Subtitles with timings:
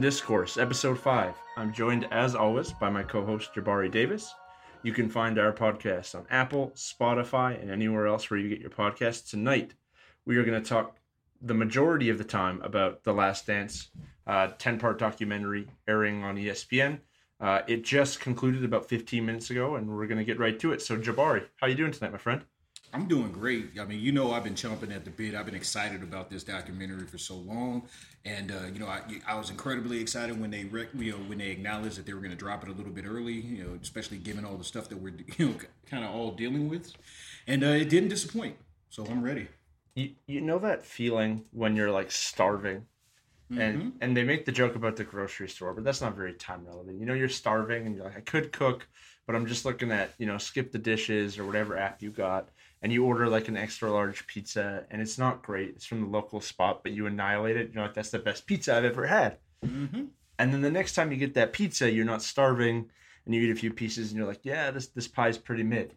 [0.00, 1.34] Discourse, Episode 5.
[1.56, 4.34] I'm joined, as always, by my co host, Jabari Davis.
[4.82, 8.70] You can find our podcast on Apple, Spotify, and anywhere else where you get your
[8.70, 9.30] podcasts.
[9.30, 9.74] Tonight,
[10.26, 10.96] we are going to talk
[11.40, 13.90] the majority of the time about The Last Dance,
[14.26, 17.00] 10 part documentary airing on ESPN.
[17.40, 20.72] Uh, it just concluded about 15 minutes ago, and we're going to get right to
[20.72, 20.82] it.
[20.82, 22.44] So, Jabari, how are you doing tonight, my friend?
[22.94, 23.70] I'm doing great.
[23.80, 25.34] I mean, you know, I've been chomping at the bit.
[25.34, 27.82] I've been excited about this documentary for so long,
[28.24, 31.38] and uh, you know, I, I was incredibly excited when they, rec- you know, when
[31.38, 33.32] they acknowledged that they were going to drop it a little bit early.
[33.32, 35.54] You know, especially given all the stuff that we're, you know,
[35.90, 36.92] kind of all dealing with,
[37.48, 38.56] and uh, it didn't disappoint.
[38.90, 39.48] So I'm ready.
[39.96, 42.86] You, you know that feeling when you're like starving
[43.50, 46.64] and and they make the joke about the grocery store but that's not very time
[46.66, 48.88] relevant you know you're starving and you're like i could cook
[49.26, 52.48] but i'm just looking at you know skip the dishes or whatever app you got
[52.84, 55.70] and you order like an extra large pizza and it's not great.
[55.70, 57.70] It's from the local spot but you annihilate it.
[57.72, 59.38] You're like that's the best pizza i've ever had.
[60.38, 62.90] And then the next time you get that pizza you're not starving
[63.24, 65.94] and you eat a few pieces and you're like yeah this this pie's pretty mid.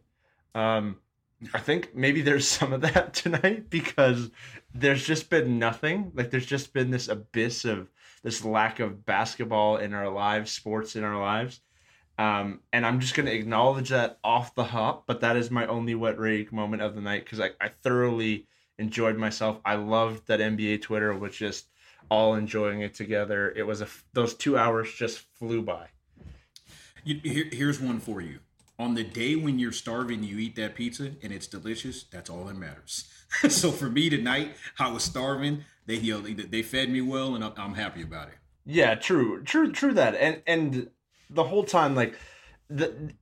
[0.56, 0.96] Um
[1.54, 4.32] I think maybe there's some of that tonight because
[4.74, 6.14] there's just been nothing.
[6.16, 7.90] Like there's just been this abyss of
[8.24, 11.60] this lack of basketball in our lives, sports in our lives.
[12.18, 15.68] Um, and I'm just going to acknowledge that off the hop, but that is my
[15.68, 18.48] only wet rag moment of the night because I, I thoroughly
[18.80, 19.60] enjoyed myself.
[19.64, 21.68] I loved that NBA Twitter was just
[22.10, 23.54] all enjoying it together.
[23.56, 25.88] It was a those two hours just flew by.
[27.04, 28.40] You, here, here's one for you.
[28.80, 32.04] On the day when you're starving, you eat that pizza and it's delicious.
[32.04, 33.06] That's all that matters.
[33.50, 35.66] so for me tonight, I was starving.
[35.86, 38.36] They you know, they, fed me well, and I'm happy about it.
[38.66, 39.94] Yeah, true, true, true.
[39.94, 40.90] That and and
[41.30, 42.18] the whole time, like
[42.70, 43.14] the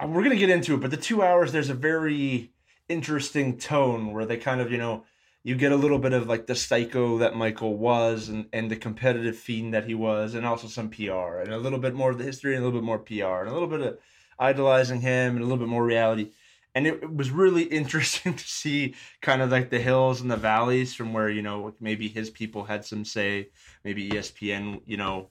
[0.00, 2.52] uh, we're gonna get into it, but the two hours there's a very
[2.88, 5.04] interesting tone where they kind of you know
[5.42, 8.76] you get a little bit of like the psycho that Michael was and and the
[8.76, 12.18] competitive fiend that he was, and also some PR and a little bit more of
[12.18, 13.98] the history and a little bit more PR and a little bit of
[14.38, 16.30] idolizing him and a little bit more reality.
[16.74, 20.36] And it, it was really interesting to see kind of like the hills and the
[20.36, 23.48] valleys from where, you know, maybe his people had some say,
[23.84, 25.30] maybe ESPN, you know,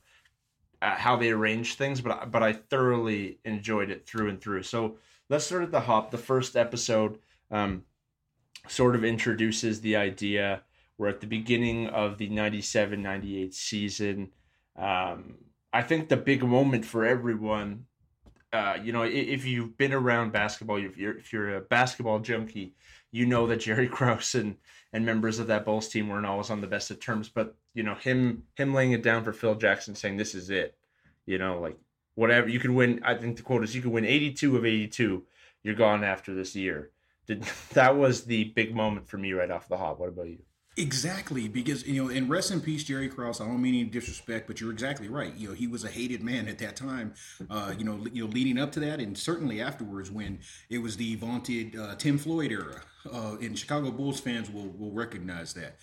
[0.85, 4.63] uh, how they arranged things, but but I thoroughly enjoyed it through and through.
[4.63, 4.79] So
[5.29, 6.12] let's start at the hop.
[6.12, 7.13] The first episode
[7.51, 7.84] um,
[8.68, 10.63] sort of introduces the idea.
[10.97, 14.31] We're at the beginning of the 97 98 season.
[14.78, 15.35] Um,
[15.73, 17.85] I think the big moment for everyone,
[18.53, 22.19] uh, you know, i- if you've been around basketball, if you're, if you're a basketball
[22.19, 22.73] junkie,
[23.12, 24.56] you know that Jerry Krause and,
[24.95, 27.28] and members of that Bulls team weren't always on the best of terms.
[27.28, 30.78] But you know, him him laying it down for Phil Jackson, saying this is it.
[31.25, 31.78] You know, like
[32.16, 33.01] whatever you can win.
[33.03, 35.23] I think the quote is you can win 82 of 82.
[35.63, 36.91] You're gone after this year.
[37.28, 40.00] Did that was the big moment for me right off the hop.
[40.00, 40.39] What about you?
[40.78, 43.41] Exactly, because you know, and rest in peace, Jerry Krause.
[43.41, 45.35] I don't mean any disrespect, but you're exactly right.
[45.35, 47.16] You know, he was a hated man at that time.
[47.50, 50.39] Uh, you know, you know, leading up to that, and certainly afterwards, when
[50.69, 54.91] it was the vaunted uh, Tim Floyd era, uh, and Chicago Bulls fans will will
[54.91, 55.77] recognize that.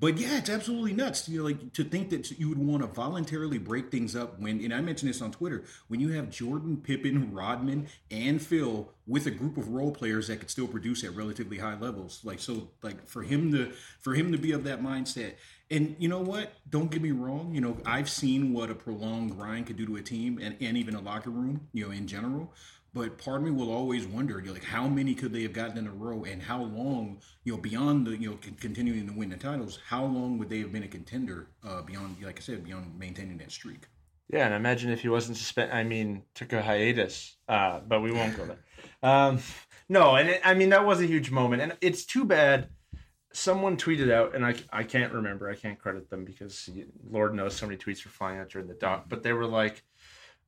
[0.00, 1.28] But yeah, it's absolutely nuts.
[1.28, 4.62] You know, like to think that you would want to voluntarily break things up when,
[4.62, 9.26] and I mentioned this on Twitter, when you have Jordan, Pippen, Rodman, and Phil with
[9.26, 12.20] a group of role players that could still produce at relatively high levels.
[12.22, 15.34] Like so, like for him to for him to be of that mindset.
[15.70, 16.52] And you know what?
[16.70, 17.54] Don't get me wrong.
[17.54, 20.78] You know, I've seen what a prolonged grind could do to a team and, and
[20.78, 21.68] even a locker room.
[21.72, 22.52] You know, in general.
[22.94, 25.78] But part of me will always wonder, you like how many could they have gotten
[25.78, 29.12] in a row, and how long, you know, beyond the, you know, con- continuing to
[29.12, 32.42] win the titles, how long would they have been a contender uh, beyond, like I
[32.42, 33.86] said, beyond maintaining that streak?
[34.30, 35.74] Yeah, and imagine if he wasn't suspended.
[35.74, 38.58] I mean, took a hiatus, uh, but we won't go there.
[39.02, 39.38] Um,
[39.88, 42.68] no, and it, I mean that was a huge moment, and it's too bad.
[43.32, 45.48] Someone tweeted out, and I I can't remember.
[45.48, 46.68] I can't credit them because
[47.08, 49.06] Lord knows so many tweets were flying out during the doc.
[49.08, 49.82] But they were like,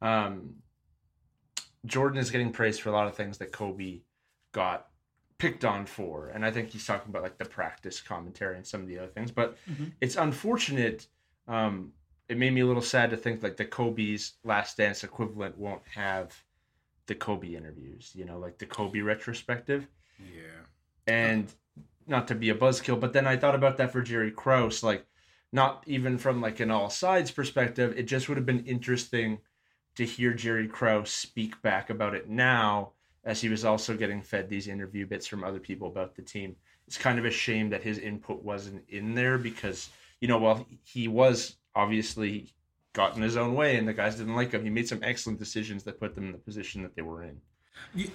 [0.03, 0.55] um,
[1.87, 4.01] Jordan is getting praised for a lot of things that Kobe
[4.53, 4.89] got
[5.39, 8.83] picked on for, and I think he's talking about like the practice commentary and some
[8.83, 9.31] of the other things.
[9.31, 9.93] But Mhm.
[10.01, 11.07] it's unfortunate.
[11.49, 11.95] Um,
[12.29, 15.87] it made me a little sad to think like the Kobe's Last Dance equivalent won't
[15.89, 16.45] have
[17.07, 18.13] the Kobe interviews.
[18.15, 19.89] You know, like the Kobe retrospective
[20.19, 20.67] Yeah.
[21.07, 21.53] and
[22.07, 25.07] not to be a buzzkill, but then I thought about that for Jerry Krause, like
[25.53, 29.41] not even from like an all sides perspective, it just would have been interesting
[29.97, 32.93] to hear Jerry Krause speak back about it now
[33.25, 36.57] as he was also getting fed these interview bits from other people about the team.
[36.87, 39.91] It's kind of a shame that his input wasn't in there because,
[40.21, 42.53] you know, while he was obviously
[42.93, 45.39] got in his own way and the guys didn't like him, he made some excellent
[45.39, 47.41] decisions that put them in the position that they were in.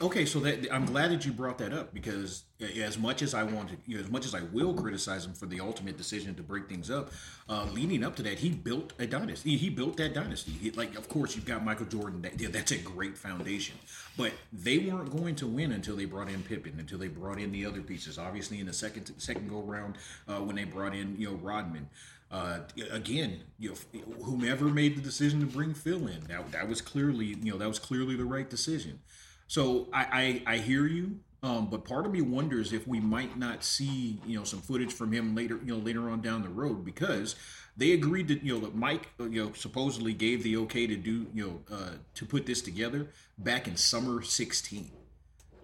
[0.02, 2.44] Okay, so that I'm glad that you brought that up because
[2.84, 5.48] as much as I wanted, you know, as much as I will criticize him for
[5.48, 7.12] the ultimate decision to break things up,
[7.50, 9.58] uh, leading up to that, he built a dynasty.
[9.58, 10.54] He built that dynasty.
[10.54, 12.22] He, like, of course, you've got Michael Jordan.
[12.22, 13.76] That, yeah, that's a great foundation.
[14.16, 17.52] But they weren't going to win until they brought in Pippen, until they brought in
[17.52, 18.18] the other pieces.
[18.18, 19.96] Obviously, in the second second go round,
[20.30, 21.90] uh, when they brought in, you know, Rodman.
[22.32, 22.60] Uh,
[22.92, 23.76] again, you know,
[24.24, 27.68] whomever made the decision to bring Phil in, that that was clearly, you know, that
[27.68, 29.00] was clearly the right decision.
[29.48, 33.38] So I, I, I hear you, um, but part of me wonders if we might
[33.38, 36.50] not see you know some footage from him later you know later on down the
[36.50, 37.36] road because
[37.78, 40.96] they agreed that you know that Mike uh, you know supposedly gave the okay to
[40.96, 44.92] do you know uh, to put this together back in summer sixteen.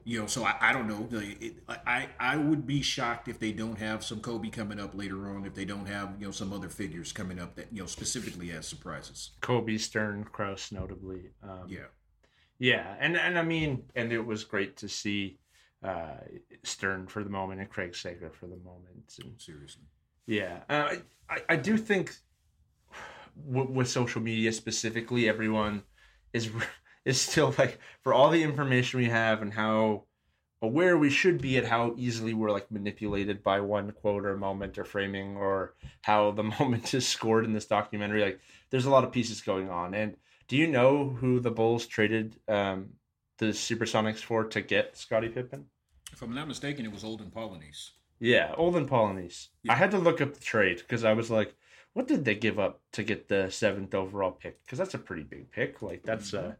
[0.03, 1.07] You know, so I, I don't know.
[1.19, 5.29] It, I I would be shocked if they don't have some Kobe coming up later
[5.29, 5.45] on.
[5.45, 8.51] If they don't have you know some other figures coming up that you know specifically
[8.51, 9.31] as surprises.
[9.41, 11.29] Kobe Stern, Krause, notably.
[11.43, 11.85] Um, Yeah.
[12.61, 15.39] Yeah, and and I mean, and it was great to see
[15.83, 16.17] uh,
[16.63, 19.17] Stern for the moment and Craig Sager for the moment.
[19.19, 19.81] And Seriously.
[20.27, 20.97] yeah, uh,
[21.27, 22.13] I I do think
[23.49, 25.81] w- with social media specifically, everyone
[26.33, 26.51] is
[27.03, 30.03] is still like for all the information we have and how
[30.61, 34.77] aware we should be at how easily we're like manipulated by one quote or moment
[34.77, 35.73] or framing or
[36.03, 39.71] how the moment is scored in this documentary like there's a lot of pieces going
[39.71, 40.15] on and
[40.51, 42.89] do you know who the bulls traded um
[43.37, 45.65] the supersonics for to get scottie pippen?
[46.11, 47.91] If I'm not mistaken, it was Olden Polynice.
[48.19, 49.71] yeah olden polynice Yeah.
[49.73, 51.55] i had to look up the trade because i was like
[51.93, 54.55] what did they give up to get the seventh overall pick?
[54.63, 56.53] Because that's a pretty big pick like that's uh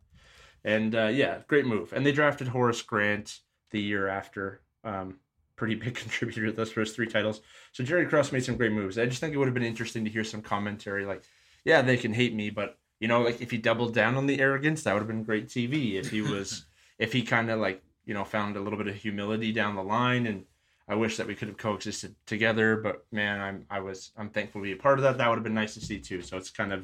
[0.64, 1.94] and uh yeah great move.
[1.94, 3.40] And they drafted horace grant
[3.70, 5.20] the year after um
[5.56, 7.42] pretty big contributor to those first three titles.
[7.72, 8.98] So jerry krause made some great moves.
[8.98, 11.24] I just think it would have been interesting to hear some commentary like
[11.64, 14.40] yeah they can hate me but you know like if he doubled down on the
[14.40, 16.66] arrogance that would have been great tv if he was
[17.00, 19.84] if he kind of like you know found a little bit of humility down the
[19.84, 20.46] line and
[20.88, 24.60] I wish that we could have coexisted together, but man, I'm I was I'm thankful
[24.60, 25.18] to be a part of that.
[25.18, 26.22] That would have been nice to see too.
[26.22, 26.84] So it's kind of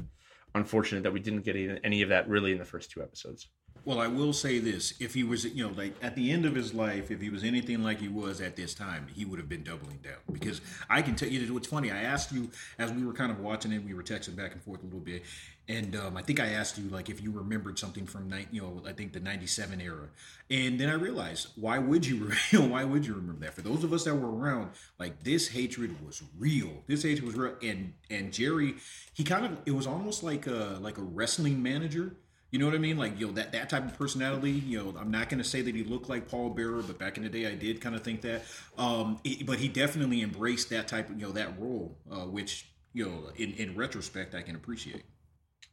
[0.56, 3.48] unfortunate that we didn't get any, any of that really in the first two episodes.
[3.88, 6.54] Well, I will say this: if he was, you know, like at the end of
[6.54, 9.48] his life, if he was anything like he was at this time, he would have
[9.48, 10.18] been doubling down.
[10.30, 11.90] Because I can tell you, what's funny.
[11.90, 14.62] I asked you as we were kind of watching it, we were texting back and
[14.62, 15.24] forth a little bit,
[15.70, 18.84] and um, I think I asked you like if you remembered something from you know,
[18.86, 20.10] I think the '97 era,
[20.52, 23.54] and then I realized why would you, you know, why would you remember that?
[23.54, 26.84] For those of us that were around, like this hatred was real.
[26.88, 28.76] This hatred was real, and and Jerry,
[29.14, 32.18] he kind of, it was almost like a like a wrestling manager.
[32.52, 32.98] You know what I mean?
[32.98, 35.62] Like, you know, that, that type of personality, you know, I'm not going to say
[35.62, 38.04] that he looked like Paul Bearer, but back in the day I did kind of
[38.04, 38.44] think that.
[38.78, 42.70] Um, it- but he definitely embraced that type of, you know, that role, uh, which,
[42.94, 45.04] you know, in, in retrospect, I can appreciate.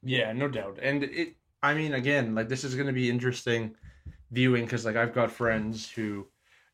[0.02, 0.78] Yeah, no doubt.
[0.82, 3.74] And it, I mean, again, like this is going to be interesting
[4.30, 6.26] viewing because like I've got friends who,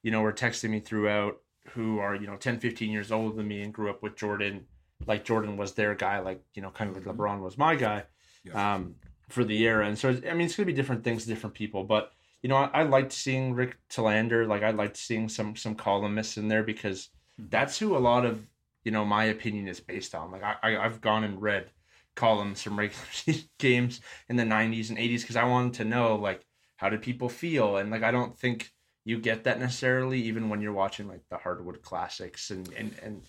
[0.03, 1.39] you know, were texting me throughout
[1.71, 4.67] who are, you know, 10, 15 years older than me and grew up with Jordan.
[5.07, 8.05] Like Jordan was their guy, like, you know, kind of like LeBron was my guy
[8.45, 8.75] Yeah.
[8.75, 8.97] um,
[9.33, 9.87] for the era.
[9.87, 11.85] And so, I mean, it's going to be different things, to different people.
[11.85, 14.47] But, you know, I, I liked seeing Rick Telander.
[14.47, 17.45] Like, I liked seeing some some columnists in there because hmm.
[17.49, 18.47] that's who a lot of,
[18.85, 20.31] you know, my opinion is based on.
[20.31, 21.71] Like, I, I, I've gone and read
[22.15, 26.17] columns from regular season games in the 90s and 80s because I wanted to know,
[26.17, 26.45] like,
[26.77, 27.77] how did people feel?
[27.77, 28.73] And, like, I don't think
[29.05, 33.23] you get that necessarily even when you're watching, like, the Hardwood Classics and, and, and,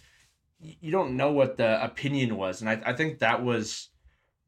[0.80, 3.90] you don't know what the opinion was and I, I think that was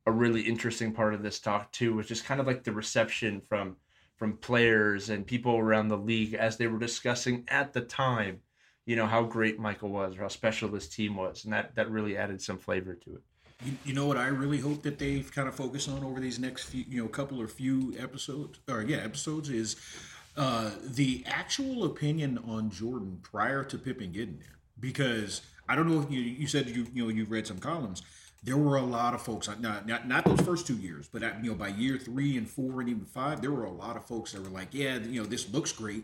[0.06, 3.42] a really interesting part of this talk too was just kind of like the reception
[3.42, 3.76] from
[4.16, 8.40] from players and people around the league as they were discussing at the time
[8.86, 11.90] you know how great michael was or how special this team was and that that
[11.90, 13.22] really added some flavor to it
[13.66, 16.40] You, you know what I really hope that they've kind of focus on over these
[16.40, 19.76] next few, you know, couple or few episodes, or yeah, episodes is
[20.36, 24.58] uh, the actual opinion on Jordan prior to Pippen getting there.
[24.80, 28.02] Because I don't know if you you said you you know you've read some columns.
[28.46, 31.52] There were a lot of folks, not not, not those first two years, but you
[31.52, 34.34] know by year three and four and even five, there were a lot of folks
[34.34, 36.04] that were like, yeah, you know, this looks great.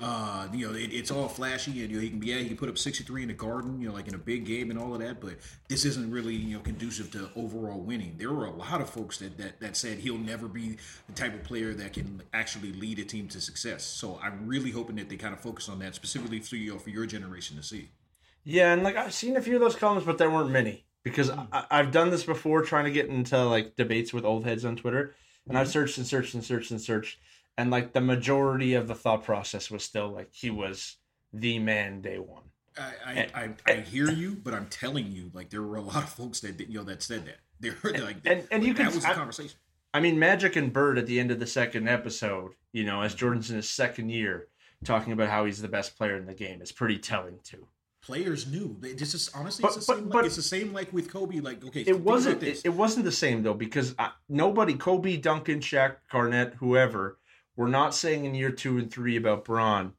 [0.00, 2.46] Uh, you know, it, it's all flashy, and you know, he can be yeah, he
[2.46, 4.78] can put up 63 in the Garden, you know, like in a big game and
[4.78, 5.20] all of that.
[5.20, 8.14] But this isn't really you know conducive to overall winning.
[8.16, 10.76] There were a lot of folks that that, that said he'll never be
[11.08, 13.82] the type of player that can actually lead a team to success.
[13.82, 16.78] So I'm really hoping that they kind of focus on that specifically for you know,
[16.78, 17.88] for your generation to see.
[18.44, 21.30] Yeah, and like I've seen a few of those comments, but there weren't many because
[21.30, 21.40] hmm.
[21.52, 24.76] I, I've done this before, trying to get into like debates with old heads on
[24.76, 25.14] Twitter,
[25.48, 25.72] and I've hmm.
[25.72, 27.18] searched and searched and searched and searched,
[27.56, 30.96] and like the majority of the thought process was still like he was
[31.32, 32.42] the man day one.
[32.78, 36.04] I, I, I, I hear you, but I'm telling you, like there were a lot
[36.04, 37.38] of folks that you know that said that.
[37.60, 39.58] They heard like and- and you that can- was the I- conversation.
[39.92, 43.12] I mean, Magic and Bird at the end of the second episode, you know, as
[43.12, 43.18] hmm.
[43.18, 44.46] Jordan's in his second year,
[44.84, 47.66] talking about how he's the best player in the game is pretty telling too.
[48.08, 48.74] Players knew.
[48.80, 50.08] They just is- honestly, But- it's the but- same.
[50.08, 51.40] but- like, it's the same like with Kobe.
[51.40, 52.42] Like okay, It wasn't.
[52.42, 57.18] It, it wasn't the same though because I, nobody, Kobe, Duncan, Shaq, Garnett, whoever,
[57.54, 59.92] were not saying in year two and three about Bron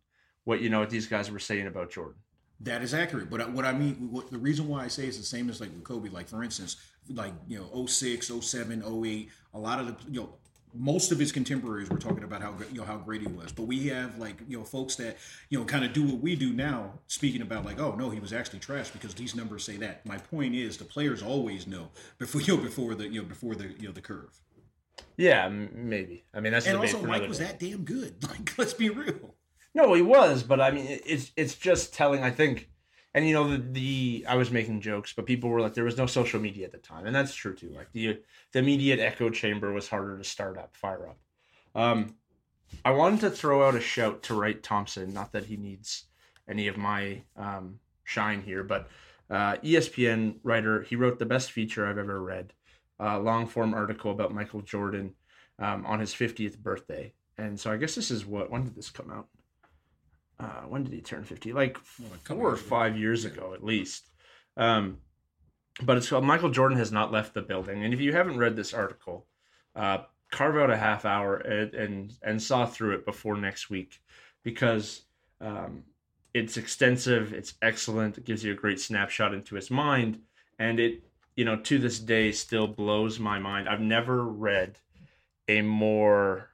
[0.43, 2.15] what you know what these guys were saying about Jordan.
[2.61, 3.29] That is accurate.
[3.29, 5.61] But uh, what I mean, what, the reason why I say it's the same as
[5.61, 6.77] like with Kobe, like for instance,
[7.13, 10.29] like, you know, 06, 07, 08, a lot of the, you know,
[10.73, 13.51] most of his contemporaries were talking about how, you know, how great he was.
[13.51, 15.17] But we have like, you know, folks that,
[15.49, 18.19] you know, kind of do what we do now, speaking about like, oh, no, he
[18.19, 20.05] was actually trash because these numbers say that.
[20.05, 23.55] My point is the players always know before, you know, before the, you know, before
[23.55, 24.39] the, you know, the curve.
[25.17, 26.23] Yeah, maybe.
[26.33, 27.45] I mean, that's And also, Mike was day.
[27.45, 28.15] that damn good.
[28.29, 29.35] Like, let's be real.
[29.75, 32.23] No, he was, but I mean, it's it's just telling.
[32.23, 32.68] I think,
[33.13, 35.97] and you know, the, the I was making jokes, but people were like, there was
[35.97, 37.69] no social media at the time, and that's true too.
[37.75, 41.17] Like the the immediate echo chamber was harder to start up, fire up.
[41.75, 42.15] Um,
[42.85, 45.13] I wanted to throw out a shout to Wright Thompson.
[45.13, 46.05] Not that he needs
[46.47, 48.87] any of my um, shine here, but
[49.29, 50.83] uh, ESPN writer.
[50.83, 52.53] He wrote the best feature I've ever read,
[52.99, 55.15] uh, long form article about Michael Jordan
[55.57, 57.13] um, on his 50th birthday.
[57.39, 59.27] And so I guess this is what when did this come out?
[60.39, 61.53] Uh, when did he turn 50?
[61.53, 64.09] Like four or five years ago at least.
[64.55, 64.99] Um,
[65.81, 67.83] but it's called Michael Jordan has not left the building.
[67.83, 69.25] And if you haven't read this article,
[69.75, 69.99] uh,
[70.31, 74.01] carve out a half hour and, and and saw through it before next week
[74.43, 75.03] because
[75.41, 75.83] um,
[76.33, 80.19] it's extensive, it's excellent, it gives you a great snapshot into his mind,
[80.57, 81.03] and it
[81.35, 83.67] you know to this day still blows my mind.
[83.67, 84.77] I've never read
[85.47, 86.49] a more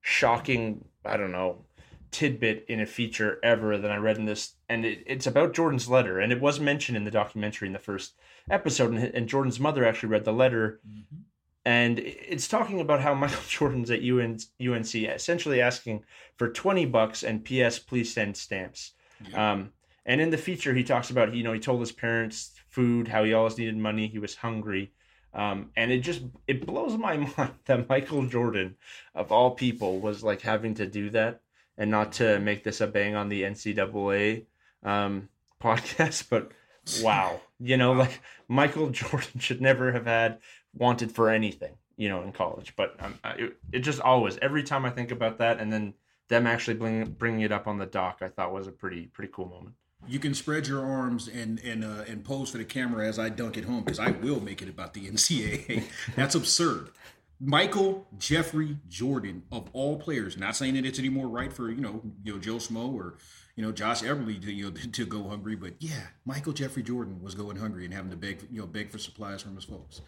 [0.00, 1.64] shocking, I don't know,
[2.10, 5.88] tidbit in a feature ever than I read in this, and it, it's about Jordan's
[5.88, 8.14] letter, and it was mentioned in the documentary in the first
[8.50, 10.80] episode, and, and Jordan's mother actually read the letter,
[11.64, 16.04] and it's talking about how Michael Jordan's at UN, UNC, essentially asking
[16.36, 17.78] for twenty bucks and P.S.
[17.78, 18.92] Please send stamps.
[19.34, 19.72] Um,
[20.06, 23.24] and in the feature, he talks about you know he told his parents food, how
[23.24, 24.92] he always needed money, he was hungry.
[25.32, 28.76] Um, and it just it blows my mind that Michael Jordan,
[29.14, 31.42] of all people, was like having to do that
[31.80, 34.44] and not to make this a bang on the NCAA
[34.84, 35.30] um,
[35.62, 36.52] podcast, but
[37.02, 40.38] wow, you know, like Michael Jordan should never have had
[40.74, 42.74] wanted for anything, you know, in college.
[42.76, 45.94] But um, it, it just always every time I think about that, and then
[46.28, 49.32] them actually bring, bringing it up on the doc, I thought was a pretty pretty
[49.34, 49.74] cool moment.
[50.06, 53.30] You can spread your arms and and uh, and pose for the camera as I
[53.30, 55.84] dunk it home because I will make it about the NCAA.
[56.14, 56.90] That's absurd.
[57.40, 61.80] Michael Jeffrey Jordan of all players, not saying that it's any more right for you
[61.80, 63.16] know you know Joe Smo or
[63.56, 67.22] you know Josh Everly to you know, to go hungry, but yeah, Michael Jeffrey Jordan
[67.22, 70.02] was going hungry and having to beg you know beg for supplies from his folks.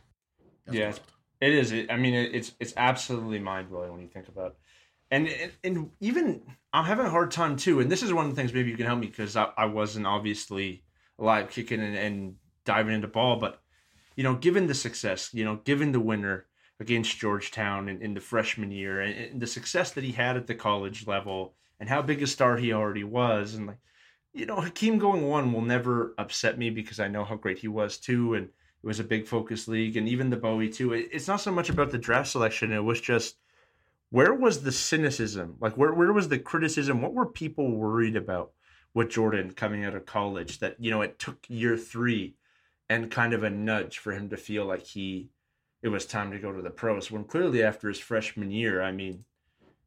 [0.67, 0.93] That's Yeah.
[1.41, 1.73] It is.
[1.73, 4.57] It, I mean, it, it's it's absolutely mind blowing when you think about, it.
[5.11, 7.81] and and- even I'm having a hard time too.
[7.81, 9.65] And this is one of the things maybe you can help me because I, I
[9.65, 10.85] wasn't obviously
[11.19, 13.61] alive kicking and, and diving into ball, but
[14.17, 16.47] you know, given the success, you know, given the winner
[16.83, 20.49] against Georgetown in, in the freshman year, and, and the success that he had at
[20.49, 23.79] the college level, and how big a star he already was, and like,
[24.35, 27.69] you know, Hakeem going one will never upset me because I know how great he
[27.69, 30.93] was too, and it was a big focus league, and even the Bowie too.
[30.93, 33.37] It, it's not so much about the draft selection; it was just
[34.11, 35.57] where was the cynicism?
[35.61, 37.01] Like, where where was the criticism?
[37.01, 38.53] What were people worried about
[38.93, 40.59] with Jordan coming out of college?
[40.59, 42.35] That you know, it took year three
[42.91, 45.31] and kind of a nudge for him to feel like he
[45.83, 47.11] it was time to go to the pros.
[47.11, 49.25] When clearly after his freshman year, I mean,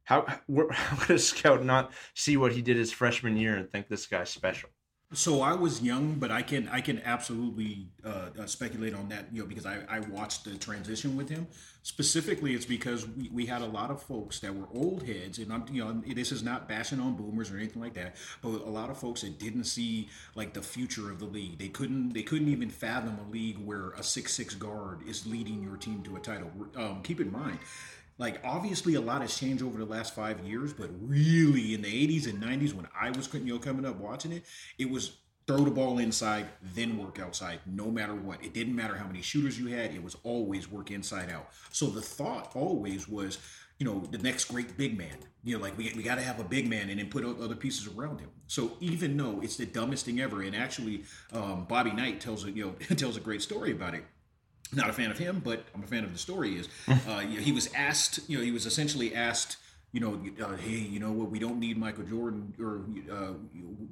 [0.04, 0.26] how
[0.70, 4.06] how could a scout not see what he did his freshman year and think this
[4.06, 4.70] guy's special?
[5.12, 9.26] So I was young, but I can I can absolutely uh, uh, speculate on that,
[9.32, 11.46] you know, because I, I watched the transition with him.
[11.84, 15.52] Specifically, it's because we, we had a lot of folks that were old heads, and
[15.52, 18.68] I'm you know this is not bashing on boomers or anything like that, but a
[18.68, 21.58] lot of folks that didn't see like the future of the league.
[21.58, 25.62] They couldn't they couldn't even fathom a league where a six six guard is leading
[25.62, 26.50] your team to a title.
[26.74, 27.60] Um, keep in mind,
[28.18, 31.88] Like obviously a lot has changed over the last five years, but really in the
[32.08, 34.44] 80s and 90s when I was you know coming up watching it,
[34.78, 38.44] it was throw the ball inside, then work outside, no matter what.
[38.44, 41.50] It didn't matter how many shooters you had, it was always work inside out.
[41.70, 43.38] So the thought always was,
[43.78, 45.16] you know, the next great big man.
[45.44, 47.54] You know, like we, we got to have a big man and then put other
[47.54, 48.30] pieces around him.
[48.48, 52.50] So even though it's the dumbest thing ever, and actually um, Bobby Knight tells a
[52.50, 54.04] you know tells a great story about it
[54.72, 56.56] not a fan of him, but I'm a fan of the story.
[56.56, 56.68] Is
[57.08, 59.56] uh, he was asked, you know, he was essentially asked,
[59.92, 63.32] you know, uh, hey, you know what, we don't need Michael Jordan, or uh,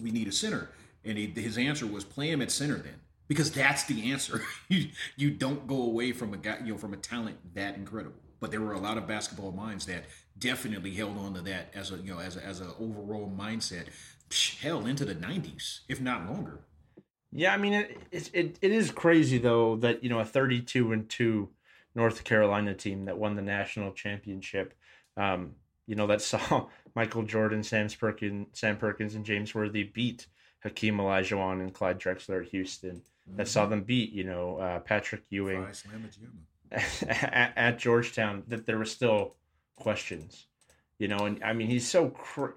[0.00, 0.70] we need a center,
[1.04, 4.42] and he, his answer was play him at center then, because that's the answer.
[4.68, 8.16] you, you don't go away from a guy, you know, from a talent that incredible.
[8.40, 10.04] But there were a lot of basketball minds that
[10.38, 13.86] definitely held on to that as a, you know, as a, as a overall mindset.
[14.60, 16.58] Hell, into the '90s, if not longer.
[17.34, 20.92] Yeah, I mean it, it it it is crazy though that you know a 32
[20.92, 21.48] and 2
[21.94, 24.74] North Carolina team that won the national championship
[25.16, 25.54] um
[25.86, 30.26] you know that saw Michael Jordan, Sam Perkins, Sam Perkins and James Worthy beat
[30.62, 33.02] Hakeem Olajuwon and Clyde Drexler at Houston.
[33.28, 33.36] Mm-hmm.
[33.36, 35.66] That saw them beat, you know, uh, Patrick Ewing
[36.72, 39.34] at, at, Georgetown that there were still
[39.76, 40.46] questions.
[40.98, 42.56] You know, and I mean he's so cr-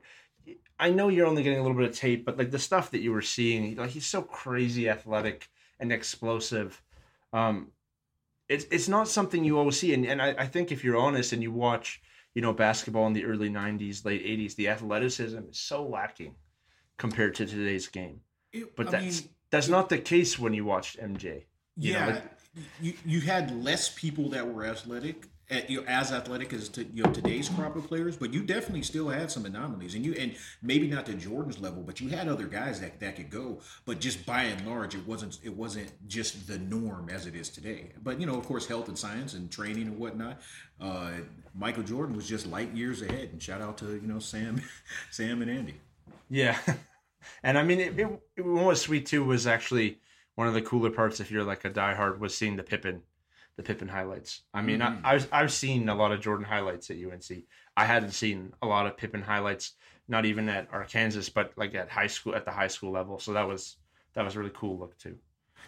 [0.80, 3.02] I know you're only getting a little bit of tape, but like the stuff that
[3.02, 6.82] you were seeing, like he's so crazy athletic and explosive.
[7.34, 7.72] Um,
[8.48, 11.34] it's it's not something you always see, and and I, I think if you're honest
[11.34, 12.02] and you watch,
[12.34, 16.36] you know, basketball in the early '90s, late '80s, the athleticism is so lacking
[16.98, 18.22] compared to today's game.
[18.54, 21.46] It, but I that's mean, that's not the case when you watched MJ.
[21.80, 22.24] You yeah, know, like,
[22.82, 26.84] you you had less people that were athletic at, you know, as athletic as to,
[26.84, 30.14] you know today's crop of players, but you definitely still had some anomalies, and you
[30.14, 33.60] and maybe not to Jordan's level, but you had other guys that, that could go.
[33.86, 37.50] But just by and large, it wasn't it wasn't just the norm as it is
[37.50, 37.92] today.
[38.04, 40.42] But you know, of course, health and science and training and whatnot.
[40.82, 41.12] Uh,
[41.56, 44.62] Michael Jordan was just light years ahead, and shout out to you know Sam,
[45.12, 45.76] Sam and Andy.
[46.30, 46.58] Yeah,
[47.44, 50.00] and I mean, it, it, it, was sweet too was actually
[50.36, 53.02] one of the cooler parts if you're like a diehard was seeing the Pippen
[53.58, 54.44] the Pippen highlights.
[54.54, 55.06] I mean, mm-hmm.
[55.06, 57.44] I, I've I've seen a lot of Jordan highlights at UNC.
[57.76, 59.74] I hadn't seen a lot of Pippen highlights,
[60.08, 63.20] not even at Arkansas, but like at high school at the high school level.
[63.20, 63.78] So that was
[64.14, 65.18] that was really cool look too.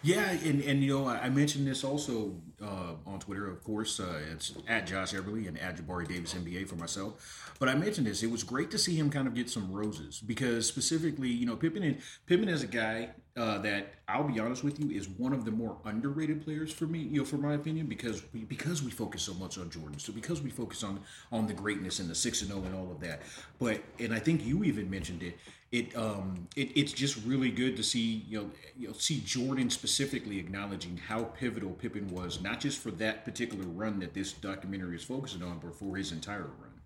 [0.02, 4.00] Yeah, and, and you know, I mentioned this also uh, on Twitter, of course.
[4.00, 7.54] Uh, it's at Josh Everly and at Jabari Davis NBA for myself.
[7.60, 8.24] But I mentioned this.
[8.24, 11.58] It was great to see him kind of get some roses because specifically, you know,
[11.58, 11.98] Pippen and
[12.28, 15.52] Pippen is a guy uh, that I'll be honest with you is one of the
[15.52, 19.22] more underrated players for me, you know, for my opinion, because we because we focus
[19.22, 21.00] so much on Jordan, so because we focus on
[21.32, 23.22] on the greatness and the six and zero oh and all of that.
[23.58, 25.38] But and I think you even mentioned it
[25.72, 29.70] it um it, it's just really good to see you know you know see Jordan
[29.70, 34.98] specifically acknowledging how pivotal Pippen was not just for that particular run that this documentary
[34.98, 36.82] is focusing on but for his entire run.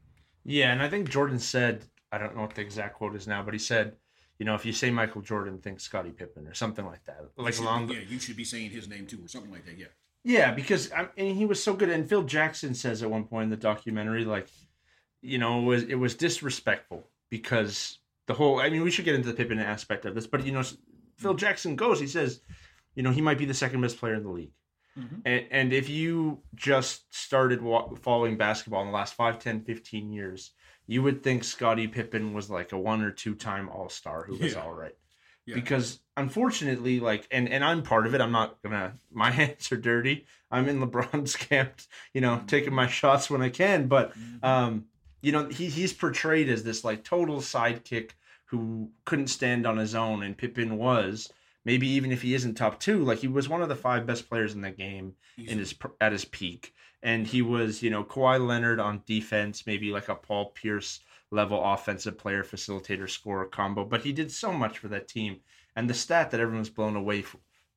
[0.46, 3.42] Yeah, and I think Jordan said I don't know what the exact quote is now,
[3.42, 3.96] but he said,
[4.40, 7.22] you know, if you say Michael Jordan, think Scottie Pippen or something like that.
[7.38, 9.78] Like should, along yeah, you should be saying his name too or something like that.
[9.78, 9.88] Yeah.
[10.26, 13.46] Yeah, because I mean, he was so good, and Phil Jackson says at one point
[13.46, 14.48] in the documentary, like,
[15.22, 18.62] you know, it was it was disrespectful because the whole.
[18.62, 20.64] I mean, we should get into the Pippen aspect of this, but you know,
[21.18, 22.00] Phil Jackson goes.
[22.00, 22.40] He says,
[22.96, 24.54] you know, he might be the second best player in the league.
[24.98, 25.16] Mm-hmm.
[25.26, 27.60] And, and if you just started
[28.02, 30.52] following basketball in the last 5, 10, 15 years,
[30.88, 34.38] you would think Scottie Pippen was like a one or two time All Star who
[34.38, 34.62] was yeah.
[34.62, 34.96] all right.
[35.46, 35.56] Yeah.
[35.56, 38.22] Because unfortunately, like, and and I'm part of it.
[38.22, 38.94] I'm not gonna.
[39.12, 40.26] My hands are dirty.
[40.52, 41.82] I'm in LeBron's camp,
[42.14, 42.46] you know, mm-hmm.
[42.46, 43.88] taking my shots when I can.
[43.88, 44.46] But mm-hmm.
[44.46, 44.86] um,
[45.22, 48.12] you know, he, he's portrayed as this like total sidekick
[48.46, 51.32] who couldn't stand on his own, and Pippen was.
[51.66, 54.30] Maybe even if he isn't top two, like he was one of the five best
[54.30, 58.46] players in the game in his at his peak, and he was you know Kawhi
[58.46, 61.00] Leonard on defense, maybe like a Paul Pierce
[61.32, 63.86] level offensive player, facilitator, scorer combo.
[63.86, 65.40] But he did so much for that team,
[65.76, 67.24] and the stat that everyone's blown away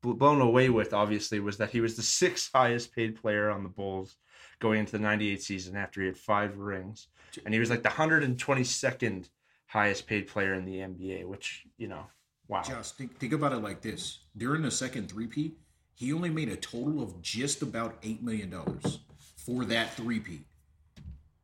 [0.02, 3.68] blown away with obviously was that he was the sixth highest paid player on the
[3.68, 4.16] Bulls
[4.58, 7.08] going into the 98 season after he had five rings.
[7.44, 9.28] And he was like the 122nd
[9.66, 12.06] highest paid player in the NBA, which, you know,
[12.48, 12.62] wow.
[12.62, 14.18] Just think, think about it like this.
[14.36, 15.58] During the second three-peat,
[15.94, 18.54] he only made a total of just about $8 million
[19.36, 20.44] for that three-peat.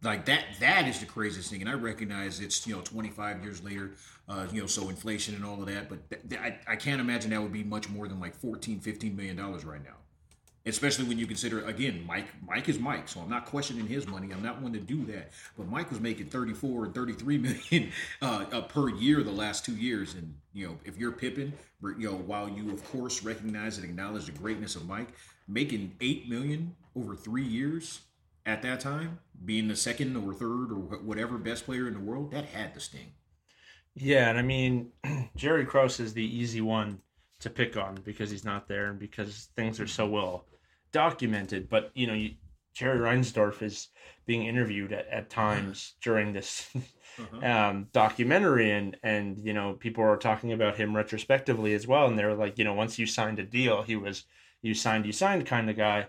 [0.03, 1.61] Like that, that is the craziest thing.
[1.61, 3.93] And I recognize it's, you know, 25 years later,
[4.29, 7.01] uh, you know, so inflation and all of that, but th- th- I, I can't
[7.01, 10.02] imagine that would be much more than like 14, 15 million dollars right now
[10.66, 14.33] especially when you consider again mike mike is mike so i'm not questioning his money.
[14.33, 15.31] I'm not one to do that.
[15.57, 17.38] But mike was making 34 and 33
[17.70, 20.14] million uh, uh, per year the last two years.
[20.14, 21.53] And you know if you're pippen
[21.98, 25.09] you know while you of course recognize and acknowledge the greatness of mike
[25.48, 28.01] making 8 million over three years
[28.46, 32.33] at that time, being the second or third or whatever best player in the world,
[32.33, 33.12] that had to sting.
[33.94, 34.90] Yeah, and I mean,
[35.37, 37.01] Jerry Krause is the easy one
[37.40, 40.44] to pick on because he's not there and because things are so well
[40.92, 41.68] documented.
[41.68, 42.35] But you know, you,
[42.74, 43.88] Jerry Reinsdorf is
[44.26, 46.68] being interviewed at, at times during this
[47.18, 47.46] Uh-huh.
[47.46, 52.18] um, documentary, and and you know, people are talking about him retrospectively as well, and
[52.18, 54.24] they're like, you know, once you signed a deal, he was
[54.62, 56.07] you signed, you signed kind of guy.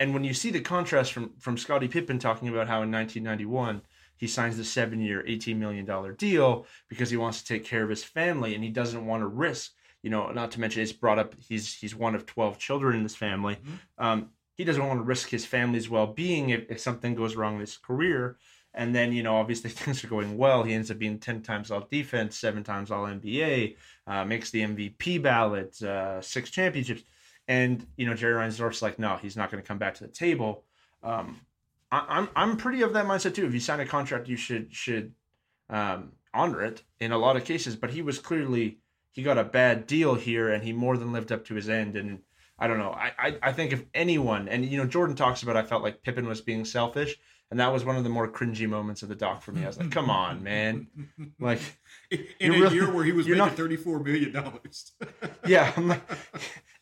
[0.00, 3.82] And when you see the contrast from from Scottie Pippen talking about how in 1991
[4.16, 7.90] he signs the seven year, $18 million deal because he wants to take care of
[7.90, 9.72] his family and he doesn't want to risk,
[10.02, 13.02] you know, not to mention it's brought up he's he's one of 12 children in
[13.02, 13.58] this family.
[13.98, 17.54] Um, he doesn't want to risk his family's well being if, if something goes wrong
[17.54, 18.36] in his career.
[18.74, 20.62] And then, you know, obviously things are going well.
[20.62, 24.62] He ends up being 10 times all defense, seven times all NBA, uh, makes the
[24.62, 27.02] MVP ballot, uh, six championships.
[27.48, 30.12] And, you know, Jerry Reinsdorf's like, no, he's not going to come back to the
[30.12, 30.64] table.
[31.02, 31.40] Um,
[31.90, 33.46] I, I'm I'm pretty of that mindset too.
[33.46, 35.12] If you sign a contract, you should should
[35.68, 37.76] um, honor it in a lot of cases.
[37.76, 38.78] But he was clearly
[39.12, 41.96] he got a bad deal here, and he more than lived up to his end.
[41.96, 42.18] And
[42.58, 42.90] I don't know.
[42.92, 46.02] I I, I think if anyone, and you know, Jordan talks about, I felt like
[46.02, 47.16] Pippen was being selfish,
[47.50, 49.64] and that was one of the more cringy moments of the doc for me.
[49.64, 50.86] I was like, come on, man,
[51.40, 51.60] like.
[52.10, 54.92] in a really- year where he was making not- thirty-four million dollars.
[55.46, 56.02] Yeah, like,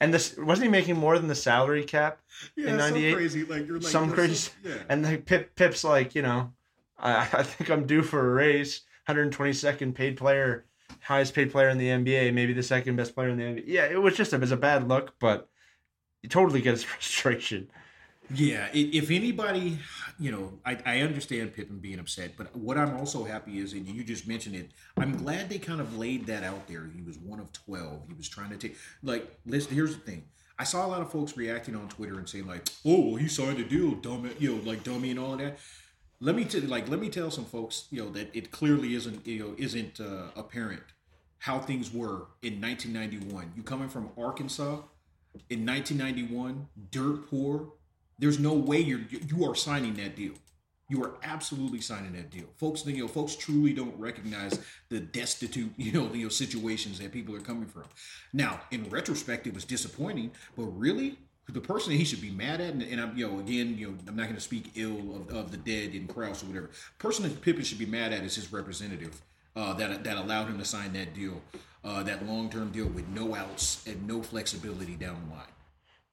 [0.00, 2.20] and this wasn't he making more than the salary cap?
[2.56, 4.74] yeah, In 98, some crazy, like you're like some crazy, so- yeah.
[4.88, 6.52] and the Pip Pip's like, you know,
[6.98, 8.82] I, I think I'm due for a raise.
[9.08, 10.66] 122nd paid player,
[11.00, 13.64] highest paid player in the NBA, maybe the second best player in the NBA.
[13.66, 15.48] Yeah, it was just a, it was a bad look, but
[16.22, 17.70] you totally get his frustration.
[18.32, 19.78] Yeah, if anybody,
[20.20, 23.88] you know, I, I understand Pippen being upset, but what I'm also happy is, and
[23.88, 26.88] you just mentioned it, I'm glad they kind of laid that out there.
[26.94, 28.02] He was one of 12.
[28.06, 30.22] He was trying to take, like, listen, here's the thing.
[30.60, 33.58] I saw a lot of folks reacting on Twitter and saying, like, oh, he signed
[33.58, 35.58] a deal, dumb, you know, like dummy and all of that.
[36.20, 39.26] Let me tell, like, let me tell some folks, you know, that it clearly isn't,
[39.26, 40.82] you know, isn't uh, apparent
[41.38, 43.52] how things were in 1991.
[43.56, 44.82] You coming from Arkansas
[45.48, 47.72] in 1991, dirt poor,
[48.18, 50.34] there's no way you're you are signing that deal.
[50.90, 52.84] You are absolutely signing that deal, folks.
[52.84, 57.34] You know, folks truly don't recognize the destitute, you know, you know, situations that people
[57.34, 57.84] are coming from.
[58.32, 61.18] Now, in retrospect, it was disappointing, but really,
[61.52, 63.88] the person that he should be mad at, and, and I'm, you know, again, you
[63.88, 66.70] know, I'm not going to speak ill of, of the dead in Krause or whatever.
[66.98, 69.20] Person that Pippen should be mad at is his representative
[69.56, 71.40] uh, that that allowed him to sign that deal,
[71.84, 75.44] uh, that long term deal with no outs and no flexibility down the line.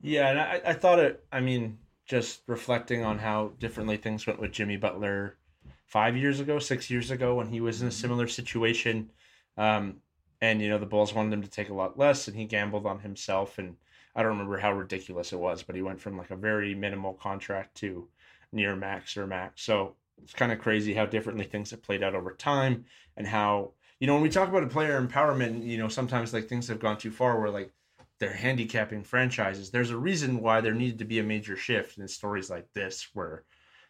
[0.01, 1.23] Yeah, and I, I thought it.
[1.31, 5.37] I mean, just reflecting on how differently things went with Jimmy Butler
[5.85, 9.09] five years ago, six years ago, when he was in a similar situation,
[9.57, 9.97] um,
[10.41, 12.85] and you know the Bulls wanted him to take a lot less, and he gambled
[12.85, 13.57] on himself.
[13.57, 13.75] And
[14.17, 17.13] I don't remember how ridiculous it was, but he went from like a very minimal
[17.13, 18.07] contract to
[18.51, 19.61] near max or max.
[19.61, 23.73] So it's kind of crazy how differently things have played out over time, and how
[23.99, 26.79] you know when we talk about a player empowerment, you know sometimes like things have
[26.79, 27.71] gone too far where like
[28.19, 29.69] they're handicapping franchises.
[29.69, 33.09] There's a reason why there needed to be a major shift in stories like this,
[33.13, 33.43] where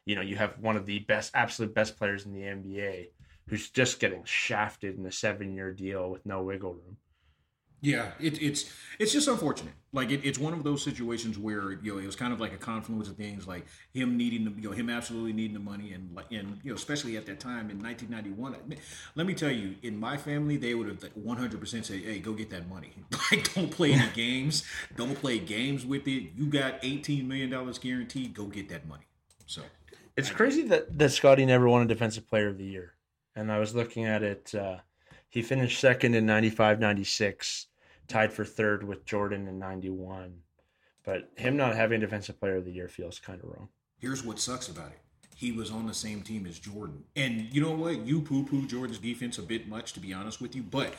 [0.06, 3.08] you know you have one of the best, absolute best players in the NBA
[3.48, 6.98] who's just getting shafted in a seven-year deal with no wiggle room.
[7.82, 9.74] Yeah, it, it's it's just unfortunate.
[9.94, 12.52] Like it, it's one of those situations where you know it was kind of like
[12.52, 15.94] a confluence of things, like him needing the you know him absolutely needing the money,
[15.94, 18.80] and like and you know especially at that time in 1991.
[19.16, 22.34] Let me tell you, in my family, they would have 100 percent say, "Hey, go
[22.34, 22.94] get that money.
[23.32, 24.64] Like, don't play any games.
[24.96, 26.32] Don't play games with it.
[26.36, 28.34] You got 18 million dollars guaranteed.
[28.34, 29.06] Go get that money."
[29.46, 29.62] So
[30.16, 32.94] It's crazy that that Scottie never won a Defensive Player of the Year,
[33.36, 34.56] and I was looking at it.
[34.56, 34.78] Uh,
[35.30, 37.68] he finished second in 95, 96,
[38.08, 40.34] tied for third with Jordan in 91.
[41.04, 43.70] But him not having Defensive Player of the Year feels kind of wrong.
[43.98, 45.00] Here's what sucks about it.
[45.36, 47.04] He was on the same team as Jordan.
[47.16, 48.06] And you know what?
[48.06, 50.64] You poo poo Jordan's defense a bit much, to be honest with you.
[50.64, 50.96] But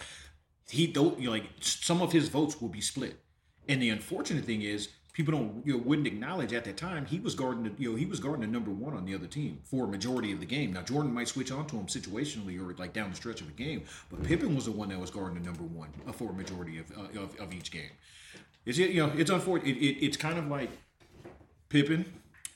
[0.71, 3.19] he don't like some of his votes will be split.
[3.69, 4.89] And the unfortunate thing is
[5.19, 7.97] people don't you know wouldn't acknowledge at that time he was guarding the, you know
[7.97, 10.47] he was guarding the number one on the other team for a majority of the
[10.47, 10.73] game.
[10.73, 13.53] Now Jordan might switch on to him situationally or like down the stretch of the
[13.53, 16.33] game, but Pippen was the one that was guarding the number one uh, for a
[16.33, 17.91] majority of, uh, of of each game.
[18.65, 19.77] It's you know it's unfortunate.
[19.77, 20.71] It, it, it's kind of like
[21.69, 22.05] Pippen,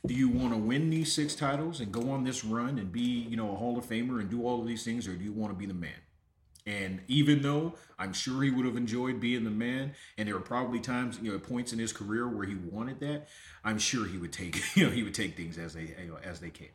[0.06, 3.00] do you want to win these six titles and go on this run and be,
[3.00, 5.32] you know, a Hall of Famer and do all of these things, or do you
[5.32, 5.90] want to be the man?
[6.66, 10.40] And even though I'm sure he would have enjoyed being the man, and there were
[10.40, 13.28] probably times, you know, points in his career where he wanted that,
[13.64, 16.18] I'm sure he would take, you know, he would take things as they, you know,
[16.22, 16.68] as they came.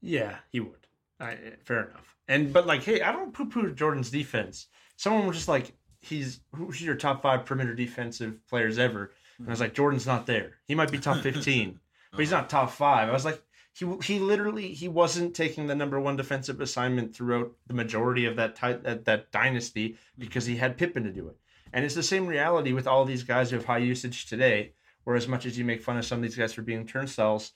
[0.00, 0.86] Yeah, he would.
[1.20, 2.16] I, fair enough.
[2.28, 4.66] And but like, hey, I don't poo-poo Jordan's defense.
[4.96, 9.12] Someone was just like, he's who's your top five perimeter defensive players ever?
[9.38, 10.58] And I was like, Jordan's not there.
[10.66, 11.78] He might be top fifteen,
[12.10, 12.42] but he's uh-huh.
[12.42, 13.08] not top five.
[13.08, 13.42] I was like,
[13.74, 18.36] he he literally he wasn't taking the number one defensive assignment throughout the majority of
[18.36, 21.36] that ty- that, that dynasty because he had Pippen to do it.
[21.72, 24.72] And it's the same reality with all these guys who have high usage today.
[25.04, 27.52] Where as much as you make fun of some of these guys for being turnstiles,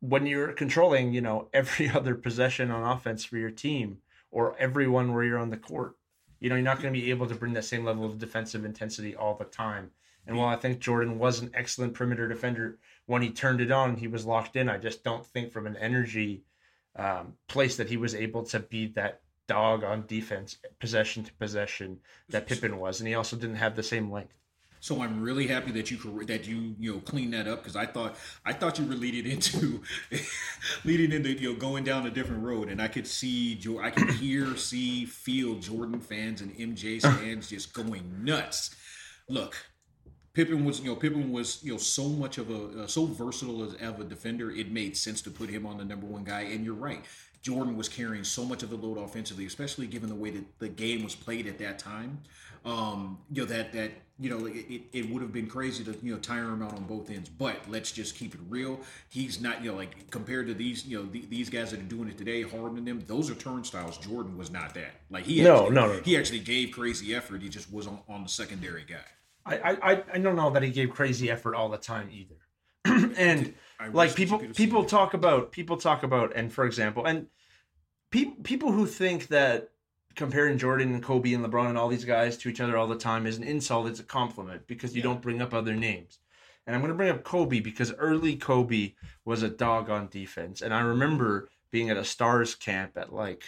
[0.00, 3.98] when you're controlling, you know, every other possession on offense for your team
[4.32, 5.96] or everyone where you're on the court,
[6.40, 8.64] you know, you're not going to be able to bring that same level of defensive
[8.64, 9.92] intensity all the time.
[10.26, 13.96] And while I think Jordan was an excellent perimeter defender, when he turned it on,
[13.96, 14.68] he was locked in.
[14.68, 16.44] I just don't think from an energy
[16.96, 21.98] um, place that he was able to be that dog on defense, possession to possession
[22.28, 23.00] that Pippen was.
[23.00, 24.34] And he also didn't have the same length.
[24.82, 27.86] So I'm really happy that you that you you know cleaned that up because I
[27.86, 29.80] thought I thought you were leading into
[30.84, 34.10] leading into you know going down a different road and I could see I could
[34.10, 38.74] hear see feel Jordan fans and MJ fans just going nuts.
[39.28, 39.54] Look,
[40.34, 43.64] Pippen was, you know, Pippen was, you know, so much of a, uh, so versatile
[43.64, 44.50] as, of a defender.
[44.50, 46.42] It made sense to put him on the number one guy.
[46.42, 47.04] And you're right,
[47.42, 50.68] Jordan was carrying so much of the load offensively, especially given the way that the
[50.68, 52.22] game was played at that time.
[52.64, 53.90] Um, you know that that
[54.20, 56.84] you know it, it would have been crazy to you know tire him out on
[56.84, 57.28] both ends.
[57.28, 58.78] But let's just keep it real.
[59.08, 61.84] He's not you know like compared to these you know the, these guys that are
[61.84, 63.02] doing it today, Harden and them.
[63.08, 63.98] Those are turnstiles.
[63.98, 64.92] Jordan was not that.
[65.10, 66.00] Like he no actually, no, no.
[66.04, 67.42] he actually gave crazy effort.
[67.42, 69.04] He just was on, on the secondary guy.
[69.44, 72.36] I, I I don't know that he gave crazy effort all the time either.
[73.16, 73.54] and
[73.92, 77.26] like people people talk about people talk about and for example and
[78.10, 79.70] people people who think that
[80.14, 82.96] comparing Jordan and Kobe and LeBron and all these guys to each other all the
[82.96, 83.88] time is an insult.
[83.88, 85.04] It's a compliment because you yeah.
[85.04, 86.18] don't bring up other names.
[86.66, 90.62] And I'm going to bring up Kobe because early Kobe was a dog on defense.
[90.62, 93.42] And I remember being at a Stars camp at like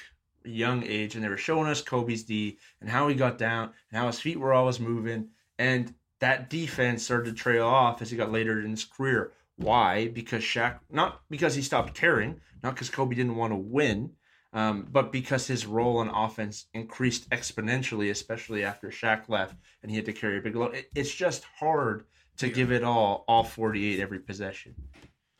[0.44, 3.70] a young age and they were showing us Kobe's D and how he got down
[3.90, 5.28] and how his feet were always moving.
[5.58, 9.32] And that defense started to trail off as he got later in his career.
[9.56, 10.08] Why?
[10.08, 14.10] Because Shaq, not because he stopped caring, not because Kobe didn't want to win,
[14.52, 19.96] um, but because his role on offense increased exponentially, especially after Shaq left and he
[19.96, 20.74] had to carry a big load.
[20.74, 22.04] It, it's just hard
[22.38, 22.54] to yeah.
[22.54, 24.74] give it all, all 48 every possession.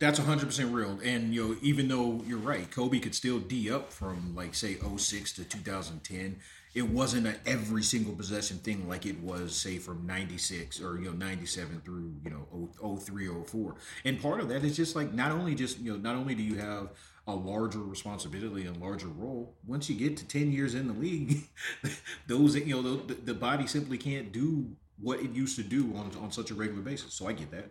[0.00, 0.98] That's 100% real.
[1.02, 4.76] And, you know, even though you're right, Kobe could still D up from, like, say,
[4.76, 6.36] 06 to 2010
[6.74, 11.06] it wasn't an every single possession thing like it was say from 96 or you
[11.06, 15.30] know 97 through you know 03 04 and part of that is just like not
[15.30, 16.90] only just you know not only do you have
[17.26, 21.44] a larger responsibility and larger role once you get to 10 years in the league
[22.26, 26.12] those you know the, the body simply can't do what it used to do on,
[26.22, 27.14] on such a regular basis.
[27.14, 27.70] So i get that.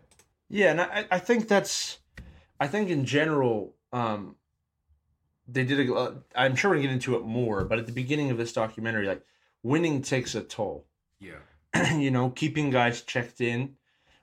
[0.49, 1.99] Yeah and i, I think that's
[2.59, 4.35] i think in general um
[5.47, 5.93] they did a.
[5.93, 8.53] Uh, I'm sure we're gonna get into it more, but at the beginning of this
[8.53, 9.23] documentary, like
[9.61, 10.85] winning takes a toll.
[11.19, 11.39] Yeah.
[11.97, 13.75] you know, keeping guys checked in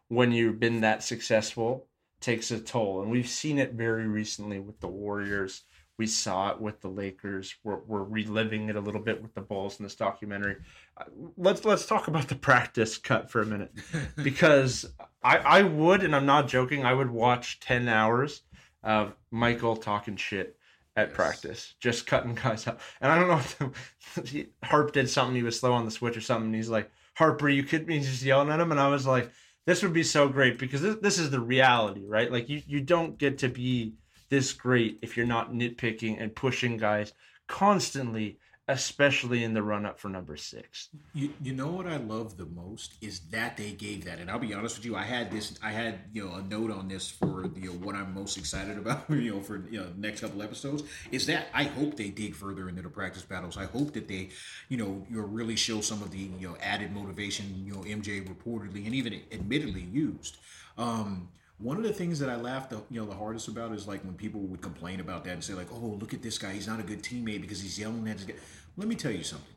[0.08, 1.86] when you've been that successful
[2.20, 5.62] takes a toll, and we've seen it very recently with the Warriors.
[5.96, 7.54] We saw it with the Lakers.
[7.62, 10.56] We're, we're reliving it a little bit with the Bulls in this documentary.
[10.96, 11.04] Uh,
[11.36, 13.72] let's let's talk about the practice cut for a minute,
[14.22, 14.86] because
[15.22, 18.42] I I would, and I'm not joking, I would watch ten hours
[18.82, 20.56] of Michael talking shit
[20.96, 21.16] at yes.
[21.16, 22.80] practice, just cutting guys out.
[23.00, 23.72] And I don't know,
[24.16, 25.36] if Harp did something.
[25.36, 26.52] He was slow on the switch or something.
[26.52, 28.70] he's like, Harper, you could be just yelling at him.
[28.70, 29.30] And I was like,
[29.66, 32.30] this would be so great because this, this is the reality, right?
[32.30, 33.94] Like you, you don't get to be
[34.28, 37.12] this great if you're not nitpicking and pushing guys
[37.46, 38.38] constantly
[38.70, 40.88] especially in the run up for number six.
[41.12, 44.38] You you know what I love the most is that they gave that, and I'll
[44.38, 47.10] be honest with you, I had this, I had you know a note on this
[47.10, 50.42] for you know what I'm most excited about, you know for you know next couple
[50.42, 53.56] episodes is that I hope they dig further into the practice battles.
[53.56, 54.30] I hope that they
[54.68, 58.26] you know you really show some of the you know added motivation you know MJ
[58.26, 60.36] reportedly and even admittedly used.
[60.78, 61.28] Um,
[61.60, 64.02] one of the things that I laughed, the, you know, the hardest about is like
[64.04, 66.52] when people would complain about that and say like, "Oh, look at this guy.
[66.52, 68.34] He's not a good teammate because he's yelling at his guy."
[68.76, 69.54] Let me tell you something.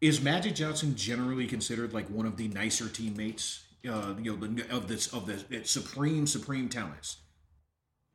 [0.00, 3.64] Is Magic Johnson generally considered like one of the nicer teammates?
[3.88, 7.16] Uh, you know, the, of this of the supreme supreme talents.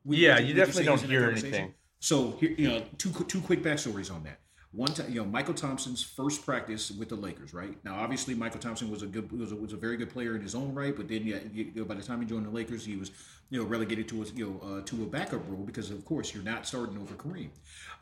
[0.04, 1.74] Would, yeah, you, you definitely don't hear anything.
[1.98, 4.38] So here, you know, two two quick backstories on that
[4.76, 7.82] one time, you know, Mychal Thompson's first practice with the Lakers, right?
[7.82, 10.42] Now, obviously, Mychal Thompson was a good, was a, was a very good player in
[10.42, 12.84] his own right, but then, yeah, you know, by the time he joined the Lakers,
[12.84, 13.10] he was,
[13.48, 16.34] you know, relegated to a, you know, uh, to a backup role because, of course,
[16.34, 17.48] you're not starting over Kareem.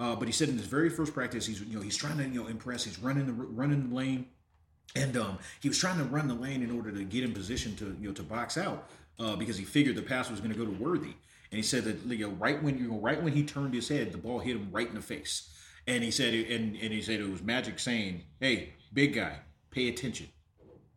[0.00, 2.24] Uh, but he said in his very first practice, he's, you know, he's trying to,
[2.24, 2.84] you know, impress.
[2.84, 4.26] He's running the running the lane,
[4.96, 7.76] and um, he was trying to run the lane in order to get in position
[7.76, 10.58] to, you know, to box out uh, because he figured the pass was going to
[10.58, 11.14] go to Worthy.
[11.50, 13.88] And he said that, you know, right when you know, right when he turned his
[13.88, 15.50] head, the ball hit him right in the face.
[15.86, 19.38] And he said, and, and he said it was Magic saying, "Hey, big guy,
[19.70, 20.28] pay attention.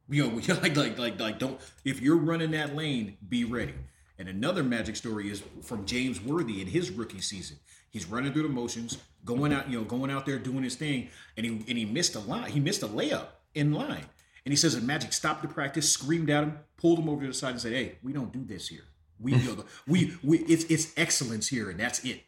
[0.10, 1.60] You know, like like like like don't.
[1.84, 3.76] If you're running that lane, be ready."
[4.20, 7.58] And another magic story is from James Worthy in his rookie season.
[7.92, 11.10] He's running through the motions, going out, you know, going out there doing his thing,
[11.36, 12.52] and he and he missed a line.
[12.52, 14.06] He missed a layup in line.
[14.46, 17.28] And he says that Magic stopped the practice, screamed at him, pulled him over to
[17.28, 18.86] the side, and said, "Hey, we don't do this here.
[19.20, 22.22] We, you know, we, we, it's it's excellence here, and that's it."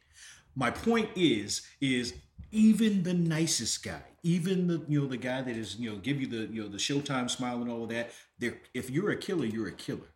[0.60, 2.15] My point is, is
[2.52, 6.19] even the nicest guy, even the you know the guy that is you know give
[6.19, 8.12] you the you know the Showtime smile and all of that.
[8.39, 10.12] There, if you're a killer, you're a killer.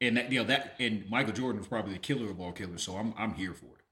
[0.00, 2.82] And that you know that and Michael Jordan was probably the killer of all killers,
[2.82, 3.82] so I'm I'm here for it.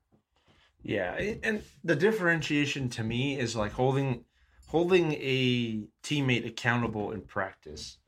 [0.83, 4.25] Yeah, and the differentiation to me is like holding
[4.66, 7.98] holding a teammate accountable in practice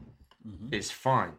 [0.46, 0.74] Mm-hmm.
[0.74, 1.32] is fine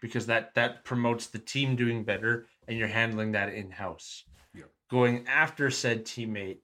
[0.00, 4.24] because that that promotes the team doing better and you're handling that in house.
[4.92, 6.58] Going after said teammate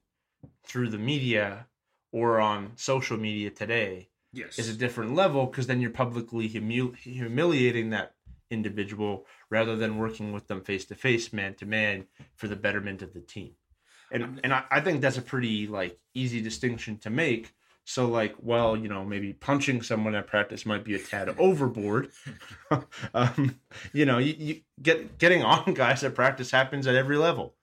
[0.62, 1.66] through the media
[2.12, 4.58] or on social media today Yes.
[4.58, 8.16] is a different level because then you're publicly humil- humiliating that
[8.50, 13.00] individual rather than working with them face to face, man to man for the betterment
[13.00, 13.54] of the team.
[14.10, 17.54] And and I, I think that's a pretty like easy distinction to make.
[17.84, 22.10] So like, well, you know, maybe punching someone at practice might be a tad overboard.
[23.14, 23.58] um,
[23.94, 27.54] you know, you, you get getting on guys at practice happens at every level.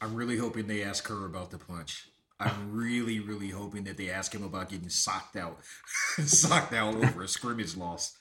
[0.00, 2.08] I'm really hoping they ask her about the punch.
[2.40, 5.58] I'm really, really hoping that they ask him about getting socked out,
[6.26, 8.18] socked out over a scrimmage loss.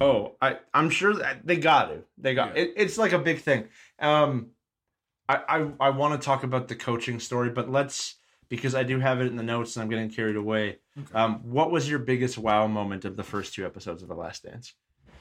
[0.00, 2.06] Oh, I I'm sure that they got it.
[2.18, 2.62] They got Yeah.
[2.64, 2.72] it.
[2.76, 3.68] It's like a big thing.
[4.00, 4.48] Um,
[5.28, 8.16] I I, I want to talk about the coaching story, but let's
[8.48, 10.78] because I do have it in the notes and I'm getting carried away.
[11.14, 14.42] Um, what was your biggest wow moment of the first two episodes of The Last
[14.42, 14.74] Dance?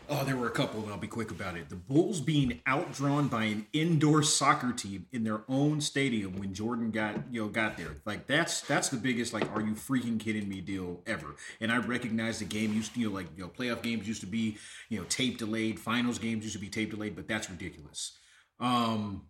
[0.10, 1.70] Oh, there were a couple, and I'll be quick about it.
[1.70, 6.92] The Bulls being outdrawn by an indoor soccer team in their own stadium when Jordan
[6.92, 7.98] got you know got there.
[8.06, 11.36] Like that's that's the biggest like are you freaking kidding me deal ever.
[11.62, 14.22] And I recognize the game used to you know like you know playoff games used
[14.22, 14.58] to be
[14.90, 18.18] you know tape delayed, finals games used to be tape delayed, but that's ridiculous.
[18.60, 19.28] Um,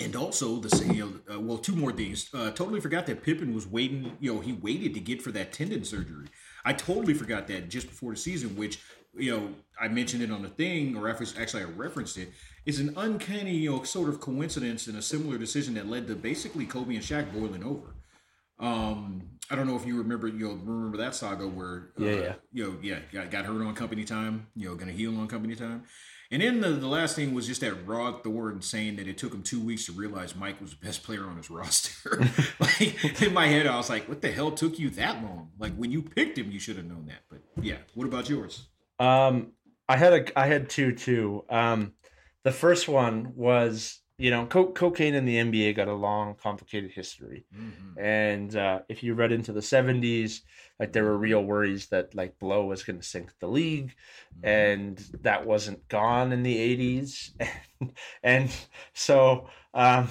[0.00, 2.30] and also the you know uh, well two more things.
[2.32, 4.16] Uh, totally forgot that Pippen was waiting.
[4.20, 6.28] You know he waited to get for that tendon surgery.
[6.64, 8.78] I totally forgot that just before the season, which
[9.16, 12.30] you know I mentioned it on the thing, or actually I referenced it.
[12.64, 16.14] Is an uncanny you know sort of coincidence and a similar decision that led to
[16.14, 17.94] basically Kobe and Shaq boiling over.
[18.58, 22.12] Um, I don't know if you remember, you know, remember that saga where, uh, Yeah,
[22.12, 22.34] yeah.
[22.52, 25.56] you know, yeah, got, got hurt on company time, you know, gonna heal on company
[25.56, 25.82] time.
[26.30, 29.34] And then the, the last thing was just that Rod Thornton saying that it took
[29.34, 32.20] him two weeks to realize Mike was the best player on his roster.
[32.60, 35.50] like in my head, I was like, "What the hell took you that long?
[35.58, 38.68] Like when you picked him, you should have known that." But yeah, what about yours?
[39.02, 39.52] Um,
[39.88, 41.44] I had a I had two too.
[41.50, 41.94] Um,
[42.44, 46.92] the first one was you know co- cocaine in the NBA got a long, complicated
[46.92, 47.46] history,
[47.96, 50.42] and uh, if you read into the '70s,
[50.78, 53.92] like there were real worries that like Blow was going to sink the league,
[54.44, 57.32] and that wasn't gone in the '80s,
[57.80, 58.56] and, and
[58.94, 60.08] so um,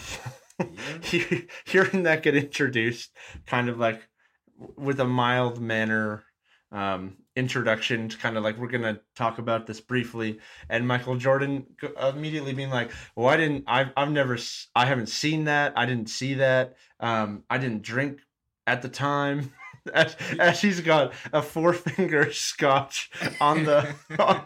[1.02, 3.12] he- hearing that get introduced,
[3.46, 4.02] kind of like
[4.76, 6.26] with a mild manner
[6.74, 10.40] um, introduction to kind of like we're gonna talk about this briefly,
[10.70, 11.66] and Michael Jordan
[12.02, 13.64] immediately being like, "Well, I didn't.
[13.68, 14.38] I've I've never.
[14.76, 15.74] i haven't seen that.
[15.76, 16.76] I didn't see that.
[17.00, 18.20] Um, I didn't drink
[18.68, 19.54] at the time."
[19.96, 23.10] As, as he's got a four finger scotch
[23.42, 24.46] on the on,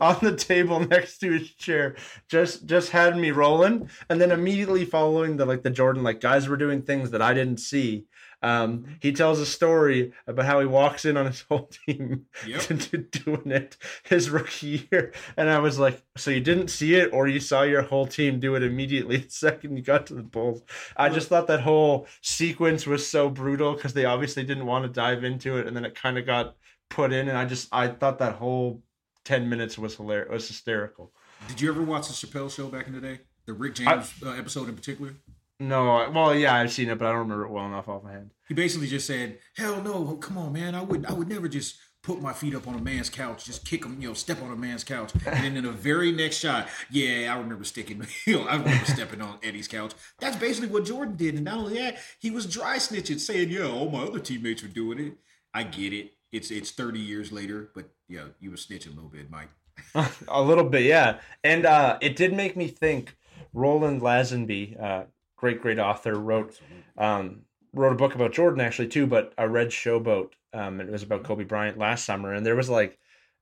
[0.00, 1.96] on the table next to his chair,
[2.28, 6.48] just just had me rolling, and then immediately following the like the Jordan like guys
[6.48, 8.04] were doing things that I didn't see.
[8.42, 12.60] Um, he tells a story about how he walks in on his whole team Yep.
[12.62, 16.94] to, to doing it his rookie year, and I was like, "So you didn't see
[16.96, 20.14] it, or you saw your whole team do it immediately the second you got to
[20.14, 20.62] the Bulls?"
[20.96, 24.88] I just thought that whole sequence was so brutal because they obviously didn't want to
[24.90, 26.56] dive into it, and then it kind of got
[26.88, 28.82] put in, and I just I thought that whole
[29.24, 31.12] ten minutes was hilarious, was hysterical.
[31.48, 33.20] Did you ever watch the Chappelle Show back in the day?
[33.46, 35.14] The Rick James uh, episode in particular.
[35.60, 38.12] No, well, yeah, I've seen it, but I don't remember it well enough off my
[38.12, 38.30] head.
[38.48, 40.74] He basically just said, "Hell no, come on, man.
[40.74, 43.64] I would, I would never just put my feet up on a man's couch, just
[43.64, 46.38] kick him, you know, step on a man's couch." And then in the very next
[46.38, 49.92] shot, yeah, I remember sticking, you know, I remember stepping on Eddie's couch.
[50.18, 53.68] That's basically what Jordan did, and not only that, he was dry snitching, saying, "Yeah,
[53.68, 55.14] all my other teammates were doing it."
[55.54, 56.14] I get it.
[56.32, 59.50] It's it's thirty years later, but yeah, you were snitching a little bit, Mike.
[60.28, 61.18] a little bit, yeah.
[61.44, 63.16] And uh, it did make me think.
[63.54, 65.04] Roland Lazenby, uh,
[65.42, 66.58] great great author, wrote
[66.96, 67.42] um,
[67.74, 69.06] wrote a book about Jordan actually too.
[69.06, 70.30] But I read Showboat.
[70.54, 72.98] Um, and it was about Kobe Bryant last summer, and there was like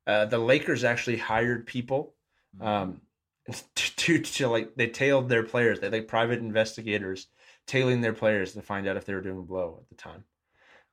[0.06, 2.14] uh, the Lakers actually hired people
[2.60, 3.00] um,
[3.74, 5.80] to, to to like they tailed their players.
[5.80, 7.26] They like private investigators
[7.66, 10.24] tailing their players to find out if they were doing a blow at the time.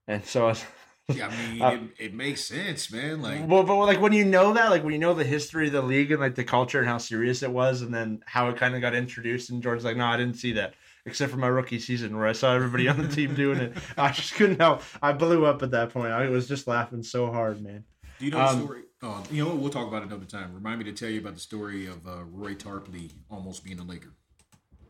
[0.08, 0.66] And so I was
[1.16, 3.22] Yeah, I mean, Uh, it, it makes sense, man.
[3.22, 5.74] Like, Well, but like when you know that, like when you know the history of
[5.74, 8.58] the league and like the culture and how serious it was, and then how it
[8.58, 10.74] kind of got introduced, and George's like, no, I didn't see that,
[11.08, 13.78] except for my rookie season where I saw everybody on the team doing it.
[13.98, 14.84] I just couldn't help.
[15.02, 16.12] I blew up at that point.
[16.12, 17.86] I was just laughing so hard, man.
[18.20, 18.82] do you know the um, story?
[19.02, 19.58] Oh, you know what?
[19.60, 20.54] We'll talk about it another time.
[20.54, 23.84] Remind me to tell you about the story of uh, Roy Tarpley almost being a
[23.84, 24.14] Laker.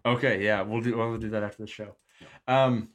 [0.05, 1.95] Okay, yeah, we'll do we'll do that after the show.
[2.47, 2.89] Um,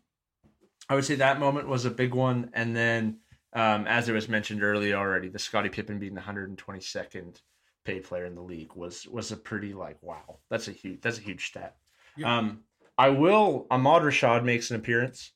[0.88, 3.18] I would say that moment was a big one, and then
[3.52, 7.40] um, as it was mentioned earlier already, the Scottie Pippen being the 122nd
[7.84, 11.18] paid player in the league was was a pretty like wow, that's a huge that's
[11.18, 11.76] a huge stat.
[12.16, 12.38] Yeah.
[12.38, 12.60] Um,
[13.02, 13.66] I will.
[13.68, 15.32] Ahmad Rashad makes an appearance.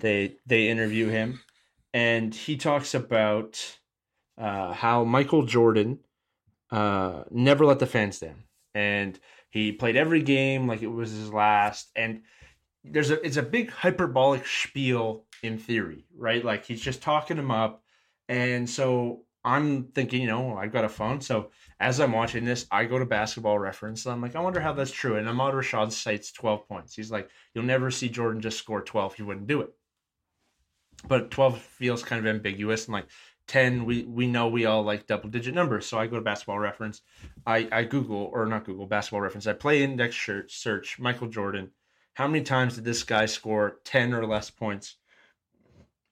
[0.00, 1.40] They they interview him,
[1.92, 3.78] and he talks about
[4.40, 5.98] uh, how Michael Jordan
[6.70, 9.18] uh, never let the fans down, and
[9.50, 11.90] he played every game like it was his last.
[11.96, 12.22] And
[12.84, 16.44] there's a it's a big hyperbolic spiel in theory, right?
[16.44, 17.82] Like he's just talking him up,
[18.28, 22.66] and so I'm thinking, you know, I've got a phone, so as I'm watching this,
[22.70, 25.16] I go to Basketball Reference, and I'm like, I wonder how that's true.
[25.16, 26.94] And Ahmad Rashad cites 12 points.
[26.94, 29.14] He's like, you'll never see Jordan just score 12.
[29.14, 29.70] He wouldn't do it.
[31.06, 33.06] But 12 feels kind of ambiguous, and like
[33.46, 36.58] 10 we we know we all like double digit numbers so i go to basketball
[36.58, 37.00] reference
[37.46, 41.70] i i google or not google basketball reference i play index search, search michael jordan
[42.12, 44.96] how many times did this guy score 10 or less points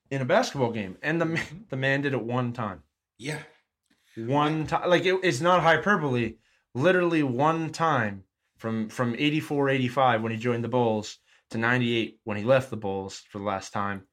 [0.09, 1.57] in a basketball game and the mm-hmm.
[1.69, 2.81] the man did it one time
[3.17, 3.39] Yeah,
[4.17, 6.35] one time like it, it's not hyperbole
[6.73, 8.23] literally one time
[8.57, 11.19] from from 84 85 when he joined the bulls
[11.51, 14.03] to 98 when he left the bulls for the last time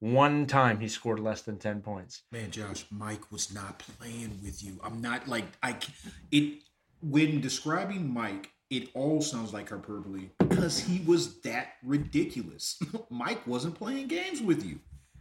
[0.00, 4.62] one time he scored less than 10 points man, Josh, Mike was not playing with
[4.62, 4.78] you.
[4.82, 5.76] I'm not like I.
[6.30, 6.62] It
[7.00, 12.78] when describing Mike, it all sounds like hyperbole because he was that ridiculous.
[13.10, 14.78] Mike wasn't playing games with you.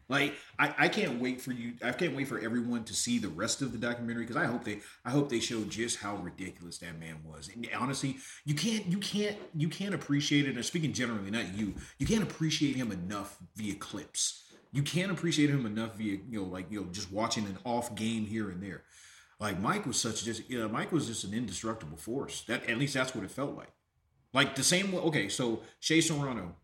[0.09, 1.73] Like I, I can't wait for you.
[1.83, 4.63] I can't wait for everyone to see the rest of the documentary because I hope
[4.63, 7.49] they, I hope they show just how ridiculous that man was.
[7.53, 10.55] And honestly, you can't, you can't, you can't appreciate it.
[10.55, 14.43] And speaking generally, not you, you can't appreciate him enough via clips.
[14.71, 17.95] You can't appreciate him enough via, you know, like you know, just watching an off
[17.95, 18.83] game here and there.
[19.39, 22.43] Like Mike was such just, you know, Mike was just an indestructible force.
[22.47, 23.71] That at least that's what it felt like.
[24.33, 24.99] Like the same way.
[24.99, 26.55] Okay, so Shea Serrano,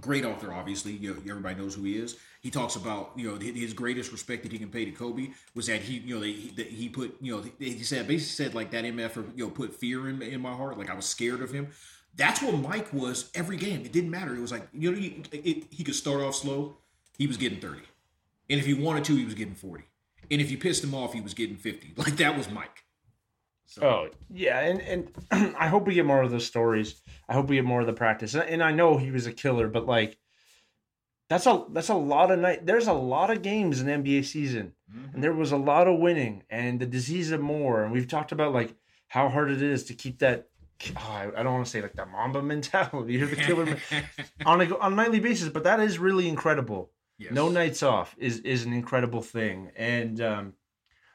[0.00, 0.92] great author, obviously.
[0.92, 2.16] You know, everybody knows who he is.
[2.40, 5.66] He talks about you know his greatest respect that he can pay to Kobe was
[5.66, 8.70] that he you know they, that he put you know he said basically said like
[8.70, 11.52] that MF you know put fear in in my heart like I was scared of
[11.52, 11.68] him.
[12.16, 13.84] That's what Mike was every game.
[13.84, 14.34] It didn't matter.
[14.34, 16.76] It was like you know he, it, he could start off slow.
[17.18, 17.82] He was getting thirty,
[18.48, 19.84] and if he wanted to, he was getting forty.
[20.30, 21.92] And if you pissed him off, he was getting fifty.
[21.96, 22.84] Like that was Mike.
[23.66, 27.02] So, Oh yeah, and and I hope we get more of those stories.
[27.28, 28.34] I hope we get more of the practice.
[28.34, 30.18] And I know he was a killer, but like
[31.30, 32.66] that's a that's a lot of night.
[32.66, 35.14] There's a lot of games in the NBA season, mhm.
[35.14, 37.84] and there was a lot of winning and the disease of more.
[37.84, 38.74] And we've talked about like
[39.06, 40.48] how hard it is to keep that.
[40.96, 43.78] Oh, I, I don't want to say like the Mamba mentality or the killer
[44.44, 46.90] on a on a nightly basis, but that is really incredible.
[47.16, 47.32] Yes.
[47.32, 49.70] No nights off is is an incredible thing.
[49.76, 50.54] And um,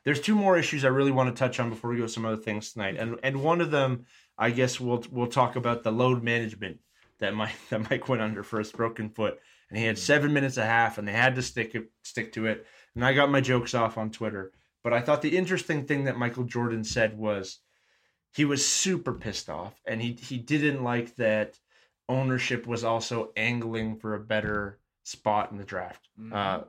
[0.05, 2.25] there's two more issues I really want to touch on before we go to some
[2.25, 2.95] other things tonight.
[2.97, 4.05] And and one of them,
[4.37, 6.79] I guess we'll we'll talk about the load management
[7.19, 9.41] that Mike that Mike went under for his broken foot.
[9.69, 12.65] And he had seven minutes a half, and they had to stick stick to it.
[12.93, 14.51] And I got my jokes off on Twitter.
[14.83, 17.59] But I thought the interesting thing that Michael Jordan said was
[18.31, 21.59] he was super pissed off, and he he didn't like that
[22.07, 26.07] ownership was also angling for a better spot in the draft.
[26.19, 26.33] Mhm.
[26.33, 26.63] Uh,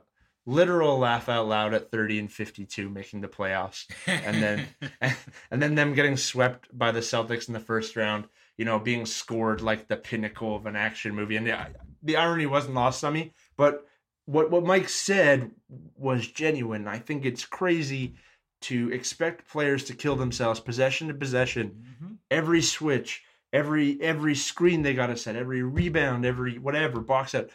[0.47, 4.65] literal laugh out loud at 30 and 52 making the playoffs and then
[5.51, 8.25] and then them getting swept by the Celtics in the first round
[8.57, 11.67] you know being scored like the pinnacle of an action movie and the,
[12.03, 13.85] the irony wasn't lost on me but
[14.25, 15.51] what what Mike said
[15.95, 18.15] was genuine I think it's crazy
[18.61, 22.17] to expect players to kill themselves possession to possession Mhm.
[22.31, 23.23] every switch,
[23.53, 27.49] every every screen they got to set, every rebound, every whatever box out,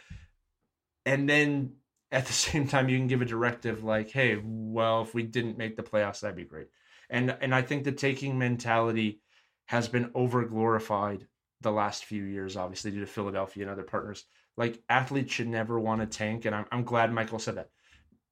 [1.05, 1.73] and then
[2.11, 5.57] at the same time you can give a directive like, "Hey, well, if we didn't
[5.57, 6.67] make the playoffs, that'd be great."
[7.09, 9.19] And and I think the tanking mentality
[9.65, 11.27] has been over glorified
[11.63, 14.25] the last few years, obviously due to Philadelphia and other partners.
[14.55, 17.69] Like athletes should never want to tank, and I'm I'm glad Michael said that.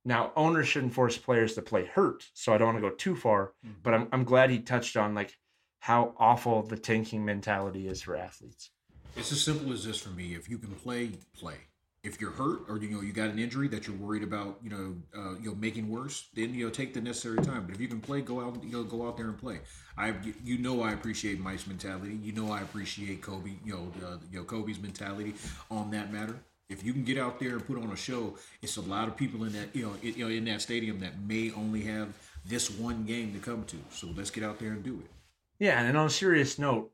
[0.03, 3.15] Now, owners shouldn't force players to play hurt, so I don't want to go too
[3.15, 3.53] far.
[3.65, 3.75] Mm-hmm.
[3.83, 5.35] But I'm I'm glad he touched on like
[5.79, 8.69] how awful the tanking mentality is for athletes.
[9.15, 10.35] It's as simple as this for me.
[10.35, 11.55] If you can play, play.
[12.03, 14.71] If you're hurt or you know you got an injury that you're worried about, you
[14.71, 17.65] know, uh, you know, making worse, then you know take the necessary time.
[17.65, 19.59] But if you can play, go out, you know, go out there and play.
[19.97, 22.17] I, you know, I appreciate Mike's mentality.
[22.23, 23.51] You know, I appreciate Kobe.
[23.63, 25.35] You know, uh, you know Kobe's mentality
[25.69, 26.35] on that matter.
[26.69, 29.15] If you can get out there and put on a show, it's a lot of
[29.15, 32.17] people in that you know it, you know in that stadium that may only have
[32.45, 33.77] this one game to come to.
[33.91, 35.11] So let's get out there and do it.
[35.59, 36.91] Yeah, and on a serious note,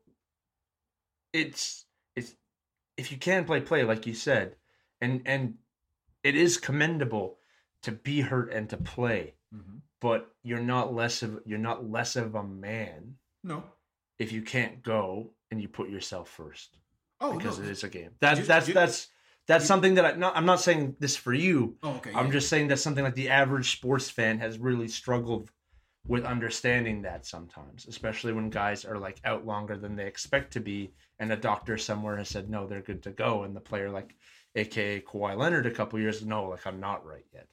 [1.32, 1.86] it's
[2.16, 2.34] it's
[2.96, 4.56] if you can play play like you said,
[5.00, 5.54] and and
[6.22, 7.38] it is commendable
[7.82, 9.80] to be hurt and to play, Mhm.
[10.00, 13.62] but you're not less of you're not less of a man No.
[14.18, 16.78] if you can't go and you put yourself first
[17.20, 17.64] Oh because no.
[17.64, 18.10] it is a game.
[18.20, 19.08] That's Ju- that's ju- that's
[19.46, 21.78] that's you- something that I not I'm not saying this for you.
[21.82, 22.12] Oh, okay.
[22.14, 22.32] I'm yeah.
[22.32, 25.50] just saying that's something like the average sports fan has really struggled
[26.06, 30.60] with understanding that sometimes, especially when guys are like out longer than they expect to
[30.60, 33.90] be, and a doctor somewhere has said no, they're good to go, and the player
[33.90, 34.14] like,
[34.58, 37.46] aka Kawhi Leonard, a couple years no, like I'm not right yet.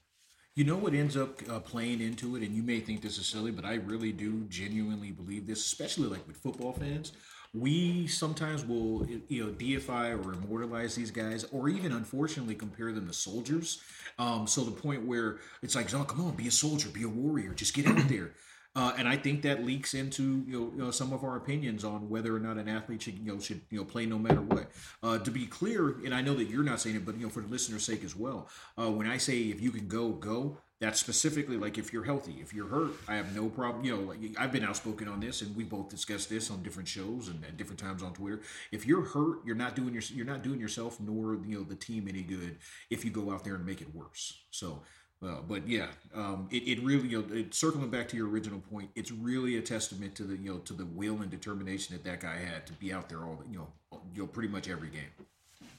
[0.54, 3.26] You know what ends up uh, playing into it, and you may think this is
[3.26, 7.12] silly, but I really do genuinely believe this, especially like with football fans.
[7.52, 13.06] We sometimes will, you know, deify or immortalize these guys, or even unfortunately compare them
[13.06, 13.82] to soldiers.
[14.18, 17.08] Um, so the point where it's like, oh, come on, be a soldier, be a
[17.08, 18.32] warrior, just get out there.
[18.76, 21.82] Uh, and I think that leaks into you know, you know some of our opinions
[21.82, 24.42] on whether or not an athlete should you know should you know play no matter
[24.42, 24.70] what.
[25.02, 27.30] Uh, to be clear, and I know that you're not saying it, but you know
[27.30, 28.48] for the listener's sake as well.
[28.78, 30.58] Uh, when I say if you can go, go.
[30.78, 32.36] That's specifically like if you're healthy.
[32.38, 33.82] If you're hurt, I have no problem.
[33.82, 36.86] You know, like I've been outspoken on this, and we both discussed this on different
[36.86, 38.42] shows and at different times on Twitter.
[38.70, 41.76] If you're hurt, you're not doing your you're not doing yourself nor you know the
[41.76, 42.58] team any good
[42.90, 44.42] if you go out there and make it worse.
[44.50, 44.82] So
[45.24, 48.60] uh, but yeah, um, it, it really you know it, circling back to your original
[48.60, 52.04] point, it's really a testament to the you know to the will and determination that
[52.04, 53.68] that guy had to be out there all you know
[54.14, 55.10] you know pretty much every game.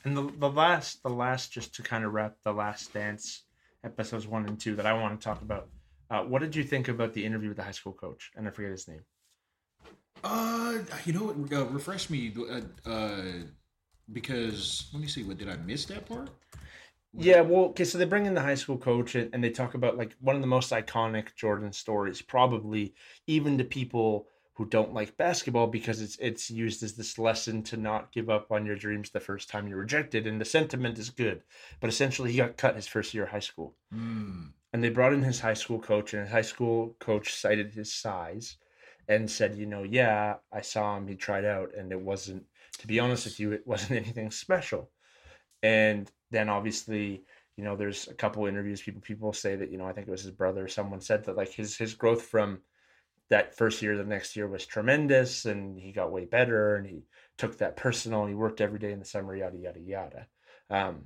[0.05, 3.43] And the the last the last just to kind of wrap the last dance
[3.83, 5.69] episodes one and two that I want to talk about.
[6.09, 8.31] Uh, what did you think about the interview with the high school coach?
[8.35, 9.01] And I forget his name.
[10.23, 11.53] Uh, you know what?
[11.53, 13.21] Uh, refresh me, uh, uh,
[14.11, 15.23] because let me see.
[15.23, 16.29] What did I miss that part?
[17.19, 19.73] Yeah, well, okay, so they bring in the high school coach and, and they talk
[19.73, 22.93] about like one of the most iconic Jordan stories, probably
[23.25, 27.77] even to people who don't like basketball because it's it's used as this lesson to
[27.77, 31.09] not give up on your dreams the first time you're rejected, and the sentiment is
[31.09, 31.43] good.
[31.79, 34.53] But essentially, he got cut his first year of high school, Mm.
[34.73, 37.93] and they brought in his high school coach, and his high school coach cited his
[37.93, 38.57] size
[39.07, 42.45] and said, you know, yeah, I saw him, he tried out, and it wasn't.
[42.79, 44.91] To be honest with you, it wasn't anything special.
[45.63, 47.23] And then obviously,
[47.55, 48.81] you know, there's a couple interviews.
[48.81, 50.67] People people say that you know, I think it was his brother.
[50.67, 52.59] Someone said that like his his growth from
[53.29, 57.03] that first year the next year was tremendous, and he got way better, and he
[57.37, 60.27] took that personal, and he worked every day in the summer, yada yada yada.
[60.69, 61.05] Um,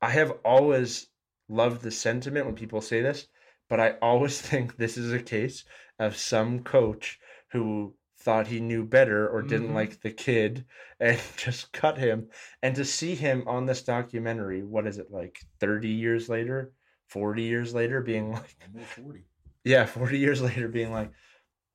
[0.00, 1.08] I have always
[1.48, 3.26] loved the sentiment when people say this,
[3.68, 5.64] but I always think this is a case
[5.98, 7.18] of some coach
[7.52, 7.94] who
[8.26, 9.74] thought he knew better or didn't Mhm.
[9.74, 10.64] like the kid
[10.98, 12.28] and just cut him
[12.60, 16.72] and to see him on this documentary what is it like 30 years later
[17.06, 19.24] 40 years later being like Almost forty.
[19.64, 21.12] yeah 40 years later being like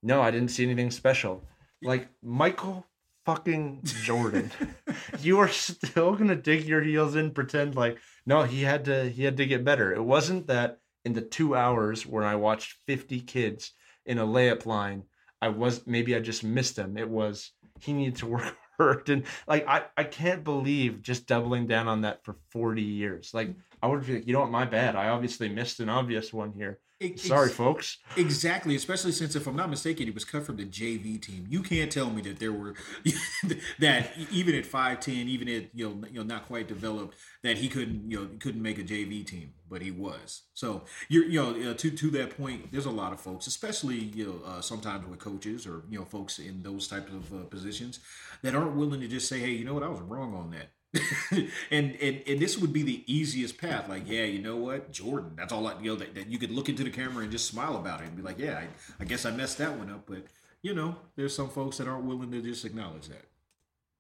[0.04, 1.42] no i didn't see anything special
[1.82, 2.86] like michael
[3.26, 4.52] fucking jordan
[5.22, 9.24] you are still gonna dig your heels in pretend like no he had to he
[9.24, 13.22] had to get better it wasn't that in the two hours where i watched 50
[13.22, 13.72] kids
[14.06, 15.04] in a layup line
[15.42, 16.98] i was maybe i just missed him.
[16.98, 19.10] It was he needed to work hard.
[19.10, 23.32] And like i i can't believe just doubling down on that for 40 years.
[23.34, 24.52] Like i would be like you know what?
[24.52, 24.96] My bad.
[24.96, 29.56] I obviously missed an obvious one here Ex- sorry folks Exactly, especially since, if I'm
[29.56, 31.48] not mistaken, he was cut from the JV team.
[31.50, 32.76] You can't tell me that there were
[33.80, 37.58] that even at five ten, even at you know you know not quite developed, that
[37.58, 40.44] he couldn't you know couldn't make a JV team, but he was.
[40.54, 43.98] So you're you know uh, to to that point, there's a lot of folks, especially
[43.98, 47.44] you know uh, sometimes with coaches or you know folks in those types of uh,
[47.46, 48.00] positions
[48.42, 50.72] that aren't willing to just say, hey, you know what, I was wrong on that.
[51.32, 53.88] and, and and this would be the easiest path.
[53.88, 55.34] Like, yeah, you know what, Jordan.
[55.38, 57.48] That's all I you know that, that you could look into the camera and just
[57.48, 58.68] smile about it and be like, yeah, I,
[59.00, 60.04] I guess I messed that one up.
[60.06, 60.26] But
[60.62, 63.26] you know, there's some folks that aren't willing to just acknowledge that.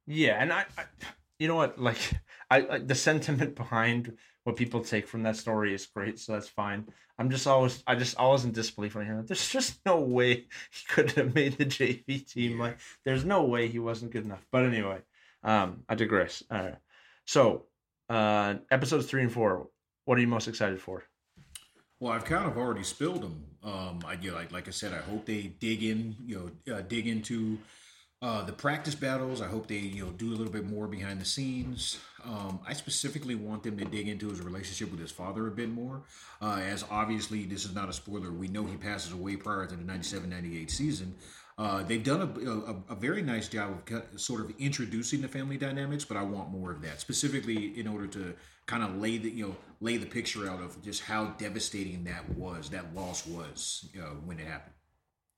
[0.06, 0.84] Yeah, and I, I
[1.40, 1.98] you know what, like
[2.50, 6.50] I like the sentiment behind what people take from that story is great, so that's
[6.50, 6.86] fine.
[7.18, 9.28] I'm just always I just always in disbelief when I hear that.
[9.28, 10.34] There's just no way
[10.72, 12.60] he could have made the JV team.
[12.60, 14.46] Like there's no way he wasn't good enough.
[14.52, 15.00] But anyway,
[15.44, 16.44] um I digress.
[16.50, 16.72] Uh,
[17.26, 17.66] so
[18.10, 19.68] uh episodes three and four,
[20.06, 21.04] what are you most excited for?
[22.00, 23.46] Well, I've kind of already spilled them.
[23.64, 26.76] Um, I you know, like like I said, I hope they dig in, you know,
[26.76, 27.60] uh, dig into
[28.24, 29.42] uh, the practice battles.
[29.42, 32.00] I hope they you know do a little bit more behind the scenes.
[32.24, 35.70] Um, I specifically want them to dig into his relationship with his father a bit
[35.70, 36.04] more,
[36.42, 38.32] uh, as obviously this is not a spoiler.
[38.32, 41.16] We know he passes away prior to the 97-98 season.
[41.62, 45.58] Uh, they've done a, a, a, very nice job of sort of introducing the family
[45.58, 48.34] dynamics, but I want more of that, specifically in order to
[48.66, 52.28] kind of lay the you know lay the picture out of just how devastating that
[52.32, 54.74] was, that loss was you know, when it happened.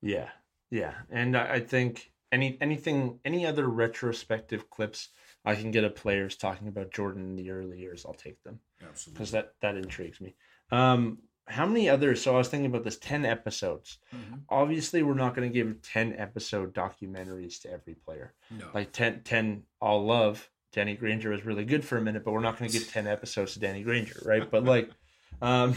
[0.00, 0.30] Yeah,
[0.70, 5.10] yeah, and I, I think any anything any other retrospective clips
[5.44, 8.60] I can get of players talking about Jordan in the early years, I'll take them.
[8.82, 10.36] Absolutely, because that that intrigues me.
[10.70, 12.22] Um, how many others?
[12.22, 13.98] So I was thinking about this ten episodes.
[14.14, 14.34] Mm-hmm.
[14.48, 18.34] Obviously, we're not going to give ten episode documentaries to every player.
[18.50, 20.48] No, like 10, 10 all love.
[20.72, 23.06] Danny Granger was really good for a minute, but we're not going to give ten
[23.06, 24.50] episodes to Danny Granger, right?
[24.50, 24.90] But like,
[25.42, 25.74] um,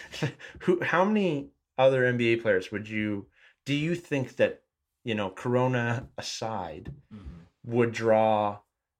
[0.60, 0.82] who?
[0.82, 3.26] How many other NBA players would you?
[3.64, 4.62] Do you think that
[5.04, 7.72] you know, Corona aside, mm-hmm.
[7.72, 8.58] would draw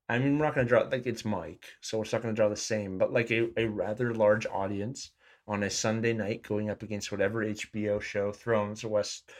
[0.08, 2.38] I mean, we're not going to draw like it's Mike, so we're not going to
[2.38, 5.10] draw the same, but like a, a rather large audience
[5.46, 9.30] on a Sunday night going up against whatever HBO show, Thrones, West,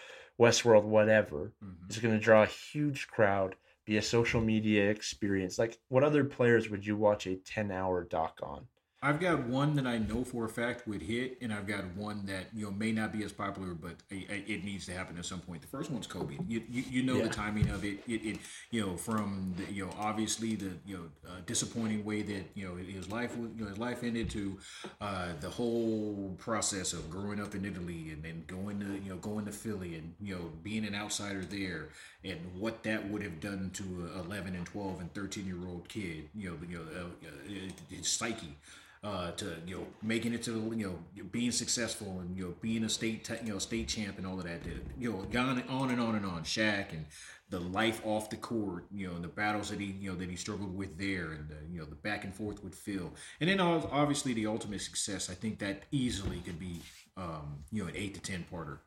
[0.40, 1.90] Westworld, whatever, mm-hmm.
[1.90, 3.54] is going to draw a huge crowd,
[3.86, 5.58] be a social media experience.
[5.58, 8.66] Like, what other players would you watch a 10 hour doc on?
[9.04, 12.24] I've got one that I know for a fact would hit, and I've got one
[12.26, 15.40] that you know may not be as popular, but it needs to happen at some
[15.40, 15.60] point.
[15.60, 16.36] The first one's Kobe.
[16.46, 17.24] You you, you know yeah.
[17.24, 17.98] the timing of it.
[18.06, 18.38] It, it
[18.70, 22.68] you know from the, you know obviously the you know uh, disappointing way that you
[22.68, 24.56] know his life you know his life ended to
[25.00, 29.16] uh, the whole process of growing up in Italy and then going to you know
[29.16, 31.88] going to Philly and you know being an outsider there
[32.24, 35.88] and what that would have done to a 11 and 12 and 13 year old
[35.88, 36.28] kid.
[36.34, 38.56] You know you know uh, uh his psyche
[39.04, 42.84] uh, to you know making it to you know being successful and you know being
[42.84, 44.60] a state te- you know state champ and all of that.
[44.98, 46.44] You know, gone on and on and on.
[46.44, 47.06] Shaq and
[47.50, 50.30] the life off the court, you know, and the battles that he you know that
[50.30, 53.58] he struggled with there, and you know the back and forth with Phil, and then
[53.60, 55.28] obviously the ultimate success.
[55.28, 56.80] I think that easily could be
[57.16, 58.78] um, you know an eight to ten parter.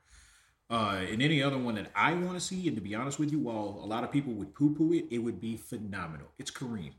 [0.69, 3.31] Uh, and any other one that I want to see, and to be honest with
[3.31, 6.27] you, while a lot of people would poo poo it, it would be phenomenal.
[6.39, 6.93] It's Kareem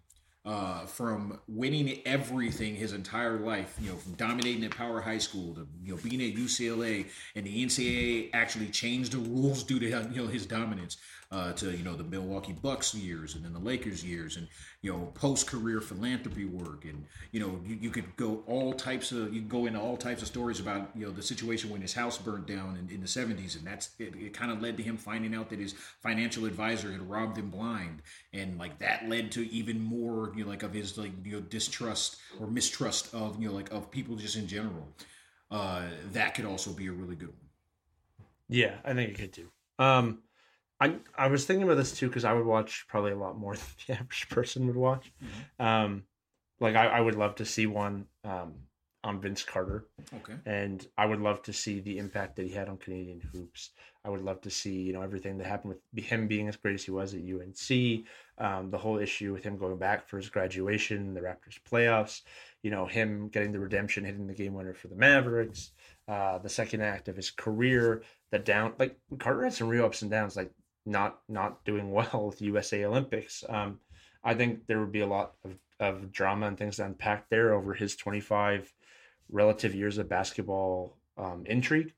[0.47, 5.55] uh, from winning everything his entire life, you know, from dominating at Power High School
[5.55, 9.87] to you know being at UCLA, and the NCAA actually changed the rules due to
[9.87, 10.99] you know his dominance
[11.33, 14.47] uh, to you know the Milwaukee Bucks years and then the Lakers years and
[14.83, 16.85] you know post career philanthropy work.
[16.85, 20.23] And you know you, you could go all types of you go into all types
[20.23, 23.07] of stories about you know the situation when his house burned down in, in the
[23.07, 26.45] 70s and that's it, it kind of led to him finding out that his financial
[26.45, 28.03] advisor had robbed him blind.
[28.33, 31.41] And like that led to even more you know like of his like you know
[31.41, 34.89] distrust or mistrust of you know like of people just in general.
[35.51, 37.37] Uh that could also be a really good one.
[38.49, 39.49] Yeah i think it could too.
[39.79, 40.21] Um
[40.81, 43.55] I I was thinking about this too because I would watch probably a lot more
[43.57, 45.13] than the average person would watch.
[45.23, 45.67] Mm-hmm.
[45.67, 46.03] Um,
[46.61, 48.55] like I, I would love to see one um,
[49.05, 49.87] on Vince Carter.
[50.15, 50.35] Okay.
[50.47, 53.71] And I would love to see the impact that he had on Canadian hoops.
[54.05, 56.75] I would love to see you know everything that happened with him being as great
[56.75, 58.05] as he was at UNC.
[58.39, 62.23] Um, the whole issue with him going back for his graduation, the Raptors playoffs.
[62.63, 65.73] You know him getting the redemption, hitting the game winner for the Mavericks.
[66.09, 70.03] Uh, the second act of his career, the down like Carter had some real ups
[70.03, 70.37] and downs.
[70.37, 70.53] Like
[70.87, 73.45] not not doing well with USA Olympics.
[73.49, 73.81] Um,
[74.25, 77.55] I think there would be a lot of, of drama and things to unpack there
[77.55, 78.73] over his 25
[79.31, 81.93] relative years of basketball um, intrigue.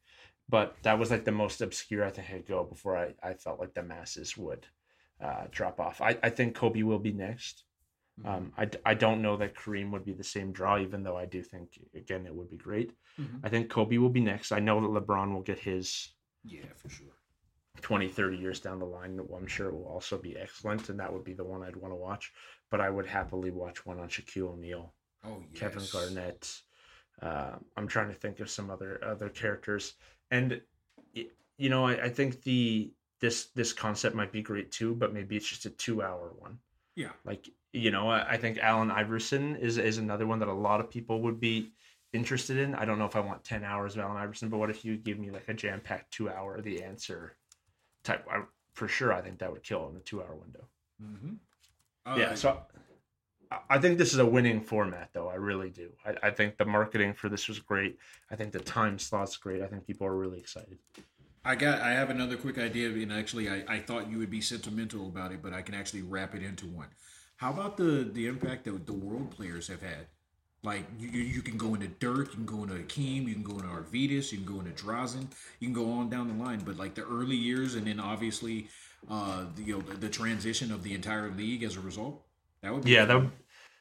[0.48, 3.60] But that was like the most obscure I think I'd go before I, I felt
[3.60, 4.66] like the masses would
[5.22, 6.00] uh, drop off.
[6.00, 7.64] I, I think Kobe will be next.
[8.20, 8.28] Mm-hmm.
[8.28, 11.26] Um, I, I don't know that Kareem would be the same draw, even though I
[11.26, 12.92] do think, again, it would be great.
[13.20, 13.44] Mm-hmm.
[13.44, 14.52] I think Kobe will be next.
[14.52, 16.08] I know that LeBron will get his.
[16.44, 17.17] Yeah, for sure.
[17.80, 21.12] 20, 30 years down the line, I'm sure it will also be excellent, and that
[21.12, 22.32] would be the one I'd want to watch.
[22.70, 24.92] But I would happily watch one on Shaquille O'Neal,
[25.24, 25.60] oh, yes.
[25.60, 26.60] Kevin Garnett.
[27.22, 29.94] Uh, I'm trying to think of some other other characters,
[30.30, 30.60] and
[31.14, 35.36] you know, I, I think the this this concept might be great too, but maybe
[35.36, 36.58] it's just a two hour one.
[36.94, 40.52] Yeah, like you know, I, I think Allen Iverson is is another one that a
[40.52, 41.72] lot of people would be
[42.12, 42.74] interested in.
[42.74, 44.96] I don't know if I want 10 hours of Allen Iverson, but what if you
[44.96, 47.36] give me like a jam packed two hour The Answer
[48.08, 48.26] type.
[48.30, 48.42] I,
[48.72, 50.64] for sure, I think that would kill in a two hour window.
[51.02, 51.34] Mm-hmm.
[52.06, 52.62] Uh, yeah, so
[53.68, 55.28] I think this is a winning format, though.
[55.28, 55.90] I really do.
[56.04, 57.98] I, I, think the marketing for this was great.
[58.30, 59.62] I think the time slot's great.
[59.62, 60.78] I think people are really excited.
[61.44, 61.80] I got.
[61.80, 65.32] I have another quick idea, and actually, I, I thought you would be sentimental about
[65.32, 66.88] it, but I can actually wrap it into one.
[67.36, 70.08] How about the the impact that the world players have had?
[70.64, 73.54] Like you, you can go into Dirk, you can go into Hakeem, you can go
[73.54, 75.28] into Arvydas, you can go into Drazen,
[75.60, 76.60] you can go on down the line.
[76.64, 78.68] But like the early years, and then obviously,
[79.08, 82.20] uh, the, you know, the, the transition of the entire league as a result.
[82.62, 83.30] That would be yeah, that would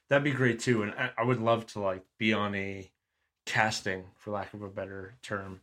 [0.09, 0.83] that'd be great too.
[0.83, 2.89] And I, I would love to like be on a
[3.45, 5.61] casting, for lack of a better term,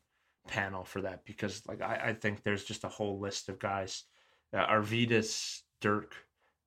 [0.48, 4.04] panel for that because like I, I think there's just a whole list of guys.
[4.52, 6.14] Uh, Arvydas, Dirk,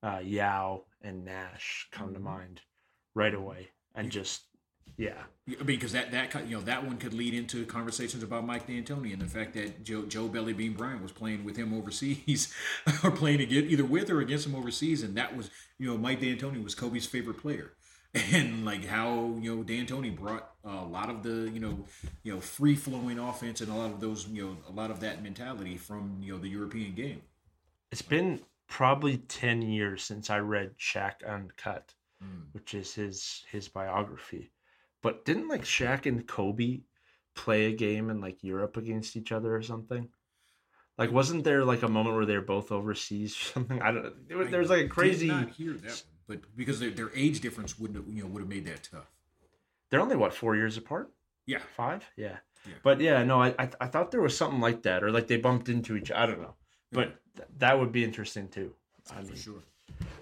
[0.04, 2.24] uh, Yao, and Nash come to Mhm.
[2.24, 2.62] mind
[3.14, 4.44] right away, and just
[4.98, 5.14] yeah,
[5.48, 8.66] I mean, because that that you know that one could lead into conversations about Mike
[8.66, 12.52] D'Antoni and the fact that Joe Joe Jellybean Bryant was playing with him overseas,
[13.04, 16.20] or playing against either with or against him overseas, and that was you know Mike
[16.20, 17.74] D'Antoni was Kobe's favorite player,
[18.14, 21.86] and like how you know D'Antoni brought a lot of the you know
[22.24, 25.00] you know free flowing offense and a lot of those you know a lot of
[25.02, 27.22] that mentality from you know the European game.
[27.92, 31.94] it's been probably ten years since I read Shaq Uncut,
[32.24, 32.48] Mm.
[32.52, 34.52] which is his his biography.
[35.04, 36.82] But didn't like Shaq and Kobe
[37.36, 40.10] play a game in like Europe against each other or something?
[40.98, 43.82] Like, wasn't there like a moment where they were both overseas or something?
[43.82, 44.14] I don't.
[44.30, 45.28] It was, there was like a crazy.
[45.28, 48.30] Did not hear that one, but because their, their age difference wouldn't have, you know
[48.30, 49.12] would have made that tough.
[49.90, 51.12] They're only what four years apart?
[51.46, 52.04] Yeah, Five?
[52.18, 52.38] Yeah.
[52.66, 52.74] Yeah.
[52.84, 55.38] But yeah, no, I, I I thought there was something like that, or like they
[55.38, 56.12] bumped into each.
[56.12, 56.56] I don't know,
[56.92, 58.74] but th- that would be interesting too.
[59.10, 59.64] I mean, for sure.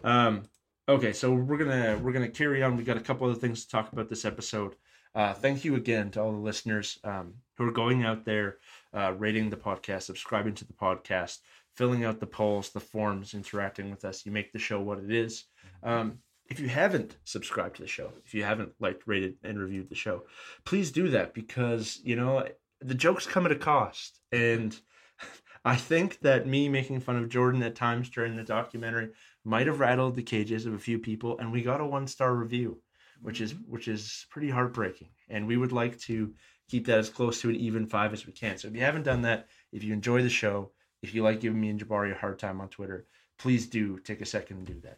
[0.03, 0.43] Um,
[0.87, 2.77] okay, so we're gonna we're gonna carry on.
[2.77, 4.75] We got a couple other things to talk about this episode.
[5.13, 8.57] Uh, thank you again to all the listeners um, who are going out there,
[8.93, 11.39] uh, rating the podcast, subscribing to the podcast,
[11.75, 14.25] filling out the polls, the forms, interacting with us.
[14.25, 15.45] You make the show what it is.
[15.83, 19.89] Um, if you haven't subscribed to the show, if you haven't liked, rated, and reviewed
[19.89, 20.23] the show,
[20.65, 22.47] please do that because you know
[22.81, 24.77] the jokes come at a cost, and
[25.65, 29.09] I think that me making fun of Jordan at times during the documentary
[29.45, 32.33] might have rattled the cages of a few people, and we got a one star
[32.35, 32.81] review,
[33.21, 35.09] which is which is pretty heartbreaking.
[35.29, 36.33] And we would like to
[36.67, 38.57] keep that as close to an even five as we can.
[38.57, 40.71] So if you haven't done that, if you enjoy the show,
[41.03, 43.05] if you like giving me and Jabari a hard time on Twitter,
[43.37, 44.97] please do take a second and do that.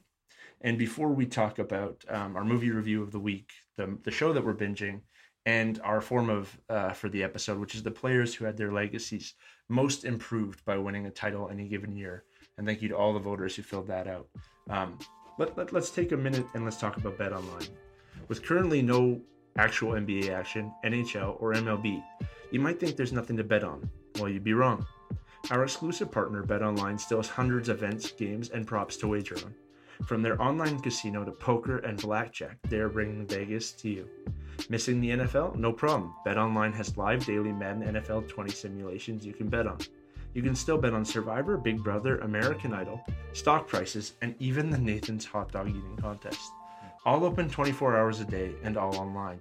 [0.61, 4.33] And before we talk about um, our movie review of the week, the the show
[4.33, 5.01] that we're binging,
[5.45, 8.71] and our form of uh, for the episode, which is the players who had their
[8.71, 9.33] legacies
[9.69, 12.23] most improved by winning a title any given year.
[12.57, 14.27] And thank you to all the voters who filled that out.
[14.69, 14.97] Um,
[15.37, 17.69] let, let, let's take a minute and let's talk about BetOnline.
[18.27, 19.21] With currently no
[19.57, 22.03] actual NBA action, NHL, or MLB,
[22.51, 23.89] you might think there's nothing to bet on.
[24.17, 24.85] Well, you'd be wrong.
[25.51, 29.53] Our exclusive partner, BetOnline, still has hundreds of events, games, and props to wager on.
[30.05, 34.09] From their online casino to poker and blackjack, they are bringing Vegas to you.
[34.69, 35.55] Missing the NFL?
[35.55, 36.13] No problem.
[36.25, 39.77] BetOnline has live daily Madden NFL 20 simulations you can bet on.
[40.33, 43.03] You can still bet on Survivor, Big Brother, American Idol,
[43.33, 46.51] stock prices, and even the Nathan's hot dog eating contest.
[47.05, 49.39] All open 24 hours a day and all online.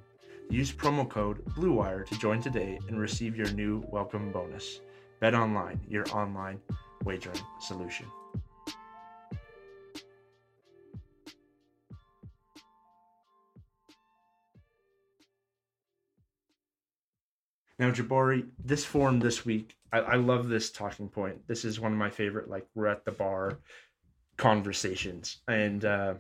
[0.49, 4.81] Use promo code BLUEWIRE to join today and receive your new welcome bonus.
[5.21, 6.61] Bet online, your online
[7.05, 8.07] wagering solution.
[17.79, 21.47] Now, Jabari, this form this week, I, I love this talking point.
[21.47, 23.59] This is one of my favorite, like, we're at the bar
[24.37, 25.39] conversations.
[25.47, 26.15] And uh,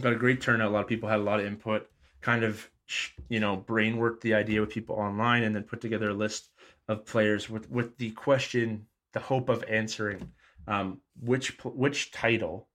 [0.00, 0.68] got a great turnout.
[0.68, 1.88] A lot of people had a lot of input,
[2.22, 2.68] kind of,
[3.28, 6.50] you know, brain worked the idea with people online and then put together a list
[6.88, 10.32] of players with, with the question, the hope of answering
[10.66, 12.68] um, which, which title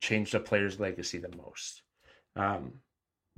[0.00, 1.82] changed a player's legacy the most.
[2.36, 2.80] Um,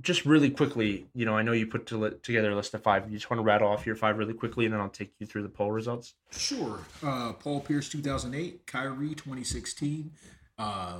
[0.01, 3.09] just really quickly, you know, I know you put to, together a list of five.
[3.09, 5.25] You just want to rattle off your five really quickly, and then I'll take you
[5.25, 6.13] through the poll results.
[6.31, 6.79] Sure.
[7.03, 8.67] Uh, Paul Pierce, 2008.
[8.67, 10.11] Kyrie, 2016.
[10.57, 10.99] Uh,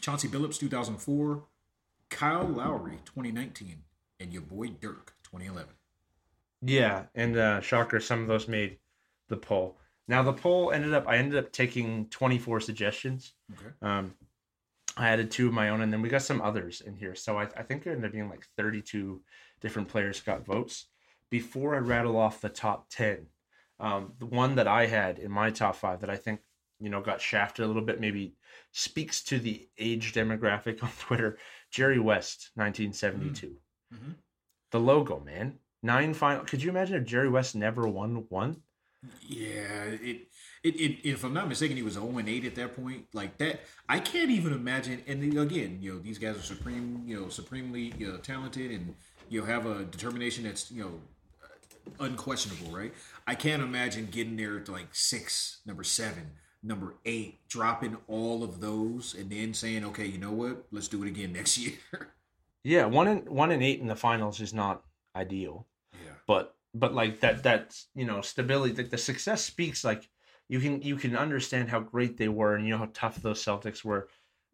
[0.00, 1.44] Chauncey Billups, 2004.
[2.10, 3.82] Kyle Lowry, 2019.
[4.20, 5.72] And your boy Dirk, 2011.
[6.64, 8.78] Yeah, and uh, shocker, some of those made
[9.28, 9.78] the poll.
[10.06, 13.32] Now the poll ended up, I ended up taking 24 suggestions.
[13.52, 13.70] Okay.
[13.80, 14.14] Um,
[14.96, 17.14] I added two of my own, and then we got some others in here.
[17.14, 19.22] So I, I think there ended up being like 32
[19.60, 20.86] different players got votes.
[21.30, 23.26] Before I rattle off the top 10,
[23.80, 26.40] um, the one that I had in my top five that I think
[26.78, 28.34] you know got shafted a little bit, maybe
[28.72, 31.38] speaks to the age demographic on Twitter.
[31.70, 33.56] Jerry West, 1972.
[33.94, 34.14] Mhm.
[34.72, 36.44] The logo, man, nine final.
[36.44, 38.62] Could you imagine if Jerry West never won one?
[39.26, 40.28] Yeah, it,
[40.62, 43.06] it, it, if I'm not mistaken, he was 0 and 8 at that point.
[43.12, 45.02] Like that, I can't even imagine.
[45.06, 48.94] And again, you know, these guys are supreme, you know, supremely you know, talented, and
[49.28, 51.00] you know, have a determination that's you know
[51.42, 52.94] uh, unquestionable, right?
[53.26, 56.30] I can't imagine getting there to like six, number seven,
[56.62, 61.02] number eight, dropping all of those, and then saying, okay, you know what, let's do
[61.02, 61.74] it again next year.
[62.62, 64.84] Yeah, one and one and eight in the finals is not
[65.16, 65.66] ideal.
[65.92, 70.08] yeah, but but like that that you know stability like the success speaks like
[70.52, 73.42] you can you can understand how great they were and you know how tough those
[73.42, 74.08] celtics were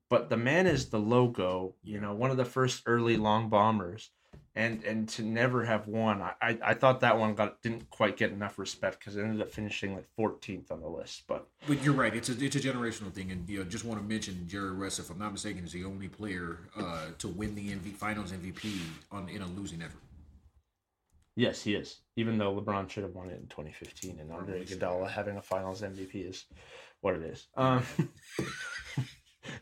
[0.08, 4.10] but the man is the logo you know one of the first early long bombers
[4.58, 6.20] and and to never have won.
[6.20, 9.40] I I, I thought that one got didn't quite get enough respect because it ended
[9.40, 11.22] up finishing like 14th on the list.
[11.28, 12.14] But But you're right.
[12.14, 14.98] It's a it's a generational thing, and you know, just want to mention Jerry West,
[14.98, 18.78] if I'm not mistaken, is the only player uh, to win the MV, Finals MVP
[19.12, 20.02] on in a losing effort.
[21.38, 22.00] Yes, he is.
[22.16, 25.82] Even though LeBron should have won it in 2015, and Andre Iguodala having a Finals
[25.82, 26.44] MVP is
[27.00, 27.46] what it is.
[27.56, 27.82] Um,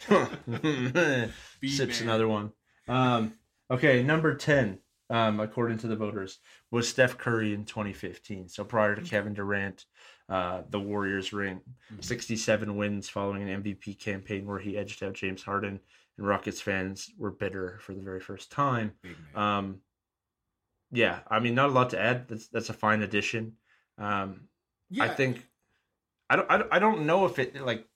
[1.66, 2.52] sips another one.
[2.88, 3.34] Um,
[3.70, 4.78] okay, number 10,
[5.10, 6.38] um, according to the voters,
[6.70, 8.48] was Steph Curry in 2015.
[8.48, 9.84] So prior to Kevin Durant,
[10.28, 11.60] uh, the Warriors ring,
[11.92, 12.02] Mhm.
[12.04, 15.80] 67 wins following an MVP campaign where he edged out James Harden,
[16.18, 18.92] and Rockets fans were bitter for the very first time.
[19.34, 19.82] Um,
[20.92, 22.28] yeah, I mean, not a lot to add.
[22.28, 23.54] That's that's a fine addition.
[23.98, 24.48] Um,
[24.90, 25.46] yeah, I think
[26.30, 27.86] I don't, I don't I don't know if it like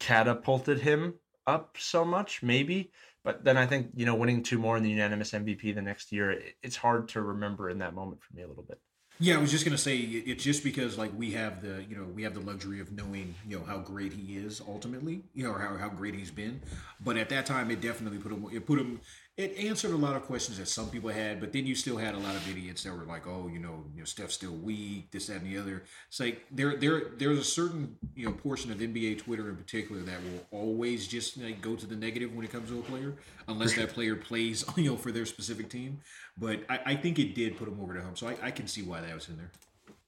[0.00, 1.14] catapulted him
[1.46, 2.90] up so much, maybe.
[3.24, 6.12] But then I think you know winning two more in the unanimous MVP the next
[6.12, 8.80] year, it, it's hard to remember in that moment for me a little bit.
[9.20, 12.04] Yeah, I was just gonna say it's just because like we have the you know
[12.04, 15.52] we have the luxury of knowing you know how great he is ultimately you know
[15.52, 16.60] or how, how great he's been,
[17.04, 19.00] but at that time it definitely put him it put him
[19.38, 22.14] it answered a lot of questions that some people had, but then you still had
[22.14, 25.10] a lot of idiots that were like oh you know you know Steph's still weak
[25.10, 25.84] this that and the other.
[26.08, 30.02] It's like there there there's a certain you know portion of NBA Twitter in particular
[30.02, 33.14] that will always just like go to the negative when it comes to a player
[33.48, 36.00] unless that player plays you know for their specific team.
[36.36, 38.66] But I, I think it did put him over the hump, so I, I can
[38.66, 39.50] see why that was in there.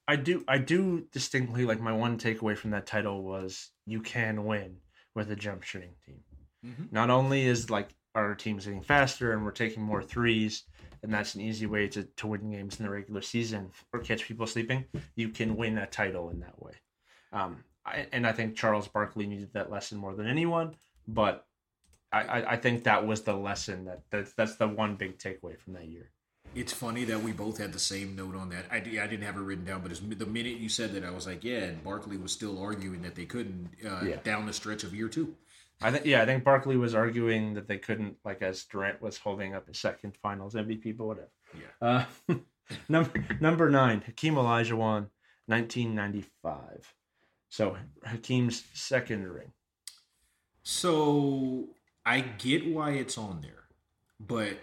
[0.07, 4.45] I do I do distinctly like my one takeaway from that title was you can
[4.45, 4.77] win
[5.15, 6.19] with a jump shooting team.
[6.63, 6.91] Mhm.
[6.91, 10.63] Not only is like our team's getting faster and we're taking more threes,
[11.03, 14.25] and that's an easy way to, to win games in the regular season or catch
[14.25, 14.85] people sleeping,
[15.15, 16.73] you can win a title in that way.
[17.31, 20.75] Um, I, and I think Charles Barkley needed that lesson more than anyone,
[21.07, 21.45] but
[22.11, 25.59] I, I, I think that was the lesson that that's, that's the one big takeaway
[25.59, 26.09] from that year.
[26.55, 28.65] It's funny that we both had the same note on that.
[28.71, 31.09] I, I didn't have it written down, but as, the minute you said that, I
[31.11, 34.15] was like, yeah, and Barkley was still arguing that they couldn't uh, Yeah.
[34.23, 35.35] down the stretch of year two.
[35.81, 39.17] I think yeah, I think Barkley was arguing that they couldn't like as Durant was
[39.17, 41.31] holding up his second Finals MVP, but whatever.
[41.53, 42.05] Yeah.
[42.29, 42.35] Uh,
[42.89, 45.07] number number nine, Hakeem Olajuwon,
[45.47, 46.93] nineteen ninety five.
[47.49, 49.51] So Hakeem's second ring.
[50.63, 51.69] So
[52.05, 53.65] I get why it's on there,
[54.19, 54.57] but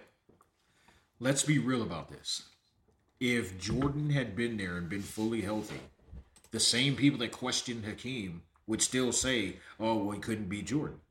[1.21, 2.43] let's be real about this.
[3.21, 5.81] If Jordan had been there and been fully healthy,
[6.51, 11.02] the same people that questioned Hakeem would still say, "Oh, well, he couldn't beat Jordan."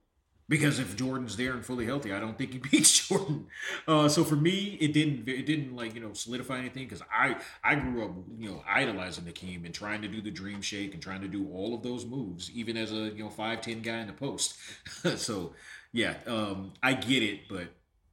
[0.52, 3.48] Because if Jordan's there and fully healthy, I don't think he beats Jordan.
[3.88, 7.38] Uh, so for me, it didn't it didn't like you know solidify anything because I
[7.64, 11.02] I grew up you know idolizing Hakeem and trying to do the dream shake and
[11.02, 14.00] trying to do all of those moves even as a you know five ten guy
[14.00, 14.58] in the post.
[15.16, 15.54] so
[15.94, 17.70] yeah, um, I get it, but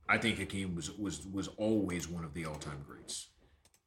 [0.09, 3.31] I think Hakeem was was was always one of the all time greats.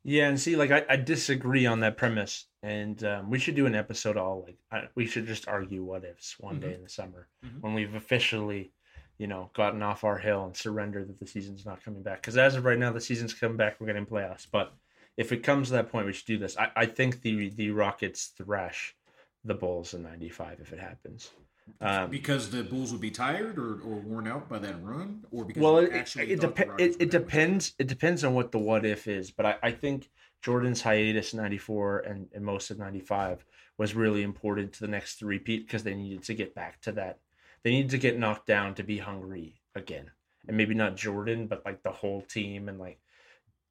[0.04, 3.66] Yeah, and see, like I, I disagree on that premise, and um, we should do
[3.66, 7.28] an episode all like we should just argue what ifs one day in the summer
[7.46, 7.62] Mhm.
[7.62, 8.72] when we've officially,
[9.18, 12.22] you know, gotten off our hill and surrendered that the season's not coming back.
[12.22, 13.80] Because as of right now, the season's coming back.
[13.80, 14.74] We're getting playoffs, but
[15.18, 16.58] if it comes to that point, we should do this.
[16.58, 18.96] I, I think the the Rockets thrash
[19.44, 21.32] the Bulls in '95 if it happens.
[21.80, 25.46] Um, Because the Bulls would be tired or, or worn out by that run, or
[25.46, 27.74] because well, it actually it, depe- Rockets it, it depends.
[27.80, 30.10] It depends on what the what if is, but I, I think
[30.42, 33.46] Jordan's hiatus in '94 and, and most of '95
[33.78, 37.20] was really important to the next repeat because they needed to get back to that.
[37.64, 40.12] They needed to get knocked down to be hungry again,
[40.48, 43.00] and maybe not Jordan, but like the whole team and like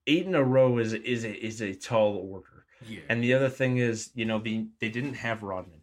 [0.06, 2.64] eight in a row is is a, is a tall order.
[2.86, 3.00] Yeah.
[3.08, 5.82] And the other thing is, you know, the they didn't have Rodman.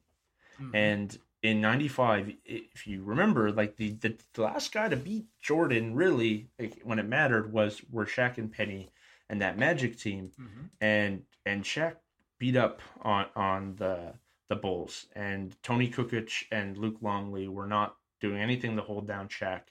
[0.60, 0.72] Mhm.
[0.74, 5.94] And in 95, if you remember, like the, the, the last guy to beat Jordan
[5.94, 8.90] really like, when it mattered was were Shaq and Penny
[9.30, 10.32] and that Magic team.
[10.40, 10.70] Mhm.
[10.82, 11.96] And and Shaq
[12.40, 14.14] beat up on on the
[14.50, 19.28] the Bulls and Toni Kukoc and Luke Longley were not doing anything to hold down
[19.28, 19.64] Shaq.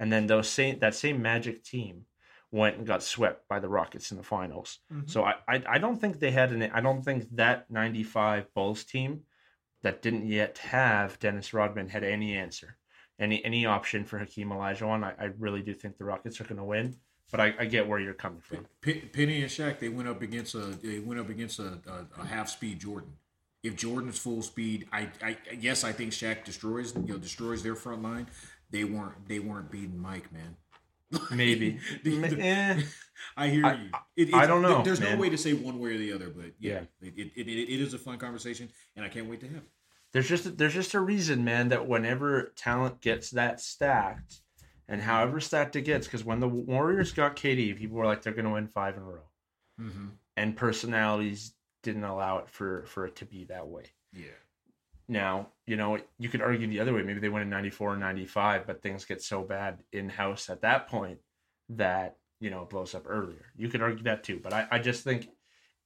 [0.00, 2.06] And then those same that same Magic team
[2.50, 4.78] went and got swept by the Rockets in the finals.
[4.92, 5.08] Mhm.
[5.10, 8.84] So I, I I don't think they had an I don't think that 95 Bulls
[8.84, 9.24] team
[9.82, 12.78] that didn't yet have Dennis Rodman had any answer,
[13.18, 15.04] any any option for Hakeem Olajuwon.
[15.04, 16.96] I, I really do think the Rockets are going to win,
[17.30, 18.66] but I, I get where you're coming from.
[18.80, 22.20] P- Penny and Shaq, they went up against a they went up against a, a,
[22.22, 23.12] a half speed Jordan.
[23.62, 27.76] If Jordan's full speed, I, I yes, I think Shaq destroys you know destroys their
[27.76, 28.26] front line.
[28.70, 30.56] They weren't they weren't beating Mike, man.
[31.30, 31.78] Maybe.
[32.04, 32.82] The- Eh.
[33.36, 33.90] I hear I- you.
[34.16, 35.14] It, I don't know, There's man.
[35.14, 37.08] no way to say one way or the other, but yeah, Yeah.
[37.08, 39.56] It, it, it, it is a fun conversation, and I can't wait to have.
[39.58, 39.68] it.
[40.12, 44.41] There's just there's just a reason, man, that whenever talent gets that stacked,
[44.88, 48.32] And however stacked it gets, because when the Warriors got KD, people were like, they're
[48.32, 49.28] going to win five in a row.
[49.80, 50.06] Mm-hmm.
[50.36, 51.52] And personalities
[51.82, 53.84] didn't allow it for, for it to be that way.
[54.12, 54.26] Yeah.
[55.08, 57.02] Now, you know, you could argue the other way.
[57.02, 60.62] Maybe they win in 94 and 95, but things get so bad in house at
[60.62, 61.18] that point
[61.70, 63.46] that, you know, it blows up earlier.
[63.56, 64.40] You could argue that too.
[64.42, 65.28] But I, I just think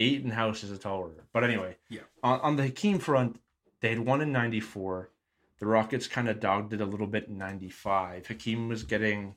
[0.00, 1.24] eight in house is a tall order.
[1.32, 2.00] But anyway, Yeah.
[2.22, 3.40] on, on the Hakeem front,
[3.80, 5.10] they had won in 94.
[5.58, 8.26] The Rockets kind of dogged it a little bit in 95.
[8.26, 9.34] Hakeem was getting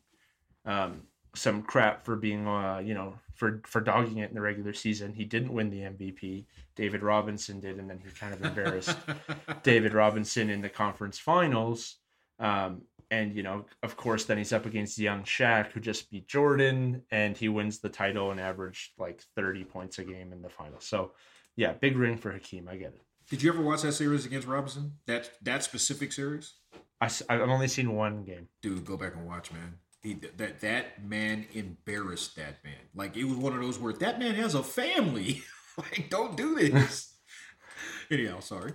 [0.66, 1.04] um,
[1.34, 5.14] some crap for being, uh, you know, for, for dogging it in the regular season.
[5.14, 6.46] He didn't win the MVP.
[6.76, 8.98] David Robinson did, and then he kind of embarrassed
[9.64, 11.96] David Robinson in the conference finals.
[12.40, 16.28] Um, and, you know, of course, then he's up against young Shaq, who just beat
[16.28, 20.50] Jordan, and he wins the title and averaged like 30 points a game in the
[20.50, 20.86] finals.
[20.86, 21.14] So,
[21.56, 22.68] yeah, big ring for Hakeem.
[22.70, 23.02] I get it.
[23.30, 24.94] Did you ever watch that series against Robinson?
[25.06, 26.56] That that specific series?
[27.00, 28.50] I have only seen one game.
[28.62, 29.76] Dude, go back and watch, man.
[30.02, 32.74] He, that that man embarrassed that man.
[32.96, 35.44] Like it was one of those where that man has a family.
[35.78, 37.16] like, don't do this.
[38.12, 38.74] Anyhow, sorry.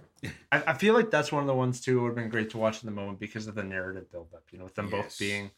[0.53, 2.01] I, I feel like that's one of the ones too.
[2.03, 4.45] Would have been great to watch in the moment because of the narrative buildup.
[4.53, 5.51] You know, with them both being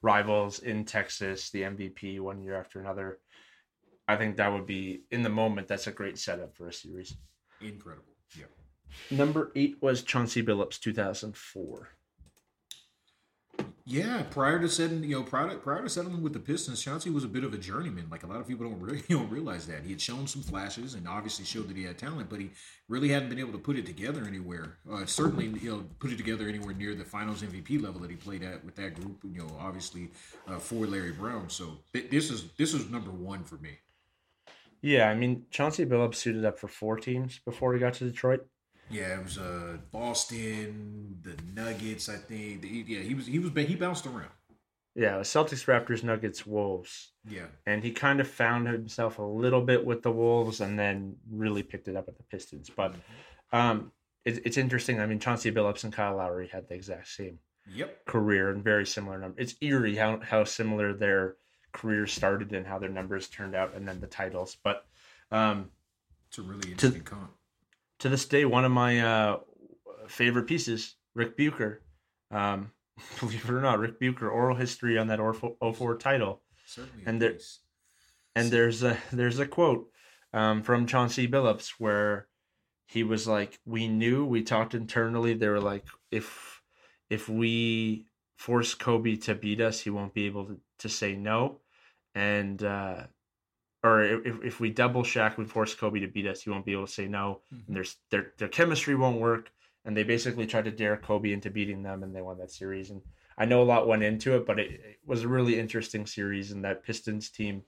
[0.00, 3.18] rivals in Texas, the MVP one year after another.
[4.06, 5.66] I think that would be in the moment.
[5.66, 7.16] That's a great setup for a series.
[7.60, 8.13] Incredible.
[9.10, 11.90] Number eight was Chauncey Billups, two thousand four.
[13.86, 17.10] Yeah, prior to setting, you know, prior to, prior to settling with the Pistons, Chauncey
[17.10, 18.06] was a bit of a journeyman.
[18.10, 20.40] Like a lot of people don't really you don't realize that he had shown some
[20.40, 22.50] flashes and obviously showed that he had talent, but he
[22.88, 24.78] really hadn't been able to put it together anywhere.
[24.90, 28.16] Uh, certainly, you know, put it together anywhere near the Finals MVP level that he
[28.16, 29.18] played at with that group.
[29.22, 30.10] You know, obviously
[30.48, 31.50] uh, for Larry Brown.
[31.50, 33.80] So th- this is this is number one for me.
[34.80, 38.46] Yeah, I mean Chauncey Billups suited up for four teams before he got to Detroit.
[38.90, 42.08] Yeah, it was uh, Boston, the Nuggets.
[42.08, 42.62] I think.
[42.62, 44.30] The, yeah, he was he was he bounced around.
[44.96, 49.84] Yeah, Celtics, Raptors, Nuggets, Wolves, Yeah, and he kind of found himself a little bit
[49.84, 52.70] with the Wolves, and then really picked it up at the Pistons.
[52.74, 52.94] But
[53.52, 53.90] um,
[54.24, 55.00] it, it's interesting.
[55.00, 57.40] I mean, Chauncey Billups and Kyle Lowry had the exact same
[57.74, 58.04] yep.
[58.04, 59.40] career and very similar number.
[59.40, 61.36] It's eerie how how similar their
[61.72, 64.56] careers started and how their numbers turned out, and then the titles.
[64.62, 64.86] But
[65.32, 65.70] um,
[66.28, 67.32] It's a really interesting comp.
[68.04, 69.38] To this day, one of my uh,
[70.08, 71.80] favorite pieces, Ric Bucher.
[72.30, 72.70] Um,
[73.18, 76.42] believe it or not, Ric Bucher, oral history on that 04 title.
[76.66, 77.38] Certainly, And there-
[78.36, 79.88] And there's a there's a quote
[80.34, 82.28] um, from Chauncey Billups where
[82.88, 85.32] he was like, "We knew, we talked internally.
[85.32, 86.60] They were like, if
[87.08, 88.04] if we
[88.36, 91.60] force Kobe to beat us, he won't be able to, to say no,
[92.14, 93.04] and uh,
[93.84, 96.72] or if if we double Shaq, we force Kobe to beat us, he won't be
[96.72, 97.42] able to say no.
[97.52, 97.66] Mm-hmm.
[97.66, 99.52] And there's their their chemistry won't work,
[99.84, 102.90] and they basically tried to dare Kobe into beating them, and they won that series.
[102.90, 103.02] And
[103.36, 106.50] I know a lot went into it, but it, it was a really interesting series,
[106.50, 107.62] and that Pistons team.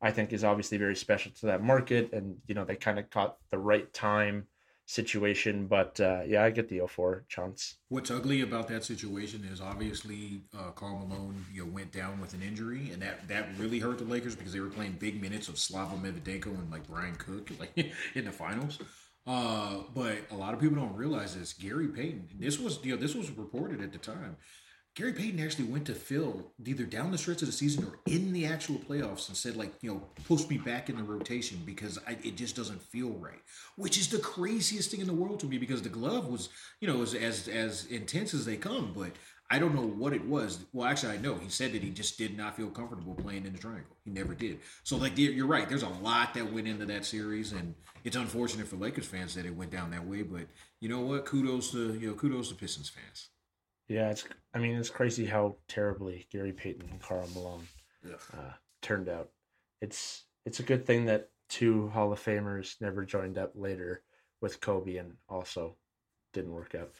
[0.00, 3.10] I think is obviously very special to that market, and you know they kind of
[3.10, 4.46] caught the right time
[4.88, 5.66] situation.
[5.66, 7.76] But uh, yeah, I get the 04 chance.
[7.90, 12.34] What's ugly about that situation is obviously uh, Karl Malone, you know, went down with
[12.34, 15.48] an injury, and that that really hurt the Lakers because they were playing big minutes
[15.48, 18.78] of Slava Medvedenko and like Brian Cook, like in the finals.
[19.26, 21.52] Uh, but a lot of people don't realize this.
[21.52, 24.36] Gary Payton, this was you know this was reported at the time.
[24.98, 28.32] Gary Payton actually went to Phil either down the stretch of the season or in
[28.32, 32.00] the actual playoffs and said, like, you know, push me back in the rotation because
[32.04, 33.38] I, it just doesn't feel right.
[33.76, 36.48] Which is the craziest thing in the world to me because the glove was,
[36.80, 39.12] you know, as as, intense as they come, but
[39.48, 40.66] I don't know what it was.
[40.72, 43.52] Well, actually, I know he said that he just did not feel comfortable playing in
[43.52, 43.96] the triangle.
[44.04, 44.58] He never did.
[44.82, 45.68] So, like, you're right.
[45.68, 47.72] There's a lot that went into that series, and
[48.02, 50.22] it's unfortunate for Lakers fans that it went down that way.
[50.22, 50.48] But
[50.80, 51.24] you know what?
[51.24, 53.28] Kudos to you know kudos to Pistons fans.
[53.88, 54.24] Yeah, it's.
[54.54, 57.66] I mean, it's crazy how terribly Gary Payton and Karl Malone
[58.34, 59.30] uh, turned out.
[59.80, 64.02] It's it's a good thing that two Hall of Famers never joined up later
[64.40, 65.76] with Kobe and also
[66.32, 66.90] didn't work out.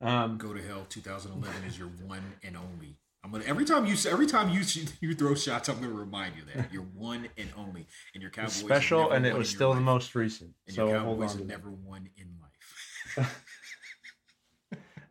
[0.00, 0.86] Um, Go to hell.
[0.88, 2.96] 2011 is your one and only.
[3.24, 4.60] I'm gonna every time you every time you
[5.00, 8.56] you throw shots, I'm gonna remind you that you're one and only, and your Cowboys
[8.56, 10.50] it's special, and it was still the most recent.
[10.66, 11.38] And So your hold Cowboys on.
[11.38, 13.34] have never won in life.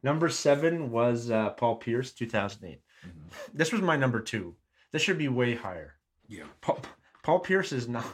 [0.03, 2.81] Number seven was uh, Paul Pierce, 2008.
[3.07, 3.57] Mm-hmm.
[3.57, 4.55] This was my number two.
[4.91, 5.95] This should be way higher.
[6.27, 6.79] Yeah, Paul,
[7.23, 8.05] Paul Pierce is not.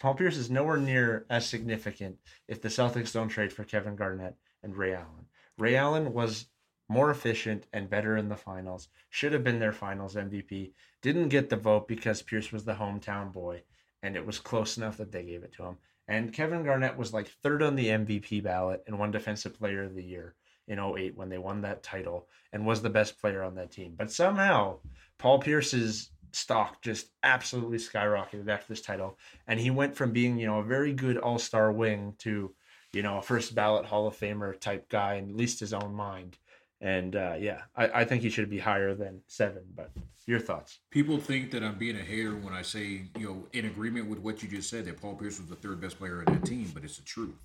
[0.00, 2.18] Paul Pierce is nowhere near as significant
[2.48, 5.26] if the Celtics don't trade for Kevin Garnett and Ray Allen.
[5.56, 6.46] Ray Allen was
[6.88, 8.88] more efficient and better in the finals.
[9.08, 10.72] Should have been their finals MVP.
[11.00, 13.62] Didn't get the vote because Pierce was the hometown boy,
[14.02, 15.78] and it was close enough that they gave it to him.
[16.08, 19.94] And Kevin Garnett was like third on the MVP ballot and one Defensive Player of
[19.94, 20.34] the Year.
[20.68, 23.94] In 08 when they won that title and was the best player on that team.
[23.96, 24.78] But somehow,
[25.18, 29.18] Paul Pierce's stock just absolutely skyrocketed after this title.
[29.46, 32.54] And he went from being, you know, a very good all star wing to,
[32.92, 35.94] you know, a first ballot Hall of Famer type guy in at least his own
[35.94, 36.36] mind.
[36.80, 39.62] And uh, yeah, I, I think he should be higher than seven.
[39.74, 39.90] But
[40.26, 40.80] your thoughts?
[40.90, 44.18] People think that I'm being a hater when I say, you know, in agreement with
[44.18, 46.70] what you just said, that Paul Pierce was the third best player on that team,
[46.74, 47.36] but it's the truth.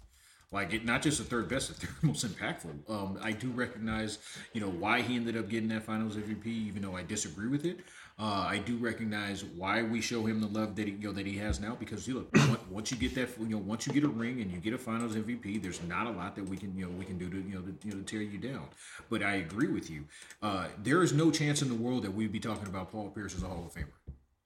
[0.52, 2.90] Like it, not just the third best, the third most impactful.
[2.90, 4.20] Um, I do recognize,
[4.54, 7.66] you know, why he ended up getting that Finals MVP, even though I disagree with
[7.66, 7.80] it.
[8.20, 11.26] Uh, I do recognize why we show him the love that he, you know, that
[11.26, 14.04] he has now because you look once you get that you know once you get
[14.04, 16.78] a ring and you get a Finals MVP, there's not a lot that we can
[16.78, 18.68] you know we can do to you know to, you know to tear you down.
[19.10, 20.04] But I agree with you.
[20.42, 23.36] Uh, there is no chance in the world that we'd be talking about Paul Pierce
[23.36, 24.01] as a Hall of Famer.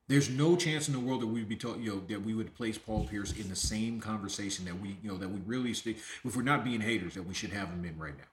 [0.08, 2.54] There's no chance in the world that we'd be talking, you know, that we would
[2.54, 5.98] place Paul Pierce in the same conversation that we, you know, that we really stick.
[6.24, 8.26] If we're not being haters, that we should have him in right now.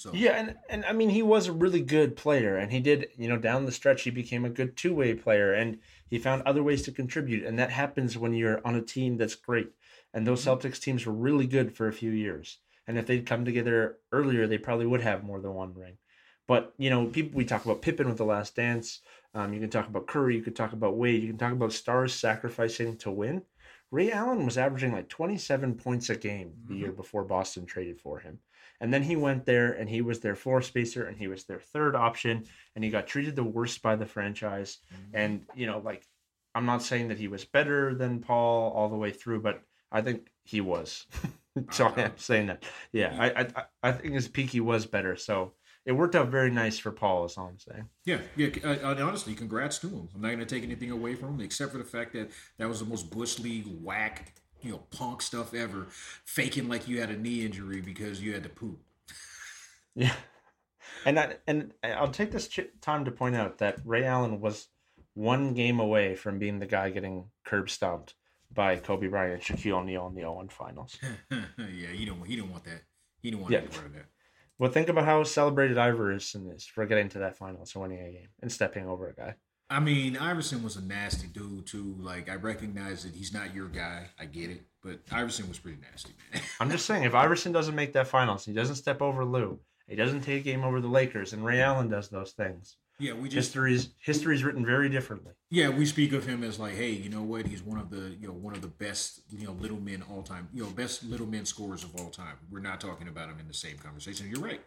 [0.00, 3.08] So yeah, and and I mean he was a really good player, and he did
[3.18, 5.78] you know down the stretch he became a good two way player, and
[6.08, 9.34] he found other ways to contribute, and that happens when you're on a team that's
[9.34, 9.72] great.
[10.14, 10.66] And those mm-hmm.
[10.66, 14.46] Celtics teams were really good for a few years, and if they'd come together earlier,
[14.46, 15.98] they probably would have more than one ring.
[16.50, 19.02] But you know, people we talk about Pippen with the Last Dance.
[19.34, 20.34] Um, you can talk about Curry.
[20.34, 21.22] You can talk about Wade.
[21.22, 23.42] You can talk about stars sacrificing to win.
[23.92, 26.82] Ray Allen was averaging like 27 points a game the mm-hmm.
[26.82, 28.40] year before Boston traded for him.
[28.80, 31.60] And then he went there and he was their floor spacer and he was their
[31.60, 34.78] third option and he got treated the worst by the franchise.
[34.92, 35.16] Mm-hmm.
[35.16, 36.04] And, you know, like,
[36.56, 40.02] I'm not saying that he was better than Paul all the way through, but I
[40.02, 41.06] think he was.
[41.70, 42.64] so I am saying that.
[42.90, 45.14] Yeah, I, I I think his peak he was better.
[45.14, 45.52] So
[45.86, 47.24] it worked out very nice for Paul.
[47.24, 47.88] Is all I'm saying.
[48.04, 48.48] Yeah, yeah.
[48.64, 50.08] Uh, honestly, congrats to him.
[50.14, 52.68] I'm not going to take anything away from him, except for the fact that that
[52.68, 55.86] was the most bush league whack you know, punk stuff ever,
[56.24, 58.78] faking like you had a knee injury because you had to poop.
[59.96, 60.14] Yeah,
[61.04, 62.48] and I, and I'll take this
[62.80, 64.68] time to point out that Ray Allen was
[65.14, 68.14] one game away from being the guy getting curb stomped
[68.54, 70.96] by Kobe Bryant and Shaquille O'Neal in the 0 finals.
[71.58, 72.82] yeah, he don't he don't want that.
[73.20, 73.62] He don't want yeah.
[73.62, 74.06] part of that.
[74.60, 78.12] Well, think about how celebrated Iverson is for getting to that finals and winning a
[78.12, 79.34] game and stepping over a guy.
[79.70, 81.96] I mean, Iverson was a nasty dude too.
[81.98, 84.08] Like I recognize that he's not your guy.
[84.18, 86.42] I get it, but Iverson was pretty nasty, man.
[86.60, 89.58] I'm just saying, if Iverson doesn't make that finals, he doesn't step over Lou,
[89.88, 92.76] he doesn't take a game over the Lakers, and Ray Allen does those things.
[93.00, 95.32] Yeah, we just history's history's written very differently.
[95.50, 97.46] Yeah, we speak of him as like, hey, you know what?
[97.46, 100.22] He's one of the you know one of the best you know little men all
[100.22, 102.36] time, you know best little men scorers of all time.
[102.50, 104.28] We're not talking about him in the same conversation.
[104.30, 104.60] You're right.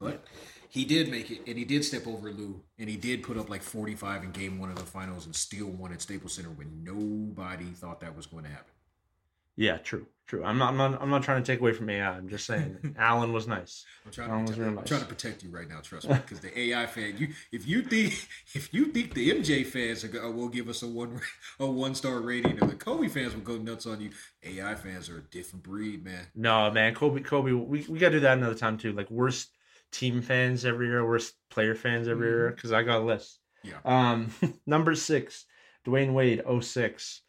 [0.00, 0.26] But
[0.68, 3.48] he did make it, and he did step over Lou, and he did put up
[3.48, 6.84] like 45 in game one of the finals and still won at Staples Center when
[6.84, 8.75] nobody thought that was going to happen.
[9.56, 10.44] Yeah, true, true.
[10.44, 12.10] I'm not, I'm not, I'm not trying to take away from AI.
[12.10, 13.84] I'm just saying Allen was nice.
[14.04, 14.78] I'm trying, to protect, nice.
[14.78, 15.80] I'm trying to protect you right now.
[15.80, 19.64] Trust me, because the AI fan, you, if you think, if you think the MJ
[19.64, 21.20] fans are, will give us a one,
[21.60, 24.10] a one star rating, and the Kobe fans will go nuts on you,
[24.44, 26.26] AI fans are a different breed, man.
[26.34, 28.92] No, man, Kobe, Kobe, we, we got to do that another time too.
[28.92, 29.50] Like worst
[29.90, 32.80] team fans every year, worst player fans every year, because mm-hmm.
[32.80, 33.38] I got a list.
[33.62, 33.78] Yeah.
[33.84, 34.30] Um,
[34.66, 35.46] number six,
[35.86, 37.22] Dwyane Wade, 06.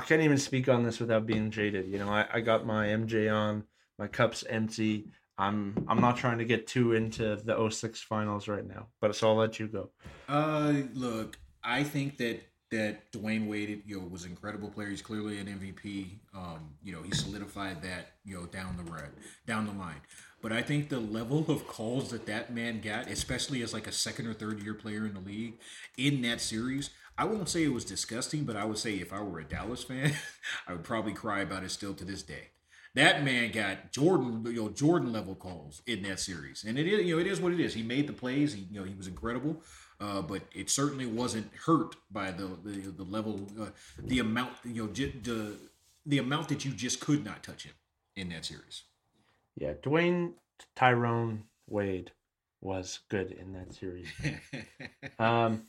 [0.00, 1.86] I can't even speak on this without being jaded.
[1.86, 3.64] You know, I, I got my MJ on,
[3.98, 5.04] my cup's empty.
[5.36, 9.28] I'm I'm not trying to get too into the 06 finals right now, but so
[9.28, 9.90] I'll let you go.
[10.26, 12.40] Uh, look, I think that
[12.70, 14.88] that Dwyane Wade, you know, was an incredible player.
[14.88, 16.20] He's clearly an MVP.
[16.34, 19.10] Um, you know, he solidified that, you know, down the road,
[19.46, 20.00] down the line.
[20.40, 23.92] But I think the level of calls that that man got, especially as like a
[23.92, 25.58] second or third year player in the league,
[25.98, 26.90] in that series,
[27.20, 29.84] I won't say it was disgusting, but I would say if I were a Dallas
[29.84, 30.14] fan,
[30.66, 32.48] I would probably cry about it still to this day.
[32.94, 37.04] That man got Jordan, you know, Jordan level calls in that series, and it is,
[37.04, 37.74] you know, it is what it is.
[37.74, 38.54] He made the plays.
[38.54, 39.60] He, you know, he was incredible,
[40.00, 43.66] uh, but it certainly wasn't hurt by the the, the level, uh,
[44.02, 45.58] the amount, you know, j- the
[46.06, 47.74] the amount that you just could not touch him
[48.16, 48.84] in that series.
[49.56, 50.32] Yeah, Dwyane
[50.74, 52.12] Tyrone Wade
[52.62, 54.08] was good in that series.
[55.18, 55.66] um,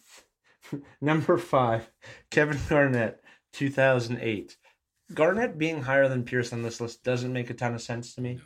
[1.01, 1.91] number five,
[2.29, 3.21] Kevin Garnett,
[3.53, 4.57] 2008.
[5.13, 8.21] Garnett being higher than Pierce on this list doesn't make a ton of sense to
[8.21, 8.39] me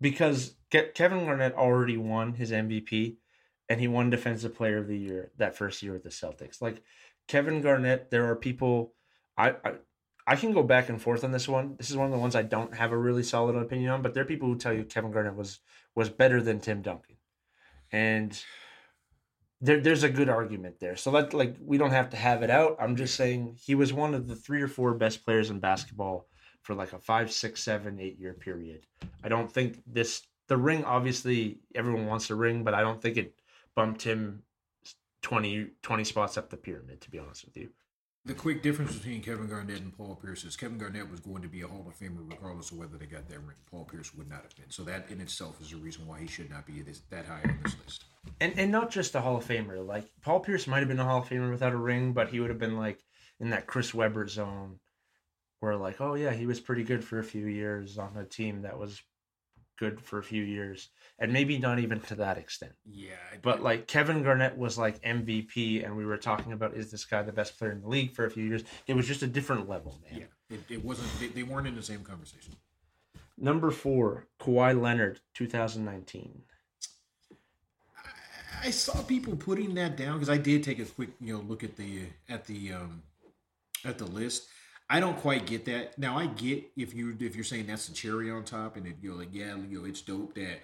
[0.00, 3.16] because Kevin Garnett already won his MVP
[3.68, 6.60] and he won Defensive Player of the Year that first year with the Celtics.
[6.60, 6.82] Like
[7.28, 8.94] Kevin Garnett, there are people
[9.36, 9.72] I, I
[10.26, 11.76] I can go back and forth on this one.
[11.76, 14.14] This is one of the ones I don't have a really solid opinion on, but
[14.14, 15.60] there are people who tell you Kevin Garnett was
[15.94, 17.16] was better than Tim Duncan,
[17.90, 18.40] and
[19.60, 20.96] there there's a good argument there.
[20.96, 22.76] So that like we don't have to have it out.
[22.80, 26.26] I'm just saying he was one of the three or four best players in basketball
[26.62, 28.86] for like a five, six, seven, eight year period.
[29.22, 33.16] I don't think this the ring obviously everyone wants a ring, but I don't think
[33.16, 33.34] it
[33.76, 34.42] bumped him
[35.22, 37.00] 20, 20 spots up the pyramid.
[37.02, 37.68] To be honest with you.
[38.26, 41.48] The quick difference between Kevin Garnett and Paul Pierce is Kevin Garnett was going to
[41.48, 43.56] be a Hall of Famer regardless of whether they got that ring.
[43.70, 44.68] Paul Pierce would not have been.
[44.68, 47.40] So that in itself is a reason why he should not be this, that high
[47.44, 48.04] on this list.
[48.40, 49.86] And and not just a Hall of Famer.
[49.86, 52.40] Like Paul Pierce might have been a Hall of Famer without a ring, but he
[52.40, 52.98] would have been like
[53.38, 54.78] in that Chris Webber zone,
[55.60, 58.62] where like, oh yeah, he was pretty good for a few years on a team
[58.62, 59.00] that was
[59.78, 62.72] good for a few years, and maybe not even to that extent.
[62.84, 67.04] Yeah, But like Kevin Garnett was like MVP, and we were talking about is this
[67.06, 68.62] guy the best player in the league for a few years.
[68.86, 70.20] It was just a different level, man.
[70.20, 71.08] yeah, it, it wasn't.
[71.18, 72.54] They, they weren't in the same conversation.
[73.38, 76.42] Number four, Kawhi Leonard, 2019.
[78.62, 81.64] I saw people putting that down because I did take a quick, you know, look
[81.64, 83.02] at the at the um
[83.84, 84.48] at the list.
[84.88, 85.98] I don't quite get that.
[85.98, 88.96] Now I get if you if you're saying that's the cherry on top, and it,
[89.00, 90.60] you're like, yeah, you know, it's dope that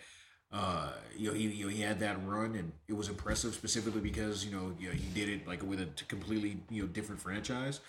[0.53, 4.01] uh you know he you know he had that run and it was impressive specifically
[4.01, 7.21] because you know you know, he did it like with a completely you know different
[7.21, 7.81] franchise.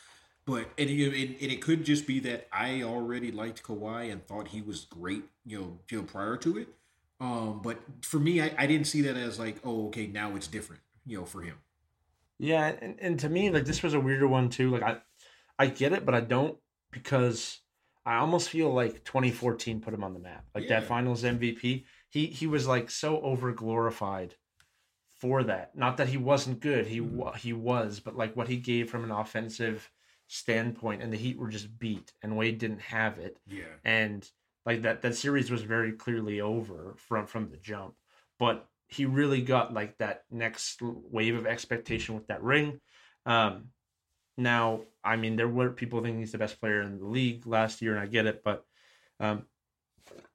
[0.45, 4.09] But and, you know, and, and it could just be that I already liked Kawhi
[4.09, 6.69] and thought he was great, you know, you know prior to it.
[7.19, 10.47] Um, but for me, I, I didn't see that as like, oh, okay, now it's
[10.47, 11.55] different, you know, for him.
[12.39, 14.69] Yeah, and, and to me, like this was a weirder one too.
[14.69, 14.97] Like I,
[15.57, 16.57] I get it, but I don't
[16.91, 17.59] because
[18.05, 20.45] I almost feel like 2014 put him on the map.
[20.53, 20.79] Like Yeah.
[20.79, 24.35] that Finals MVP, he he was like so over glorified
[25.19, 25.75] for that.
[25.75, 29.03] Not that he wasn't good, he wa he was, but like what he gave from
[29.03, 29.89] an offensive
[30.27, 33.63] standpoint, and the Heat were just beat, and Wade didn't have it, Yeah.
[33.83, 34.29] and
[34.67, 37.95] like that that series was very clearly over from from the jump.
[38.37, 42.79] But he really got like that next wave of expectation with that ring.
[43.25, 43.69] Um,
[44.37, 47.81] now, I mean, there were people thinking he's the best player in the league last
[47.81, 48.63] year, and I get it, but
[49.19, 49.45] um,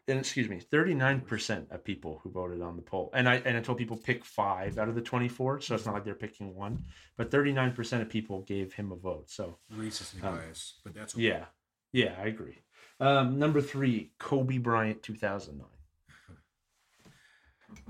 [0.09, 3.36] and excuse me, thirty nine percent of people who voted on the poll, and I
[3.36, 6.04] and I told people pick five out of the twenty four, so it's not like
[6.04, 6.84] they're picking one,
[7.16, 9.30] but thirty nine percent of people gave him a vote.
[9.30, 11.22] So Racistly Um, biased, but that's okay.
[11.24, 11.44] yeah,
[11.92, 12.61] yeah, I agree.
[13.02, 15.66] Um, number three, Kobe Bryant, two thousand nine.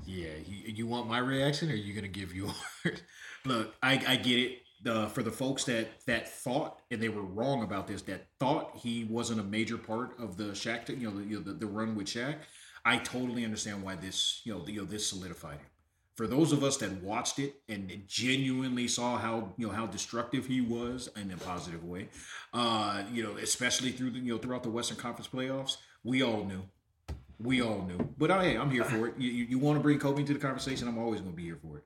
[0.06, 2.54] Yeah, you, want my reaction, or are you gonna give yours?
[3.44, 4.58] Look, I, I get it.
[5.12, 9.04] For the folks that that thought and they were wrong about this, that thought he
[9.04, 11.94] wasn't a major part of the Shaq, you know, the, you know, the, the run
[11.94, 12.36] with Shaq.
[12.84, 15.66] I totally understand why this, you know, the, you know, this solidified him.
[16.14, 20.46] For those of us that watched it and genuinely saw how you know how destructive
[20.46, 22.08] he was in a positive way,
[22.52, 26.44] uh, you know, especially through the you know throughout the Western Conference playoffs, we all
[26.44, 26.62] knew
[27.42, 27.98] we all knew.
[28.18, 29.14] But I, hey, I'm here for it.
[29.18, 30.86] You, you, want to bring Kobe into the conversation?
[30.88, 31.84] I'm always going to be here for it.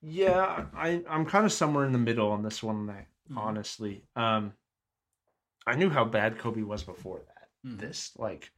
[0.00, 2.90] Yeah, I I'm kind of somewhere in the middle on this one.
[2.90, 3.38] I, Mhm.
[3.38, 4.52] Honestly, um,
[5.66, 7.48] I knew how bad Kobe was before that.
[7.66, 7.78] Mhm.
[7.78, 8.50] This like,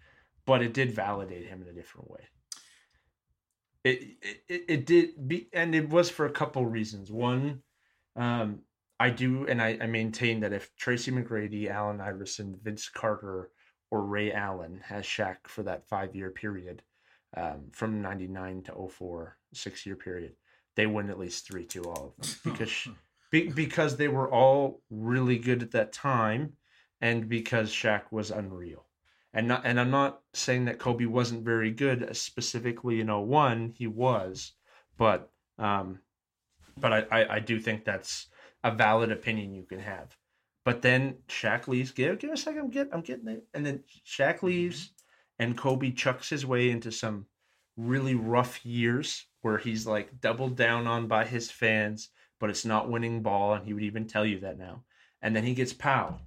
[0.45, 2.27] but it did validate him in a different way.
[3.87, 4.17] It
[4.49, 7.13] it, it, did be, and it was for a couple reasons.
[7.13, 7.63] One,
[8.17, 8.63] um,
[8.99, 13.51] I do, and I, I maintain that if Tracy McGrady, Allen Iverson, Vince Carter,
[13.93, 16.83] or Ray Allen has Shaq for that five year period,
[17.37, 20.35] um, from '99 to 04, six year period,
[20.75, 22.89] they win at least three to all of them because
[23.31, 26.55] be, because they were all really good at that time,
[27.01, 28.86] and because Shaq was unreal.
[29.37, 33.87] And not, and I'm not saying that Kobe wasn't very good specifically in 01, he
[33.87, 34.53] was,
[34.97, 36.01] but um,
[36.79, 38.29] but I, I, I do think that's
[38.65, 40.17] a valid opinion you can have.
[40.65, 41.91] But then Shaq leaves.
[41.91, 42.61] Give give me a second.
[42.61, 43.45] I'm get I'm getting it.
[43.53, 44.93] And then Shaq leaves,
[45.39, 47.27] and Kobe chucks his way into some
[47.77, 52.09] really rough years where he's like doubled down on by his fans,
[52.41, 54.85] but it's not winning ball, and he would even tell you that now.
[55.21, 56.21] And then he gets Pau,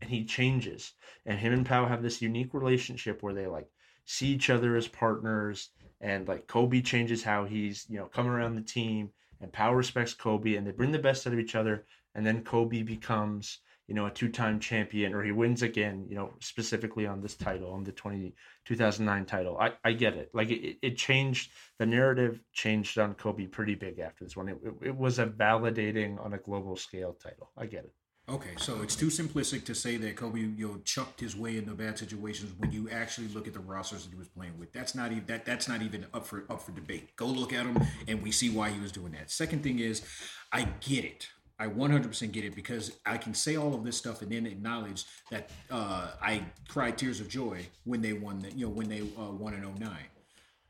[0.00, 0.92] and he changes,
[1.24, 3.68] and him and Pau have this unique relationship where they like
[4.04, 5.70] see each other as partners,
[6.00, 9.10] and like Kobe changes how he's you know come around the team,
[9.40, 12.44] and Pau respects Kobe, and they bring the best out of each other, and then
[12.44, 17.20] Kobe becomes you know a two-time champion or he wins again you know specifically on
[17.20, 19.58] this title on the 20 2009 title.
[19.58, 20.30] I i get it.
[20.34, 24.48] Like it, it changed the narrative changed on kobe pretty big after this one.
[24.48, 27.50] It, it, it was a validating on a global scale title.
[27.56, 27.94] I get it
[28.28, 31.74] Okay, so it's too simplistic to say that Kobe, you know, chucked his way into
[31.74, 34.72] bad situations when you actually look at the rosters that he was playing with.
[34.72, 35.44] That's not even that.
[35.44, 37.14] That's not even up for up for debate.
[37.14, 39.30] Go look at him, and we see why he was doing that.
[39.30, 40.02] Second thing is,
[40.50, 41.28] I get it.
[41.60, 45.04] I 100% get it because I can say all of this stuff and then acknowledge
[45.30, 48.40] that uh, I cried tears of joy when they won.
[48.40, 49.88] The, you know, when they uh, won in 09.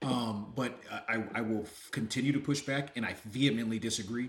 [0.02, 0.78] Um, but
[1.08, 4.28] I, I will continue to push back, and I vehemently disagree.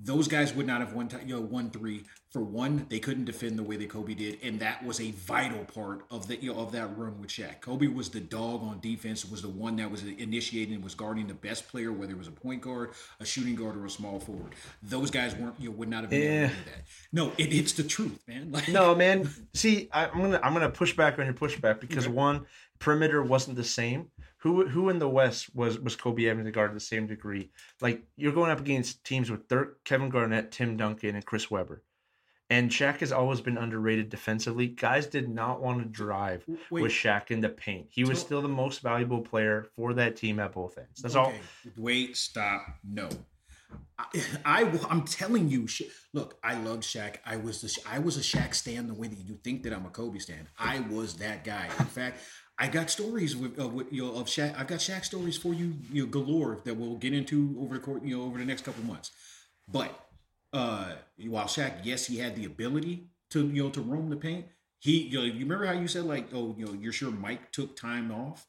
[0.00, 2.04] Those guys would not have won, you know, won three.
[2.30, 5.64] For one, they couldn't defend the way that Kobe did, and that was a vital
[5.64, 7.62] part of the you know, of that run with Shaq.
[7.62, 11.32] Kobe was the dog on defense, was the one that was initiating was guarding the
[11.34, 14.54] best player, whether it was a point guard, a shooting guard, or a small forward.
[14.82, 16.44] Those guys weren't, you know, would not have been Yeah.
[16.44, 16.82] able to do that.
[17.12, 18.50] No, it, it's the truth, man.
[18.52, 19.28] Like, No, man.
[19.54, 22.12] See, I, I'm gonna I'm gonna push back on your pushback because Okay.
[22.14, 22.44] one
[22.78, 24.10] perimeter wasn't the same.
[24.38, 27.50] Who who in the West was was Kobe having to guard to the same degree?
[27.80, 31.82] Like you're going up against teams with Dirk, Kevin Garnett, Tim Duncan, and Chris Webber.
[32.50, 34.68] And Shaq has always been underrated defensively.
[34.68, 36.82] Guys did not want to drive Wait.
[36.82, 37.88] with Shaq in the paint.
[37.90, 41.02] He was still the most valuable player for that team at both ends.
[41.02, 41.34] That's all.
[41.76, 42.64] Wait, stop.
[42.82, 43.10] No.
[43.98, 44.04] I,
[44.46, 45.66] I am telling you,
[46.14, 47.16] look, I love Shaq.
[47.26, 49.84] I was the I was a Shaq stan the way that you think that I'm
[49.84, 50.48] a Kobe stan.
[50.58, 51.68] I was that guy.
[51.78, 52.20] In fact,
[52.58, 54.58] I got stories with, uh, with you know of Shaq.
[54.58, 57.80] I've got Shaq stories for you, you know, galore that we'll get into over the
[57.80, 59.10] court, you know, over the next couple months.
[59.70, 59.92] But
[60.52, 60.92] uh
[61.26, 64.46] while Shaq, yes, he had the ability to you know to roam the paint.
[64.80, 67.50] He, you know, you remember how you said like, oh, you know, you're sure Mike
[67.52, 68.46] took time off.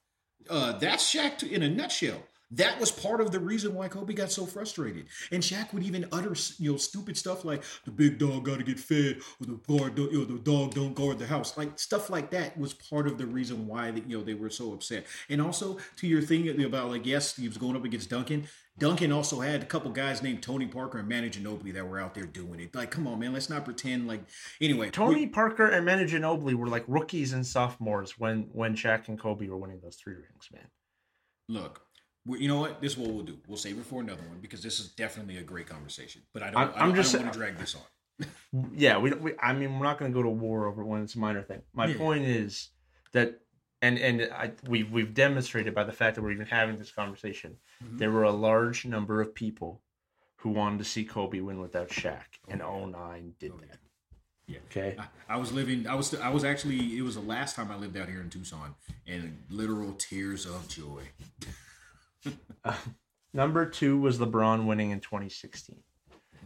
[0.50, 2.24] Uh, that's Shaq in a nutshell.
[2.52, 5.06] That was part of the reason why Kobe got so frustrated.
[5.32, 8.64] And Shaq would even utter, you know, stupid stuff like the big dog got to
[8.64, 11.58] get fed, or the guard, don't, you know, the dog don't guard the house.
[11.58, 14.50] Like stuff like that was part of the reason why that you know they were
[14.50, 15.06] so upset.
[15.30, 18.48] And also to your thing about like, yes, he was going up against Duncan.
[18.80, 22.16] Duncan also had a couple guys named Tony Parker and Manu Ginobili that were out
[22.16, 22.74] there doing it.
[22.74, 24.22] Like, come on, man, let's not pretend like.
[24.62, 29.20] Anyway, Tony Parker and Manu Ginobili were like rookies and sophomores when when Shaq and
[29.20, 30.68] Kobe were winning those three rings, man.
[31.50, 31.89] Look, we,
[32.26, 32.82] you know what?
[32.82, 33.38] This is what we'll do.
[33.48, 36.22] We'll save it for another one because this is definitely a great conversation.
[36.34, 36.62] But I don't.
[36.78, 37.82] I'm- I just I don't want to drag this on.
[38.76, 41.16] Yeah, we, we I mean we're not going to go to war over when it's
[41.16, 41.62] a minor thing.
[41.74, 41.98] My Yeah.
[41.98, 42.70] point is
[43.14, 43.40] that
[43.82, 47.56] and and I we we've demonstrated by the fact that we're even having this conversation.
[47.84, 47.98] Mhm.
[48.00, 49.82] There were a large number of people
[50.38, 53.80] who wanted to see Kobe win without Shaq, and 09 did Oh, that.
[54.48, 54.58] Yeah.
[54.66, 54.96] Okay.
[55.00, 55.88] I, I was living.
[55.88, 56.14] I was.
[56.16, 56.98] I was actually.
[56.98, 58.76] It was the last time I lived out here in Tucson,
[59.08, 61.04] and literal tears of joy.
[63.34, 65.78] Number two was LeBron winning in 2016.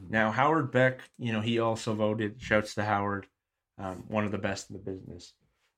[0.10, 2.42] Now Howard Beck, you know, he also voted.
[2.42, 3.26] Shouts to Howard,
[3.78, 5.34] um, one of the best in the business.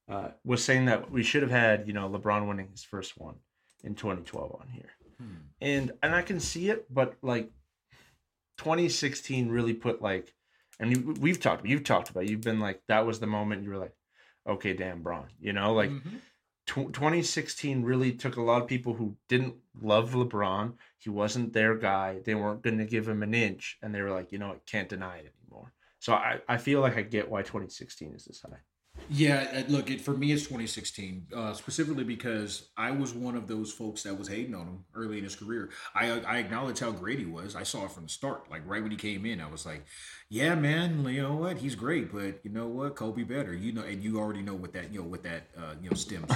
[0.09, 3.35] Uh, was saying that we should have had, you know, LeBron winning his first one
[3.83, 4.89] in 2012 on here,
[5.19, 5.35] Hmm.
[5.61, 7.51] and and I can see it, but like
[8.57, 10.33] 2016 really put like,
[10.79, 12.29] and you, we've talked, you've talked about, it.
[12.29, 13.95] you've been like that was the moment you were like,
[14.47, 16.19] okay, damn, Bron, you know, like Mhm.
[16.65, 20.73] Tw 2016 really took a lot of people who didn't love LeBron.
[20.97, 22.19] He wasn't their guy.
[22.23, 24.57] They weren't going to give him an inch, and they were like, you know, I
[24.65, 25.73] can't deny it anymore.
[25.99, 28.57] So I, I feel like I get why 2016 is this high.
[29.09, 33.47] Yeah, uh, look, it, for me, it's 2016, uh, specifically because I was one of
[33.47, 35.69] those folks that was hating on him early in his career.
[35.93, 37.55] I I acknowledge how great he was.
[37.55, 38.49] I saw it from the start.
[38.49, 39.85] Like right when he came in, I was like,
[40.29, 41.57] "Yeah, man, you know what?
[41.57, 42.95] He's great, but you know what?
[42.95, 45.75] Kobe better." You know, and you already know what that you know what that uh,
[45.81, 46.31] you know stems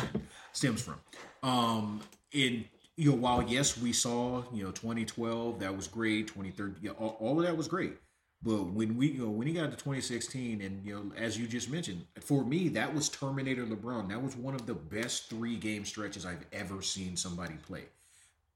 [0.54, 1.00] stems from.
[1.42, 2.02] Um,
[2.32, 2.66] in
[2.98, 7.18] you know, while yes, we saw you know 2012 that was great, 2013, yeah, all,
[7.20, 7.94] all of that was great.
[8.42, 11.48] But when we you know, when he got to 2016, and you know, as you
[11.48, 14.10] just mentioned, for me that was Terminator LeBron.
[14.10, 17.86] That was one of the best three game stretches I've ever seen somebody play.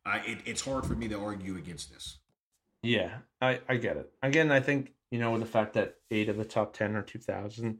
[0.06, 2.18] I it, it's hard for me to argue against this.
[2.82, 4.12] Yeah, I, I get it.
[4.22, 7.80] Again, I think, you know, the fact that eight of the top 10 are 2000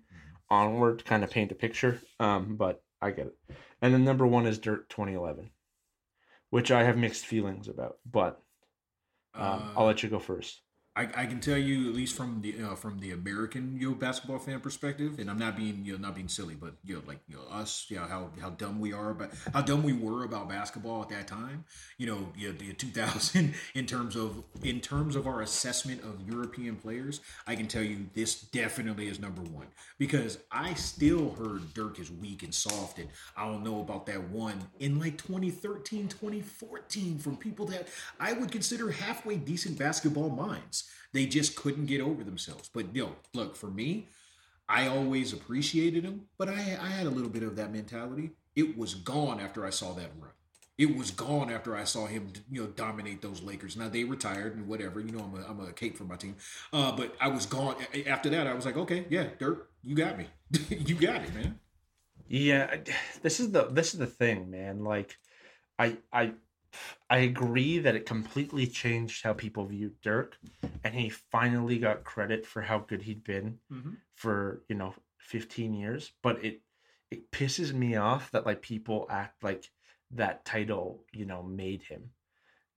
[0.50, 2.02] onward kind of paint a picture.
[2.20, 3.38] Um, but I get it.
[3.82, 5.52] And then number one is Dirk 2011,
[6.52, 7.98] which I have mixed feelings about.
[8.06, 8.42] But
[9.36, 10.62] um, I'll Uh, let you go first.
[10.96, 13.96] I, I can tell you at least from the uh, from the American you know
[13.96, 17.02] basketball fan perspective, and I'm not being you know not being silly, but you know
[17.08, 19.94] like you know us, you know how how dumb we are, but how dumb we
[19.94, 21.66] were about basketball at that time.
[21.98, 26.22] You know, you know, the 2000 in terms of in terms of our assessment of
[26.30, 29.68] European players, I can tell you this definitely is number one
[29.98, 34.30] because I still heard Dirk is weak and soft, and I don't know about that
[34.30, 37.88] one in like 2013, 2014 from people that
[38.20, 40.83] I would consider halfway decent basketball minds.
[41.14, 42.70] They just couldn't get over themselves.
[42.74, 44.08] But yo, look, for me,
[44.68, 48.32] I always appreciated him, but I I had a little bit of that mentality.
[48.56, 50.32] It was gone after I saw that run.
[50.78, 53.78] It was gone after I saw him, you know, dominate those Lakers.
[53.78, 55.00] Now they retired and whatever.
[55.00, 56.36] You know, I'm a, I'm a cape for my team.
[56.72, 57.76] Uh, but I was gone
[58.08, 58.48] after that.
[58.48, 60.28] I was like, okay, yeah, Dirk, you got me.
[60.70, 61.60] you got it, man.
[62.28, 62.78] Yeah,
[63.22, 64.84] this is the this is the thing, man.
[64.84, 65.18] Like,
[65.78, 66.34] I I
[67.10, 70.38] I agree that it completely changed how people viewed Dirk,
[70.84, 73.98] and he finally got credit for how good he'd been Mhm.
[74.16, 76.12] for you know 15 years.
[76.22, 76.62] But it
[77.12, 79.72] it pisses me off that like people act like
[80.12, 82.12] that title you know made him.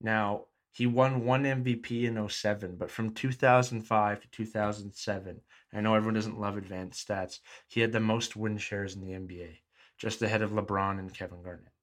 [0.01, 5.41] Now He won one MVP in 07, but from 2005 to 2007,
[5.73, 9.13] I know everyone doesn't love advanced stats, he had the most win shares in the
[9.13, 9.63] NBA,
[9.97, 11.73] just ahead of LeBron and Kevin Garnett.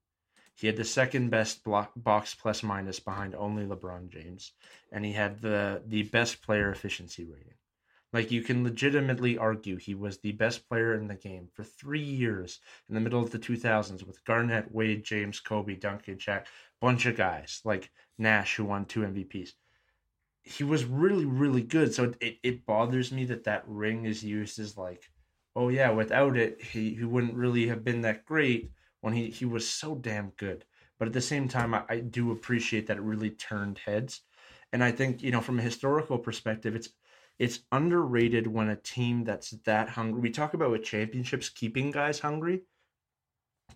[0.57, 4.53] He had the second best block, box plus minus behind only LeBron James,
[4.93, 7.55] and he had the the best player efficiency rating.
[8.13, 11.99] Like you can legitimately argue he was the best player in the game for three
[11.99, 16.45] years in the middle of the 2000s with Garnett, Wade, James, Kobe, Duncan, Shaq,
[16.81, 19.55] bunch of guys like Nash who won two MVPs.
[20.45, 21.93] He was really, really good.
[21.93, 25.11] So it, it bothers me that that ring is used as like,
[25.57, 28.71] oh yeah, without it, he, he wouldn't really have been that great
[29.05, 30.65] when he, he was so damn good.
[30.99, 34.23] But at the same time, I, I do appreciate that it really turned heads.
[34.73, 36.89] And I think, you know, from a historical perspective, it's
[37.39, 40.23] it's underrated when a team that's that hungry.
[40.23, 42.63] We talk about with championships keeping guys hungry.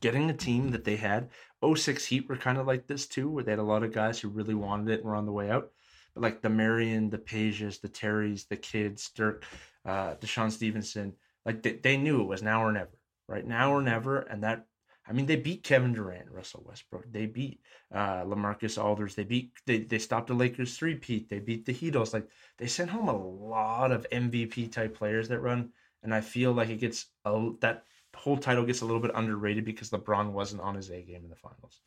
[0.01, 1.29] Getting a team that they had,
[1.63, 4.19] 06 Heat were kind of like this too, where they had a lot of guys
[4.19, 5.73] who really wanted it and were on the way out.
[6.15, 9.45] But like the Marion, the Pejas, the Terrys, the Kidds, Dirk,
[9.85, 11.15] uh, DeShawn Stevenson,
[11.45, 12.97] like they, they knew it was now or never,
[13.27, 13.47] right?
[13.47, 14.21] Now or never.
[14.21, 14.67] And that
[15.09, 17.07] I mean, they beat Kevin Durant, Russell Westbrook.
[17.11, 17.61] They beat
[17.93, 19.15] uh, LaMarcus Aldridge.
[19.15, 21.31] They beat they they stopped the Lakers three peat.
[21.31, 22.13] They beat the Heatles.
[22.13, 22.29] Like
[22.59, 25.71] they sent home a lot of MVP type players that run,
[26.03, 29.65] and I feel like it gets a, that whole title gets a little bit underrated
[29.65, 31.81] because LeBron wasn't on his A game in the finals.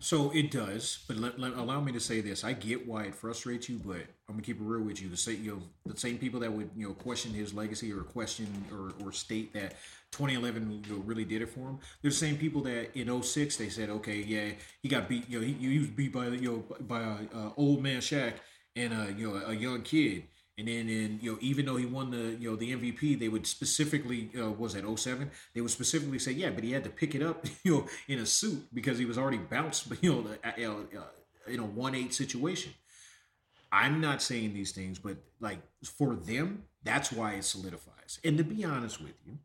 [0.00, 3.16] So it does, but let, let, allow me to say this: I get why it
[3.16, 3.96] frustrates you, but
[4.28, 5.08] I'm gonna keep it real with you.
[5.08, 8.02] The same, you know, the same people that would you know question his legacy or
[8.02, 9.72] question or, or state that
[10.12, 11.78] 2011 you know, really did it for him.
[12.00, 14.50] They're the same people that in 06 they said, okay, yeah,
[14.82, 15.28] he got beat.
[15.28, 18.34] You know, he, he was beat by you know by a uh, old man Shaq
[18.76, 20.28] and a you know a young kid.
[20.58, 23.46] And then, you know, even though he won the, you know, the MVP, they would
[23.46, 25.30] specifically, uh, was that 07?
[25.54, 28.18] They would specifically say, yeah, but he had to pick it up, you know, in
[28.18, 31.00] a suit because he was already bounced, you know, uh,
[31.46, 32.74] in a one eight situation.
[33.70, 38.18] I'm not saying these things, but like for them, that's why it solidifies.
[38.24, 39.38] And to be honest with you,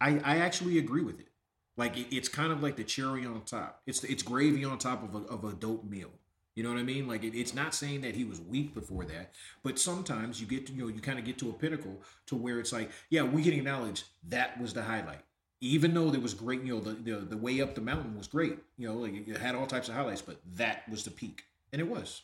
[0.00, 1.28] I, I actually agree with it.
[1.76, 3.80] Like it, it's kind of like the cherry on top.
[3.86, 6.10] It's it's gravy on top of a, of a dope meal.
[6.54, 7.08] You know what I mean?
[7.08, 9.32] Like it, it's not saying that he was weak before that,
[9.62, 12.36] but sometimes you get to you know you kind of get to a pinnacle to
[12.36, 15.20] where it's like, yeah, we can acknowledge that was the highlight.
[15.60, 18.28] Even though there was great, you know, the, the the way up the mountain was
[18.28, 18.58] great.
[18.76, 21.80] You know, like it had all types of highlights, but that was the peak, and
[21.80, 22.22] it was.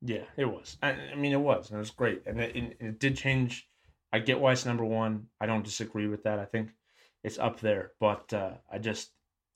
[0.00, 0.76] Yeah, it was.
[0.80, 3.68] I, I mean, it was, and it was great, and it, it, it did change.
[4.12, 5.26] I get why it's number one.
[5.40, 6.38] I don't disagree with that.
[6.38, 6.70] I think
[7.24, 9.10] it's up there, but uh, I just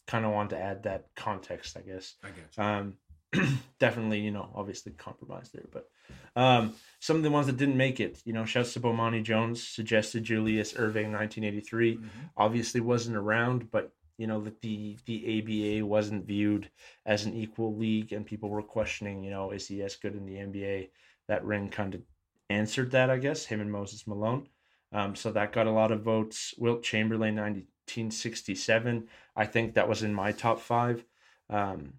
[0.06, 2.16] kind of want to add that context, I guess.
[2.24, 2.58] I guess.
[2.58, 2.94] Um,
[3.78, 5.66] definitely, you know, obviously compromised there.
[5.70, 5.88] But
[6.36, 9.66] um, some of the ones that didn't make it, you know, shouts to Bomani Jones,
[9.66, 11.96] suggested Julius Erving, 1983.
[11.96, 12.06] Mm-hmm.
[12.36, 16.70] Obviously wasn't around, but you know that the the ABA wasn't viewed
[17.06, 20.26] as an equal league, and people were questioning, you know, is he as good in
[20.26, 20.90] the NBA?
[21.28, 22.02] That ring kind of
[22.50, 23.46] answered that, I guess.
[23.46, 24.48] Him and Moses Malone.
[24.92, 26.54] Um, so that got a lot of votes.
[26.58, 29.08] Wilt Chamberlain, 1967.
[29.34, 31.04] I think that was in my top five.
[31.48, 31.94] Um,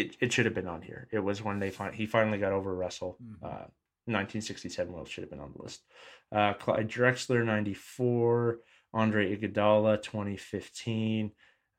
[0.00, 1.08] it, it should have been on here.
[1.10, 3.18] It was when they fin- he finally got over Russell.
[3.22, 3.44] Mm-hmm.
[3.44, 3.66] Uh,
[4.08, 5.82] 1967 Wilt should have been on the list.
[6.32, 8.58] Uh, Clyde Drexler 94,
[8.94, 11.30] Andre Iguodala 2015,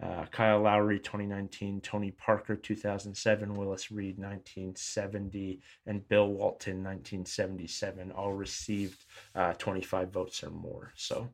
[0.01, 8.33] uh, Kyle Lowry 2019, Tony Parker 2007, Willis Reed 1970, and Bill Walton 1977 all
[8.33, 9.05] received
[9.35, 10.93] uh, 25 votes or more.
[10.95, 11.29] So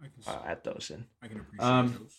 [0.00, 1.04] I can uh, add those in.
[1.22, 2.14] I can appreciate um, those.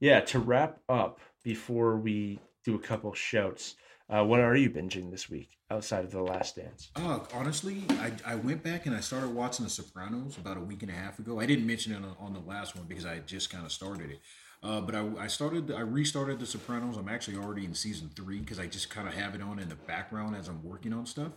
[0.00, 3.76] Yeah, to wrap up before we do a couple shouts.
[4.08, 6.90] Uh, what are you binging this week outside of The Last Dance?
[6.94, 10.82] Uh, honestly, I, I went back and I started watching The Sopranos about a week
[10.82, 11.40] and a half ago.
[11.40, 14.10] I didn't mention it on, on the last one because I just kind of started
[14.10, 14.20] it.
[14.62, 16.96] Uh, but I, I started, I restarted The Sopranos.
[16.96, 19.68] I'm actually already in season three because I just kind of have it on in
[19.68, 21.32] the background as I'm working on stuff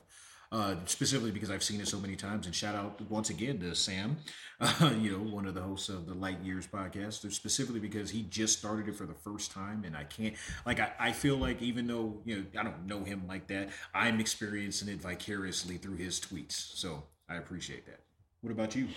[0.51, 2.45] uh, specifically because I've seen it so many times.
[2.45, 4.17] And shout out once again to Sam,
[4.59, 8.23] uh, you know, one of the hosts of the Light Years podcast, specifically because he
[8.23, 9.83] just started it for the first time.
[9.85, 13.03] And I can't, like, I, I feel like even though, you know, I don't know
[13.03, 16.53] him like that, I'm experiencing it vicariously through his tweets.
[16.53, 17.99] So I appreciate that.
[18.41, 18.87] What about you?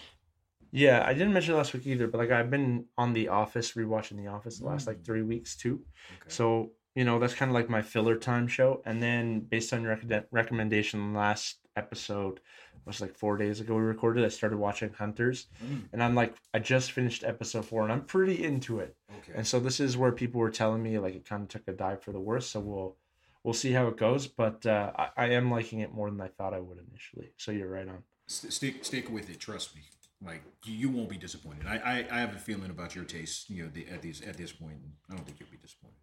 [0.72, 4.16] Yeah, I didn't mention last week either, but like I've been on The Office, rewatching
[4.16, 5.04] The Office the last like mm.
[5.04, 5.80] three weeks too.
[6.12, 6.28] Okay.
[6.28, 8.82] So you know that's kind of like my filler time show.
[8.84, 12.40] And then based on your rec- recommendation last episode
[12.84, 15.46] was like four days ago we recorded i started watching hunters.
[15.64, 15.84] Mm.
[15.92, 18.96] and i'm like i just finished episode four and i'm pretty into it.
[19.18, 19.32] Okay.
[19.36, 21.72] And so this is where people were telling me like it kind of took a
[21.72, 22.46] dive for the worse.
[22.46, 22.96] So we'll
[23.44, 24.26] we'll see how it goes.
[24.26, 27.32] But uh, I, I am liking it more than i thought i would initially.
[27.36, 28.02] So you're right on.
[28.26, 29.38] Stick stick with it.
[29.38, 29.82] Trust me.
[30.24, 31.66] Like you won't be disappointed.
[31.66, 34.36] I i, I have a feeling about your taste you know the, at these at
[34.36, 34.78] this point.
[35.08, 35.96] I don't think you'll be disappointed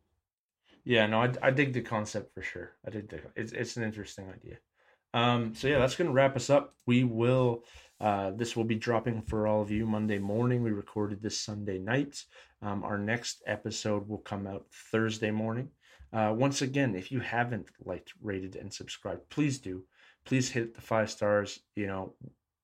[0.87, 2.71] Yeah, no, I, I dig the concept for sure.
[2.85, 4.57] I dig the it's it's an interesting idea.
[5.13, 6.75] Um, so yeah, that's gonna wrap us up.
[6.85, 7.65] We will
[7.99, 10.63] uh, this will be dropping for all of you Monday morning.
[10.63, 12.23] We recorded this Sunday night.
[12.61, 15.71] Um, our next episode will come out Thursday morning.
[16.13, 19.83] Uh, once again, if you haven't liked, rated, and subscribed, please do.
[20.23, 21.59] Please hit the five stars.
[21.75, 22.13] You know,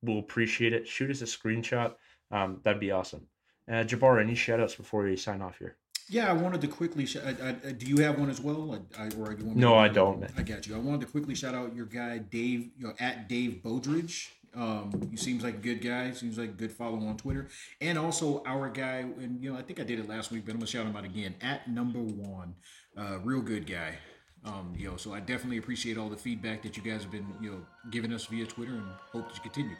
[0.01, 0.87] we'll appreciate it.
[0.87, 1.95] Shoot us a screenshot.
[2.31, 3.27] Um, that'd be awesome.
[3.69, 5.75] Uh, Jabbar, any shout outs before we sign off here?
[6.09, 7.05] Yeah, I wanted to quickly.
[7.05, 8.77] Sh- I, I, do you have one as well?
[8.97, 10.19] I, or do you want no, I don't.
[10.19, 10.33] Man.
[10.37, 10.75] I got you.
[10.75, 14.27] I wanted to quickly shout out your guy Dave, you know, at Dave Bodridge.
[14.55, 16.11] Um, he seems like a good guy.
[16.11, 17.47] Seems like a good follow on Twitter,
[17.81, 18.97] and also our guy.
[18.99, 20.95] And you know, I think I did it last week, but I'm gonna shout him
[20.95, 21.33] out again.
[21.41, 22.53] At number one,
[22.97, 23.97] uh, real good guy.
[24.45, 27.25] Um, you know, so I definitely appreciate all the feedback that you guys have been,
[27.41, 27.57] you know,
[27.89, 29.75] giving us via Twitter, and hope that you continue.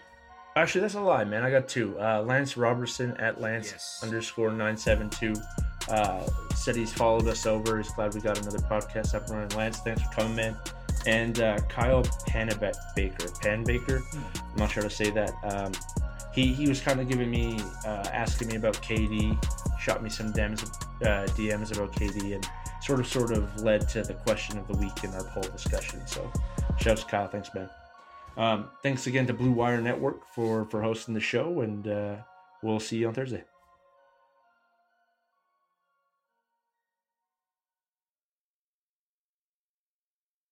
[0.56, 1.44] Actually, that's a lie, man.
[1.44, 2.00] I got two.
[2.00, 4.00] Uh, Lance Robertson at Lance Yes.
[4.04, 5.34] underscore nine seven two.
[5.90, 7.78] Uh, said he's followed us over.
[7.78, 9.58] He's glad we got another podcast up and running.
[9.58, 10.58] Lance, thanks for coming, man.
[11.06, 14.02] And uh, Kyle Panabek Baker, Pan Baker.
[14.14, 15.34] I'm not sure how to say that.
[15.44, 15.74] Um,
[16.34, 19.38] he he was kind of giving me, uh, asking me about KD.
[19.80, 20.64] Shot me some DMs,
[21.02, 22.50] uh, DMs about KD, and
[22.82, 26.02] sort of sort of led to the question of the week in our poll discussion.
[26.08, 26.32] So,
[26.80, 27.28] shouts to Kyle.
[27.28, 27.70] Thanks, man.
[28.38, 32.16] Um, thanks again to Blue Wire Network for for hosting the show, and uh,
[32.62, 33.44] we'll see you on Thursday.